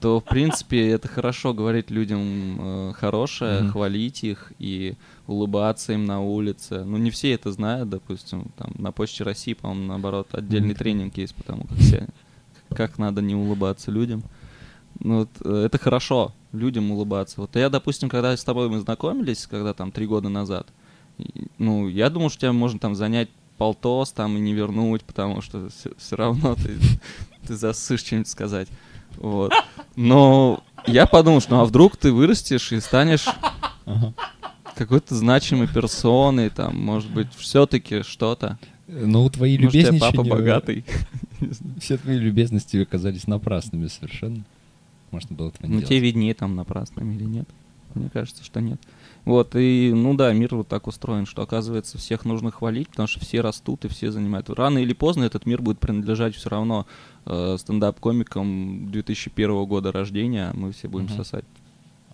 то 0.00 0.20
в 0.20 0.24
принципе 0.24 0.88
это 0.88 1.06
хорошо 1.06 1.54
говорить 1.54 1.90
людям 1.90 2.58
э, 2.58 2.92
хорошее, 2.96 3.62
Мгм. 3.62 3.72
хвалить 3.72 4.24
их 4.24 4.52
и 4.58 4.94
улыбаться 5.28 5.92
им 5.92 6.04
на 6.06 6.20
улице. 6.20 6.82
Ну 6.84 6.96
не 6.96 7.10
все 7.10 7.32
это 7.32 7.52
знают, 7.52 7.88
допустим, 7.88 8.50
там 8.58 8.72
на 8.78 8.90
Почте 8.90 9.22
России, 9.22 9.54
по-моему, 9.54 9.86
наоборот, 9.86 10.28
отдельный 10.32 10.70
Мгм. 10.70 10.76
тренинг 10.78 11.16
есть, 11.16 11.34
потому 11.36 11.64
как 11.64 11.78
все, 11.78 12.08
как 12.70 12.98
надо 12.98 13.22
не 13.22 13.34
улыбаться 13.36 13.90
людям. 13.92 14.24
Ну 14.98 15.20
вот, 15.20 15.30
э, 15.44 15.64
это 15.66 15.78
хорошо, 15.78 16.34
людям 16.56 16.90
улыбаться. 16.90 17.40
Вот 17.40 17.56
я, 17.56 17.68
допустим, 17.68 18.08
когда 18.08 18.36
с 18.36 18.44
тобой 18.44 18.68
мы 18.68 18.80
знакомились, 18.80 19.46
когда 19.46 19.74
там 19.74 19.92
три 19.92 20.06
года 20.06 20.28
назад, 20.28 20.68
ну, 21.58 21.88
я 21.88 22.10
думал, 22.10 22.30
что 22.30 22.42
тебя 22.42 22.52
можно 22.52 22.78
там 22.78 22.94
занять 22.94 23.28
полтос 23.56 24.12
там 24.12 24.36
и 24.36 24.40
не 24.40 24.52
вернуть, 24.52 25.02
потому 25.02 25.40
что 25.40 25.68
все 25.96 26.16
равно 26.16 26.54
ты, 26.54 26.76
ты 27.46 27.56
засышь 27.56 28.00
что-нибудь 28.00 28.28
сказать. 28.28 28.68
Вот. 29.16 29.52
Но 29.96 30.62
я 30.86 31.06
подумал, 31.06 31.40
что 31.40 31.56
ну, 31.56 31.60
а 31.62 31.64
вдруг 31.64 31.96
ты 31.96 32.12
вырастешь 32.12 32.72
и 32.72 32.80
станешь 32.80 33.26
Ага. 33.86 34.12
какой-то 34.74 35.14
значимой 35.14 35.68
персоной, 35.68 36.50
там, 36.50 36.76
может 36.78 37.10
быть, 37.10 37.28
все-таки 37.36 38.02
что-то. 38.02 38.58
Ну, 38.88 39.28
твои 39.30 39.58
Может, 39.58 39.74
любезничания... 39.74 40.00
папа 40.00 40.22
богатый. 40.22 40.84
Все 41.80 41.96
твои 41.96 42.18
любезности 42.18 42.76
оказались 42.76 43.26
напрасными 43.26 43.88
совершенно. 43.88 44.44
Можно 45.10 45.36
было 45.36 45.48
этого 45.48 45.66
не 45.66 45.74
Ну, 45.74 45.80
тебе 45.80 45.88
делать. 46.00 46.04
виднее, 46.04 46.34
там, 46.34 46.56
напрасно 46.56 47.00
или 47.00 47.24
нет. 47.24 47.48
Мне 47.94 48.10
кажется, 48.10 48.44
что 48.44 48.60
нет. 48.60 48.78
Вот, 49.24 49.56
и, 49.56 49.90
ну 49.94 50.14
да, 50.14 50.32
мир 50.32 50.54
вот 50.54 50.68
так 50.68 50.86
устроен, 50.86 51.24
что, 51.26 51.42
оказывается, 51.42 51.96
всех 51.98 52.24
нужно 52.24 52.50
хвалить, 52.50 52.88
потому 52.90 53.06
что 53.08 53.20
все 53.20 53.40
растут 53.40 53.84
и 53.84 53.88
все 53.88 54.12
занимают. 54.12 54.50
Рано 54.50 54.78
или 54.78 54.92
поздно 54.92 55.24
этот 55.24 55.46
мир 55.46 55.62
будет 55.62 55.78
принадлежать 55.80 56.34
все 56.36 56.48
равно 56.50 56.86
э, 57.24 57.56
стендап-комикам 57.58 58.90
2001 58.92 59.64
года 59.64 59.90
рождения, 59.92 60.50
а 60.50 60.54
мы 60.54 60.72
все 60.72 60.88
будем 60.88 61.06
Мгм. 61.06 61.16
сосать. 61.16 61.44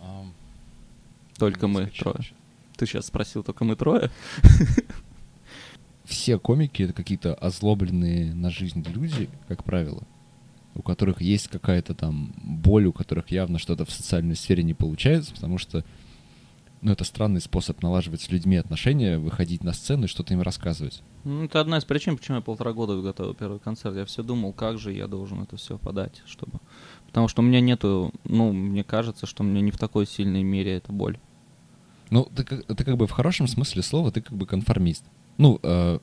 Ам, 0.01 0.33
Только 1.39 1.67
мы 1.67 1.83
исключено. 1.83 2.13
трое. 2.13 2.27
Ты 2.77 2.87
сейчас 2.87 3.07
спросил, 3.07 3.43
только 3.43 3.65
мы 3.65 3.77
трое? 3.77 4.11
Все 6.05 6.39
комики— 6.39 6.83
это 6.85 6.93
какие-то 6.93 7.35
озлобленные 7.35 8.35
на 8.35 8.51
жизнь 8.51 8.85
люди, 8.89 9.29
как 9.49 9.65
правило, 9.65 10.03
у 10.75 10.83
которых 10.83 11.21
есть 11.21 11.49
какая-то 11.49 11.95
там 11.95 12.33
боль, 12.37 12.87
у 12.87 12.93
которых 12.93 13.31
явно 13.31 13.59
что-то 13.59 13.85
в 13.85 13.91
социальной 13.91 14.37
сфере 14.37 14.63
не 14.63 14.75
получается, 14.75 15.35
потому 15.35 15.59
что 15.59 15.85
ну, 16.83 16.91
это 16.91 17.05
странный 17.05 17.41
способ 17.41 17.81
налаживать 17.83 18.23
с 18.23 18.31
людьми 18.31 18.57
отношения, 18.57 19.17
выходить 19.17 19.63
на 19.63 19.73
сцену 19.73 20.05
и 20.05 20.09
что-то 20.09 20.35
им 20.35 20.43
рассказывать. 20.43 21.03
Ну, 21.23 21.45
это 21.45 21.61
одна 21.61 21.79
из 21.79 21.85
причин, 21.85 22.17
почему 22.17 22.39
я 22.39 22.43
полтора 22.43 22.73
года 22.73 23.01
готовил 23.01 23.35
первый 23.35 23.61
концерт. 23.61 23.95
Я 23.95 24.05
все 24.05 24.25
думал, 24.25 24.53
как 24.53 24.79
же 24.79 24.93
я 24.93 25.07
должен 25.07 25.43
это 25.43 25.57
все 25.57 25.79
подать, 25.79 26.23
чтобы... 26.27 26.59
Потому 27.07 27.29
что 27.29 27.41
у 27.43 27.45
меня 27.45 27.61
нету, 27.61 28.13
ну, 28.25 28.53
мне 28.53 28.83
кажется, 28.83 29.27
что 29.27 29.45
у 29.45 29.47
меня 29.47 29.61
не 29.61 29.71
в 29.71 29.79
такой 29.79 30.07
сильной 30.07 30.43
мере 30.43 30.75
эта 30.75 30.93
боль. 30.93 31.19
Ну, 32.11 32.25
ты, 32.25 32.43
как- 32.43 32.67
ты 32.67 32.85
как 32.85 32.97
бы 32.97 33.07
в 33.07 33.13
хорошем 33.13 33.47
смысле 33.47 33.83
слова, 33.83 34.11
ты 34.11 34.21
как 34.21 34.37
бы 34.37 34.45
конформист. 34.45 35.05
Ну, 35.39 35.61
э, 35.63 36.01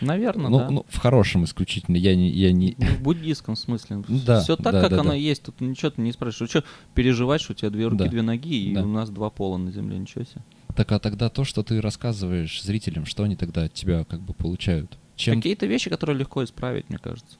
Наверное, 0.00 0.48
ну, 0.48 0.58
да. 0.58 0.70
ну, 0.70 0.86
в 0.88 0.98
хорошем 0.98 1.44
исключительно. 1.44 1.96
Я 1.96 2.16
не, 2.16 2.30
я 2.30 2.52
не... 2.52 2.74
Ну, 2.78 2.86
в 2.86 3.02
буддийском 3.02 3.56
смысле. 3.56 4.02
Да, 4.08 4.40
Все 4.40 4.56
так, 4.56 4.72
да, 4.72 4.80
как 4.82 4.90
да, 4.90 5.00
оно 5.00 5.10
да. 5.10 5.16
есть. 5.16 5.42
Тут 5.42 5.60
ничего 5.60 5.90
ты 5.90 6.00
не 6.00 6.12
спрашиваешь. 6.12 6.50
Что 6.50 6.64
переживать, 6.94 7.40
что 7.40 7.52
у 7.52 7.54
тебя 7.56 7.70
две 7.70 7.86
руки, 7.86 8.04
Да. 8.04 8.08
две 8.08 8.22
ноги, 8.22 8.70
и 8.70 8.74
Да. 8.74 8.82
у 8.82 8.86
нас 8.86 9.10
два 9.10 9.30
пола 9.30 9.56
на 9.58 9.70
земле, 9.70 9.98
ничего 9.98 10.24
себе. 10.24 10.42
Так 10.74 10.90
а 10.92 10.98
тогда 10.98 11.28
то, 11.28 11.44
что 11.44 11.62
ты 11.62 11.80
рассказываешь 11.80 12.62
зрителям, 12.62 13.06
что 13.06 13.22
они 13.22 13.36
тогда 13.36 13.64
от 13.64 13.74
тебя 13.74 14.04
как 14.04 14.20
бы 14.20 14.34
получают? 14.34 14.98
Чем 15.16 15.36
Какие-то 15.36 15.66
вещи, 15.66 15.88
которые 15.90 16.18
легко 16.18 16.42
исправить, 16.42 16.88
мне 16.88 16.98
кажется. 16.98 17.36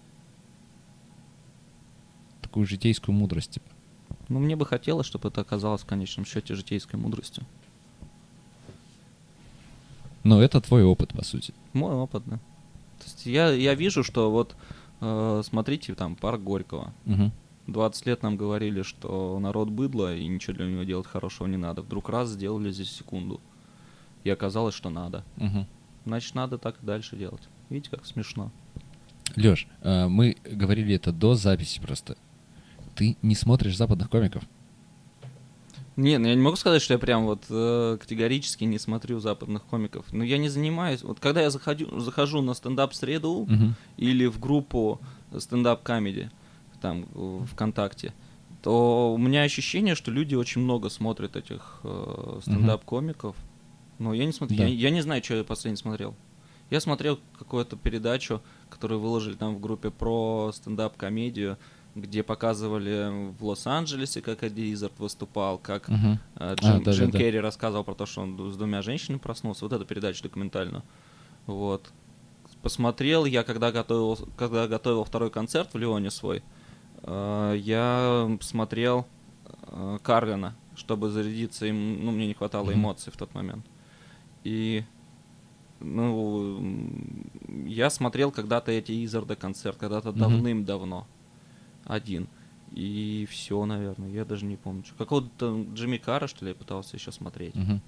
такую 2.40 2.66
житейскую 2.66 3.16
мудрость, 3.16 3.52
типа? 3.52 3.66
Ну, 4.28 4.38
мне 4.38 4.54
бы 4.54 4.64
хотелось, 4.64 5.07
чтобы 5.07 5.28
это 5.28 5.40
оказалось 5.40 5.83
в 5.83 5.87
конечном 5.87 6.24
счете 6.24 6.54
житейской 6.54 6.96
мудростью. 6.96 7.44
Но 10.24 10.42
это 10.42 10.60
твой 10.60 10.82
опыт, 10.82 11.12
по 11.12 11.24
сути. 11.24 11.54
Мой 11.72 11.94
опыт, 11.94 12.22
да. 12.26 12.37
То 12.98 13.04
есть 13.04 13.26
я, 13.26 13.50
я 13.50 13.74
вижу, 13.74 14.02
что 14.02 14.30
вот, 14.30 14.56
э, 15.00 15.42
смотрите, 15.44 15.94
там, 15.94 16.16
парк 16.16 16.42
Горького. 16.42 16.92
Мгм. 17.04 17.32
20 17.66 18.06
лет 18.06 18.22
нам 18.22 18.37
говорили, 18.37 18.82
что 18.82 19.38
народ 19.38 19.70
быдло, 19.70 20.14
и 20.14 20.26
ничего 20.26 20.56
для 20.56 20.66
него 20.66 20.82
делать 20.82 21.06
хорошего 21.06 21.46
не 21.46 21.56
надо. 21.56 21.82
Вдруг 21.82 22.08
раз 22.08 22.30
сделали 22.30 22.70
здесь 22.70 22.90
секунду. 22.90 23.40
И 24.24 24.30
оказалось, 24.30 24.74
что 24.74 24.90
надо. 24.90 25.24
Мгм. 25.37 25.66
Значит, 26.06 26.34
надо 26.34 26.58
так 26.58 26.82
и 26.82 26.87
дальше 26.87 27.16
делать. 27.16 27.42
Видите, 27.70 27.90
как 27.90 28.04
смешно. 28.06 28.50
Лёш, 29.37 29.66
э, 29.82 30.06
мы 30.06 30.37
говорили 30.44 30.94
это 30.94 31.12
до 31.12 31.34
записи 31.34 31.80
просто. 31.80 32.16
Ты 32.94 33.16
не 33.22 33.34
смотришь 33.34 33.76
западных 33.76 34.08
комиков? 34.08 34.44
Не, 35.96 36.18
ну 36.18 36.26
я 36.26 36.35
не 36.35 36.40
могу 36.42 36.57
сказать, 36.57 36.83
что 36.83 36.94
я 36.94 36.98
прям 36.98 37.24
вот 37.26 37.44
э, 37.50 37.96
категорически 38.00 38.64
не 38.64 38.78
смотрю 38.78 39.20
западных 39.20 39.62
комиков. 39.62 40.04
Но 40.12 40.24
я 40.24 40.38
не 40.38 40.48
занимаюсь. 40.48 41.02
Вот 41.04 41.20
когда 41.20 41.40
я 41.42 41.50
заходю, 41.50 42.00
захожу 42.00 42.42
на 42.42 42.54
стендап 42.54 42.94
среду 42.94 43.46
Мгм. 43.48 43.74
или 43.96 44.26
в 44.26 44.40
группу 44.40 45.00
стендап 45.38 45.83
камеди 45.83 46.30
там 46.80 47.07
ВКонтакте, 47.52 48.12
то 48.62 49.12
у 49.14 49.18
меня 49.18 49.42
ощущение, 49.42 49.94
что 49.94 50.11
люди 50.11 50.35
очень 50.35 50.62
много 50.62 50.88
смотрят 50.90 51.37
этих 51.37 51.80
э, 51.85 52.38
стендап 52.42 52.85
комиков. 52.85 53.37
Но 53.98 54.12
я 54.14 54.24
не 54.24 54.33
смотрю, 54.33 54.57
Да. 54.59 54.64
я, 54.64 54.68
я 54.74 54.90
не 54.90 55.00
знаю, 55.02 55.22
что 55.22 55.37
я 55.37 55.44
последний 55.44 55.76
смотрел. 55.76 56.16
Я 56.70 56.80
смотрел 56.80 57.20
какую-то 57.38 57.76
передачу, 57.76 58.40
которую 58.68 58.98
выложили 59.00 59.35
там 59.35 59.54
в 59.54 59.61
группе 59.61 59.90
про 59.90 60.50
стендап-комедию, 60.52 61.57
где 61.94 62.22
показывали 62.22 63.33
в 63.38 63.44
Лос-Анджелесе, 63.44 64.20
как 64.20 64.42
Эдди 64.42 64.72
Изард 64.72 64.98
выступал, 64.98 65.59
как 65.59 65.88
Мгм. 65.88 66.12
э, 66.14 66.16
А, 66.37 66.54
Джим, 66.54 66.83
да, 66.83 66.92
Джим 66.92 67.07
да, 67.07 67.12
да. 67.12 67.18
Керри 67.18 67.38
рассказывал 67.40 67.85
про 67.85 67.94
то, 67.94 68.07
что 68.07 68.22
он 68.22 68.50
с 68.52 68.57
двумя 68.57 68.83
женщинами 68.83 69.18
проснулся. 69.18 69.64
Вот 69.64 69.72
эту 69.72 69.85
передачу 69.85 70.22
документальную. 70.22 70.83
Вот. 71.46 71.92
Посмотрел 72.62 73.24
я, 73.24 73.42
когда 73.44 73.70
готовил, 73.72 74.18
когда 74.37 74.66
готовил 74.66 75.04
второй 75.04 75.30
концерт 75.30 75.72
в 75.72 75.78
Лионе 75.78 76.11
свой, 76.11 76.42
э, 77.03 77.55
я 77.59 78.36
смотрел 78.40 79.07
э, 79.68 79.99
Каргана, 80.03 80.57
чтобы 80.74 81.11
зарядиться 81.11 81.66
им, 81.66 82.05
ну, 82.05 82.11
мне 82.11 82.26
не 82.26 82.34
хватало 82.34 82.70
Мгм. 82.70 82.74
эмоций 82.80 83.12
в 83.12 83.16
тот 83.16 83.34
момент. 83.34 83.64
И 84.42 84.84
ну, 85.80 86.62
я 87.66 87.90
смотрел 87.90 88.30
когда-то 88.30 88.72
эти 88.72 89.05
Изарда 89.05 89.36
концерт, 89.36 89.76
когда-то 89.78 90.11
Мгм. 90.11 90.18
давным-давно. 90.18 91.07
Один. 91.85 92.28
И 92.72 93.26
все, 93.30 93.64
наверное, 93.64 94.11
я 94.11 94.24
даже 94.24 94.45
не 94.45 94.57
помню. 94.57 94.85
Какого-то 94.99 95.66
Джимми 95.74 95.99
Кара, 95.99 96.26
что 96.26 96.45
ли, 96.45 96.51
я 96.51 96.55
пытался 96.55 96.97
еще 96.97 97.12
смотреть. 97.12 97.55
Мгм. 97.55 97.80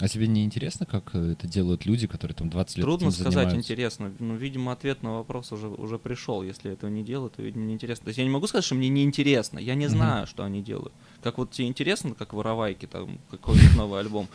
А 0.00 0.08
тебе 0.08 0.26
не 0.26 0.44
интересно, 0.44 0.86
как 0.86 1.14
э, 1.14 1.32
это 1.32 1.46
делают 1.46 1.86
люди, 1.86 2.08
которые 2.08 2.34
там 2.34 2.50
20 2.50 2.78
лет 2.78 2.84
Трудно 2.84 3.10
сказать, 3.12 3.32
занимаются? 3.32 3.56
интересно. 3.56 4.12
Ну, 4.18 4.34
видимо, 4.34 4.72
ответ 4.72 5.04
на 5.04 5.14
вопрос 5.14 5.52
уже, 5.52 5.68
уже 5.68 5.98
пришел. 5.98 6.42
Если 6.42 6.72
этого 6.72 6.90
не 6.90 7.04
делают, 7.04 7.34
то, 7.34 7.42
видимо, 7.42 7.64
неинтересно. 7.64 8.04
То 8.04 8.08
есть 8.08 8.18
я 8.18 8.24
не 8.24 8.30
могу 8.30 8.48
сказать, 8.48 8.64
что 8.64 8.74
мне 8.74 8.88
неинтересно. 8.88 9.60
Я 9.60 9.76
не 9.76 9.86
знаю, 9.86 10.26
что 10.26 10.44
они 10.44 10.62
делают. 10.62 10.92
Как 11.22 11.38
вот 11.38 11.52
тебе 11.52 11.68
интересно, 11.68 12.14
как 12.14 12.32
воровайки, 12.32 12.86
там, 12.86 13.20
какой-нибудь 13.30 13.76
новый 13.76 14.00
альбом. 14.00 14.28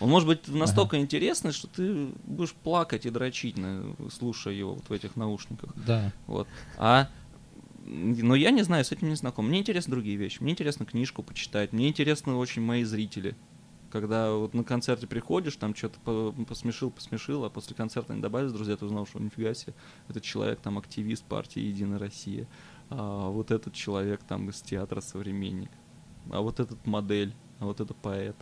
Он 0.00 0.08
может 0.08 0.26
быть 0.26 0.48
настолько 0.48 0.98
интересный, 0.98 1.52
что 1.52 1.68
ты 1.68 2.08
будешь 2.24 2.54
плакать 2.54 3.04
и 3.04 3.10
дрочить, 3.10 3.56
слушая 4.10 4.54
его 4.54 4.74
вот 4.74 4.88
в 4.88 4.92
этих 4.92 5.14
наушниках. 5.16 5.74
Да. 5.76 6.10
Вот. 6.26 6.48
А 6.78 7.08
но 7.84 8.34
я 8.34 8.50
не 8.50 8.62
знаю, 8.62 8.84
с 8.84 8.92
этим 8.92 9.08
не 9.08 9.16
знаком. 9.16 9.48
Мне 9.48 9.60
интересны 9.60 9.90
другие 9.90 10.16
вещи. 10.16 10.40
Мне 10.40 10.52
интересно 10.52 10.86
книжку 10.86 11.22
почитать. 11.22 11.72
Мне 11.72 11.88
интересны 11.88 12.34
очень 12.34 12.62
мои 12.62 12.84
зрители. 12.84 13.36
Когда 13.90 14.32
вот 14.32 14.54
на 14.54 14.64
концерте 14.64 15.06
приходишь, 15.06 15.56
там 15.56 15.74
что-то 15.74 16.00
по- 16.00 16.44
посмешил, 16.44 16.90
посмешил, 16.90 17.44
а 17.44 17.50
после 17.50 17.76
концерта 17.76 18.14
не 18.14 18.22
добавились 18.22 18.52
друзья, 18.52 18.76
ты 18.76 18.86
узнал, 18.86 19.06
что 19.06 19.18
нифига 19.18 19.52
себе, 19.52 19.74
этот 20.08 20.22
человек 20.22 20.60
там 20.60 20.78
активист 20.78 21.24
партии 21.24 21.60
Единая 21.60 21.98
Россия, 21.98 22.48
а 22.88 23.28
вот 23.28 23.50
этот 23.50 23.74
человек 23.74 24.22
там 24.22 24.48
из 24.48 24.62
театра 24.62 25.02
современник, 25.02 25.70
а 26.30 26.40
вот 26.40 26.58
этот 26.58 26.86
модель, 26.86 27.34
а 27.58 27.66
вот 27.66 27.80
это 27.80 27.92
поэт. 27.92 28.36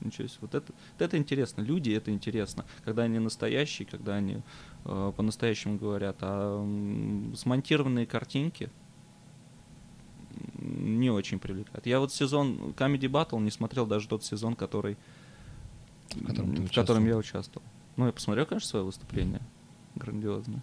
Ничего 0.00 0.28
себе. 0.28 0.38
Вот 0.42 0.54
это, 0.54 0.72
вот 0.72 1.02
это 1.02 1.16
интересно. 1.16 1.62
Люди 1.62 1.90
это 1.90 2.10
интересно. 2.12 2.64
Когда 2.84 3.02
они 3.04 3.18
настоящие, 3.18 3.86
когда 3.86 4.16
они 4.16 4.42
э, 4.84 5.12
по-настоящему 5.16 5.76
говорят. 5.76 6.18
А 6.20 6.62
м, 6.62 7.34
смонтированные 7.36 8.06
картинки 8.06 8.70
не 10.58 11.10
очень 11.10 11.38
привлекают. 11.38 11.86
Я 11.86 12.00
вот 12.00 12.12
сезон 12.12 12.74
Comedy 12.76 13.08
Battle 13.10 13.40
не 13.40 13.50
смотрел 13.50 13.86
даже 13.86 14.08
тот 14.08 14.24
сезон, 14.24 14.54
который 14.54 14.96
В 16.14 16.26
котором 16.26 16.54
в 16.54 16.72
котором 16.72 17.06
я 17.06 17.16
участвовал. 17.16 17.66
Ну, 17.96 18.06
я 18.06 18.12
посмотрел, 18.12 18.46
конечно, 18.46 18.68
свое 18.68 18.84
выступление. 18.84 19.40
Грандиозно. 19.96 20.62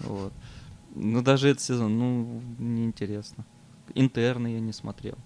Вот. 0.00 0.32
Но 0.94 1.22
даже 1.22 1.48
этот 1.48 1.62
сезон, 1.62 1.98
ну, 1.98 2.42
неинтересно. 2.58 3.44
Интерны 3.94 4.54
я 4.54 4.60
не 4.60 4.72
смотрел. 4.72 5.18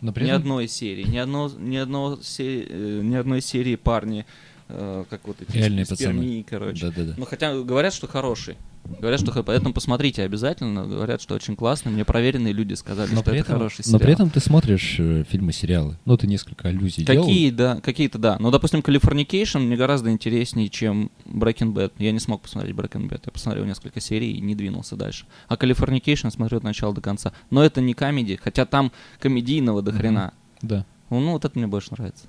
Но 0.00 0.12
при 0.12 0.24
Ни 0.24 0.30
одной 0.30 0.68
серии, 0.68 1.04
ни, 1.04 1.16
одно, 1.16 1.50
ни, 1.58 1.76
одно 1.76 2.16
се- 2.22 2.62
э, 2.68 3.00
ни 3.02 3.14
одной 3.14 3.40
серии 3.40 3.76
парни, 3.76 4.26
э, 4.68 5.04
как 5.08 5.26
вот 5.26 5.36
эти 5.40 5.56
Реальные 5.56 5.86
пацаны. 5.86 6.20
Перми, 6.20 6.42
короче. 6.42 6.86
Да-да-да. 6.86 7.14
Ну, 7.16 7.24
хотя 7.24 7.54
говорят, 7.62 7.94
что 7.94 8.06
хороший. 8.06 8.56
Говорят, 9.00 9.20
что 9.20 9.42
поэтому 9.42 9.74
посмотрите 9.74 10.22
обязательно. 10.22 10.86
Говорят, 10.86 11.20
что 11.20 11.34
очень 11.34 11.56
классный. 11.56 11.92
Мне 11.92 12.04
проверенные 12.04 12.52
люди 12.52 12.74
сказали, 12.74 13.10
Но 13.14 13.20
что 13.22 13.30
это 13.32 13.40
этом, 13.40 13.54
хороший 13.54 13.78
но 13.80 13.84
сериал. 13.84 14.00
при 14.00 14.12
этом 14.12 14.30
ты 14.30 14.40
смотришь 14.40 14.96
э, 14.98 15.24
фильмы, 15.28 15.52
сериалы. 15.52 15.98
Ну, 16.04 16.16
ты 16.16 16.26
несколько 16.26 16.68
аллюзий 16.68 17.04
Какие, 17.04 17.50
делал. 17.50 17.74
да, 17.74 17.80
какие-то, 17.80 18.18
да. 18.18 18.36
Но, 18.38 18.50
допустим, 18.50 18.80
Californication 18.80 19.60
мне 19.60 19.76
гораздо 19.76 20.10
интереснее, 20.10 20.68
чем 20.68 21.10
Breaking 21.26 21.72
Bad. 21.72 21.92
Я 21.98 22.12
не 22.12 22.20
смог 22.20 22.42
посмотреть 22.42 22.74
Breaking 22.74 23.08
Bad. 23.08 23.22
Я 23.26 23.32
посмотрел 23.32 23.64
несколько 23.64 24.00
серий 24.00 24.32
и 24.32 24.40
не 24.40 24.54
двинулся 24.54 24.96
дальше. 24.96 25.26
А 25.48 25.54
Californication 25.56 26.30
смотрю 26.30 26.58
от 26.58 26.64
начала 26.64 26.94
до 26.94 27.00
конца. 27.00 27.32
Но 27.50 27.62
это 27.64 27.80
не 27.80 27.94
комедия, 27.94 28.38
хотя 28.42 28.66
там 28.66 28.92
комедийного 29.20 29.82
до 29.82 29.92
хрена. 29.92 30.32
Да. 30.62 30.86
Ну, 31.10 31.20
ну, 31.20 31.32
вот 31.32 31.44
это 31.44 31.58
мне 31.58 31.66
больше 31.66 31.90
нравится. 31.92 32.26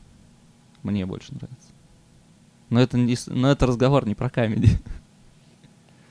Мне 0.83 1.05
больше 1.05 1.33
нравится. 1.33 1.69
Но 2.69 2.81
это, 2.81 2.97
не, 2.97 3.15
но 3.27 3.49
это 3.51 3.65
разговор 3.65 4.05
не 4.05 4.13
про 4.15 4.29
комедий. 4.29 4.77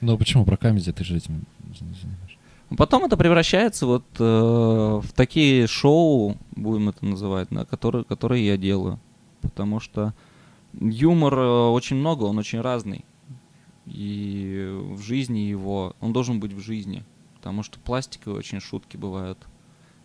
Ну, 0.07 0.17
почему 0.17 0.45
про 0.45 0.57
комедию 0.57 0.95
ты 0.95 1.03
же 1.03 1.17
этим? 1.17 1.45
Потом 2.77 3.05
это 3.05 3.17
превращается 3.17 3.87
вот 3.87 4.05
э, 4.21 4.23
в 4.23 5.13
такие 5.17 5.67
шоу, 5.67 6.37
будем 6.55 6.91
это 6.91 7.05
называть, 7.05 7.49
да, 7.51 7.65
которые, 7.65 8.05
которые 8.05 8.47
я 8.47 8.57
делаю. 8.57 9.01
Потому 9.41 9.81
что 9.81 10.15
юмор 10.81 11.35
э, 11.35 11.69
очень 11.71 11.97
много, 11.97 12.23
он 12.23 12.39
очень 12.39 12.61
разный. 12.61 13.05
И 13.85 14.69
в 14.93 15.03
жизни 15.03 15.41
его, 15.41 15.97
он 16.01 16.13
должен 16.13 16.39
быть 16.39 16.53
в 16.53 16.61
жизни. 16.61 17.03
Потому 17.35 17.65
что 17.65 17.81
пластиковые 17.81 18.39
очень 18.39 18.61
шутки 18.61 18.97
бывают 18.97 19.39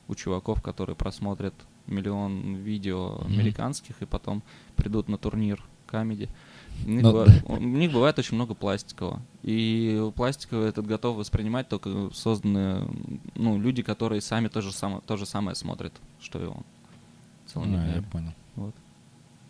у 0.07 0.15
чуваков, 0.15 0.63
которые 0.63 0.95
просмотрят 0.95 1.53
миллион 1.85 2.55
видео 2.55 3.21
американских 3.23 4.01
и 4.01 4.05
потом 4.07 4.41
придут 4.75 5.09
на 5.09 5.19
турнир 5.19 5.63
камеди. 5.85 6.27
У 6.86 6.89
них, 6.89 7.03
Ну, 7.03 7.11
бывает, 7.11 7.43
у 7.47 7.57
них 7.57 7.91
бывает 7.91 8.17
очень 8.19 8.36
много 8.36 8.53
пластикового. 8.53 9.22
И 9.43 10.11
пластиковый 10.15 10.69
этот 10.69 10.88
готов 10.88 11.17
воспринимать 11.17 11.69
только 11.69 12.09
созданные 12.13 12.88
ну, 13.36 13.59
люди, 13.59 13.84
которые 13.84 14.22
сами 14.22 14.47
то 14.47 14.61
же, 14.61 14.72
самое, 14.72 15.01
то 15.05 15.17
же 15.17 15.26
самое 15.26 15.55
смотрят, 15.55 15.93
что 16.19 16.41
и 16.41 16.45
он. 16.45 16.63
целыми 17.47 17.78
А, 17.78 17.95
я 17.95 18.01
понял. 18.01 18.34
Вот. 18.55 18.76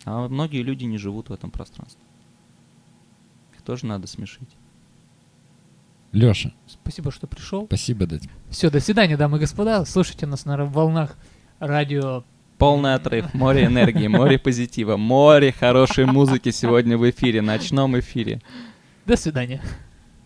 А 0.05 0.28
многие 0.28 0.61
люди 0.63 0.86
не 0.86 0.97
живут 0.97 1.30
в 1.30 1.34
этом 1.34 1.51
пространстве. 1.51 2.01
Их 3.55 3.61
тоже 3.61 3.86
надо 3.86 4.07
смешить. 4.07 4.49
Леша, 6.11 6.51
Спасибо, 6.67 7.11
что 7.11 7.28
пришел. 7.28 7.65
спасибо, 7.67 8.05
дать. 8.05 8.24
Все, 8.49 8.69
до 8.69 8.82
свидания, 8.82 9.15
дамы 9.15 9.38
и 9.38 9.39
господа. 9.39 9.86
Слушайте 9.86 10.26
нас 10.26 10.43
на 10.43 10.65
волнах 10.65 11.15
радио. 11.59 12.26
Полный 12.62 12.93
отрыв, 12.93 13.34
море 13.34 13.66
энергии, 13.66 14.05
море 14.05 14.38
позитива, 14.38 14.95
море 14.95 15.51
хорошей 15.51 16.05
музыки 16.05 16.51
сегодня 16.51 16.95
в 16.95 17.09
эфире, 17.09 17.41
ночном 17.41 17.97
эфире. 17.97 18.39
До 19.07 19.18
свидания. 19.18 19.64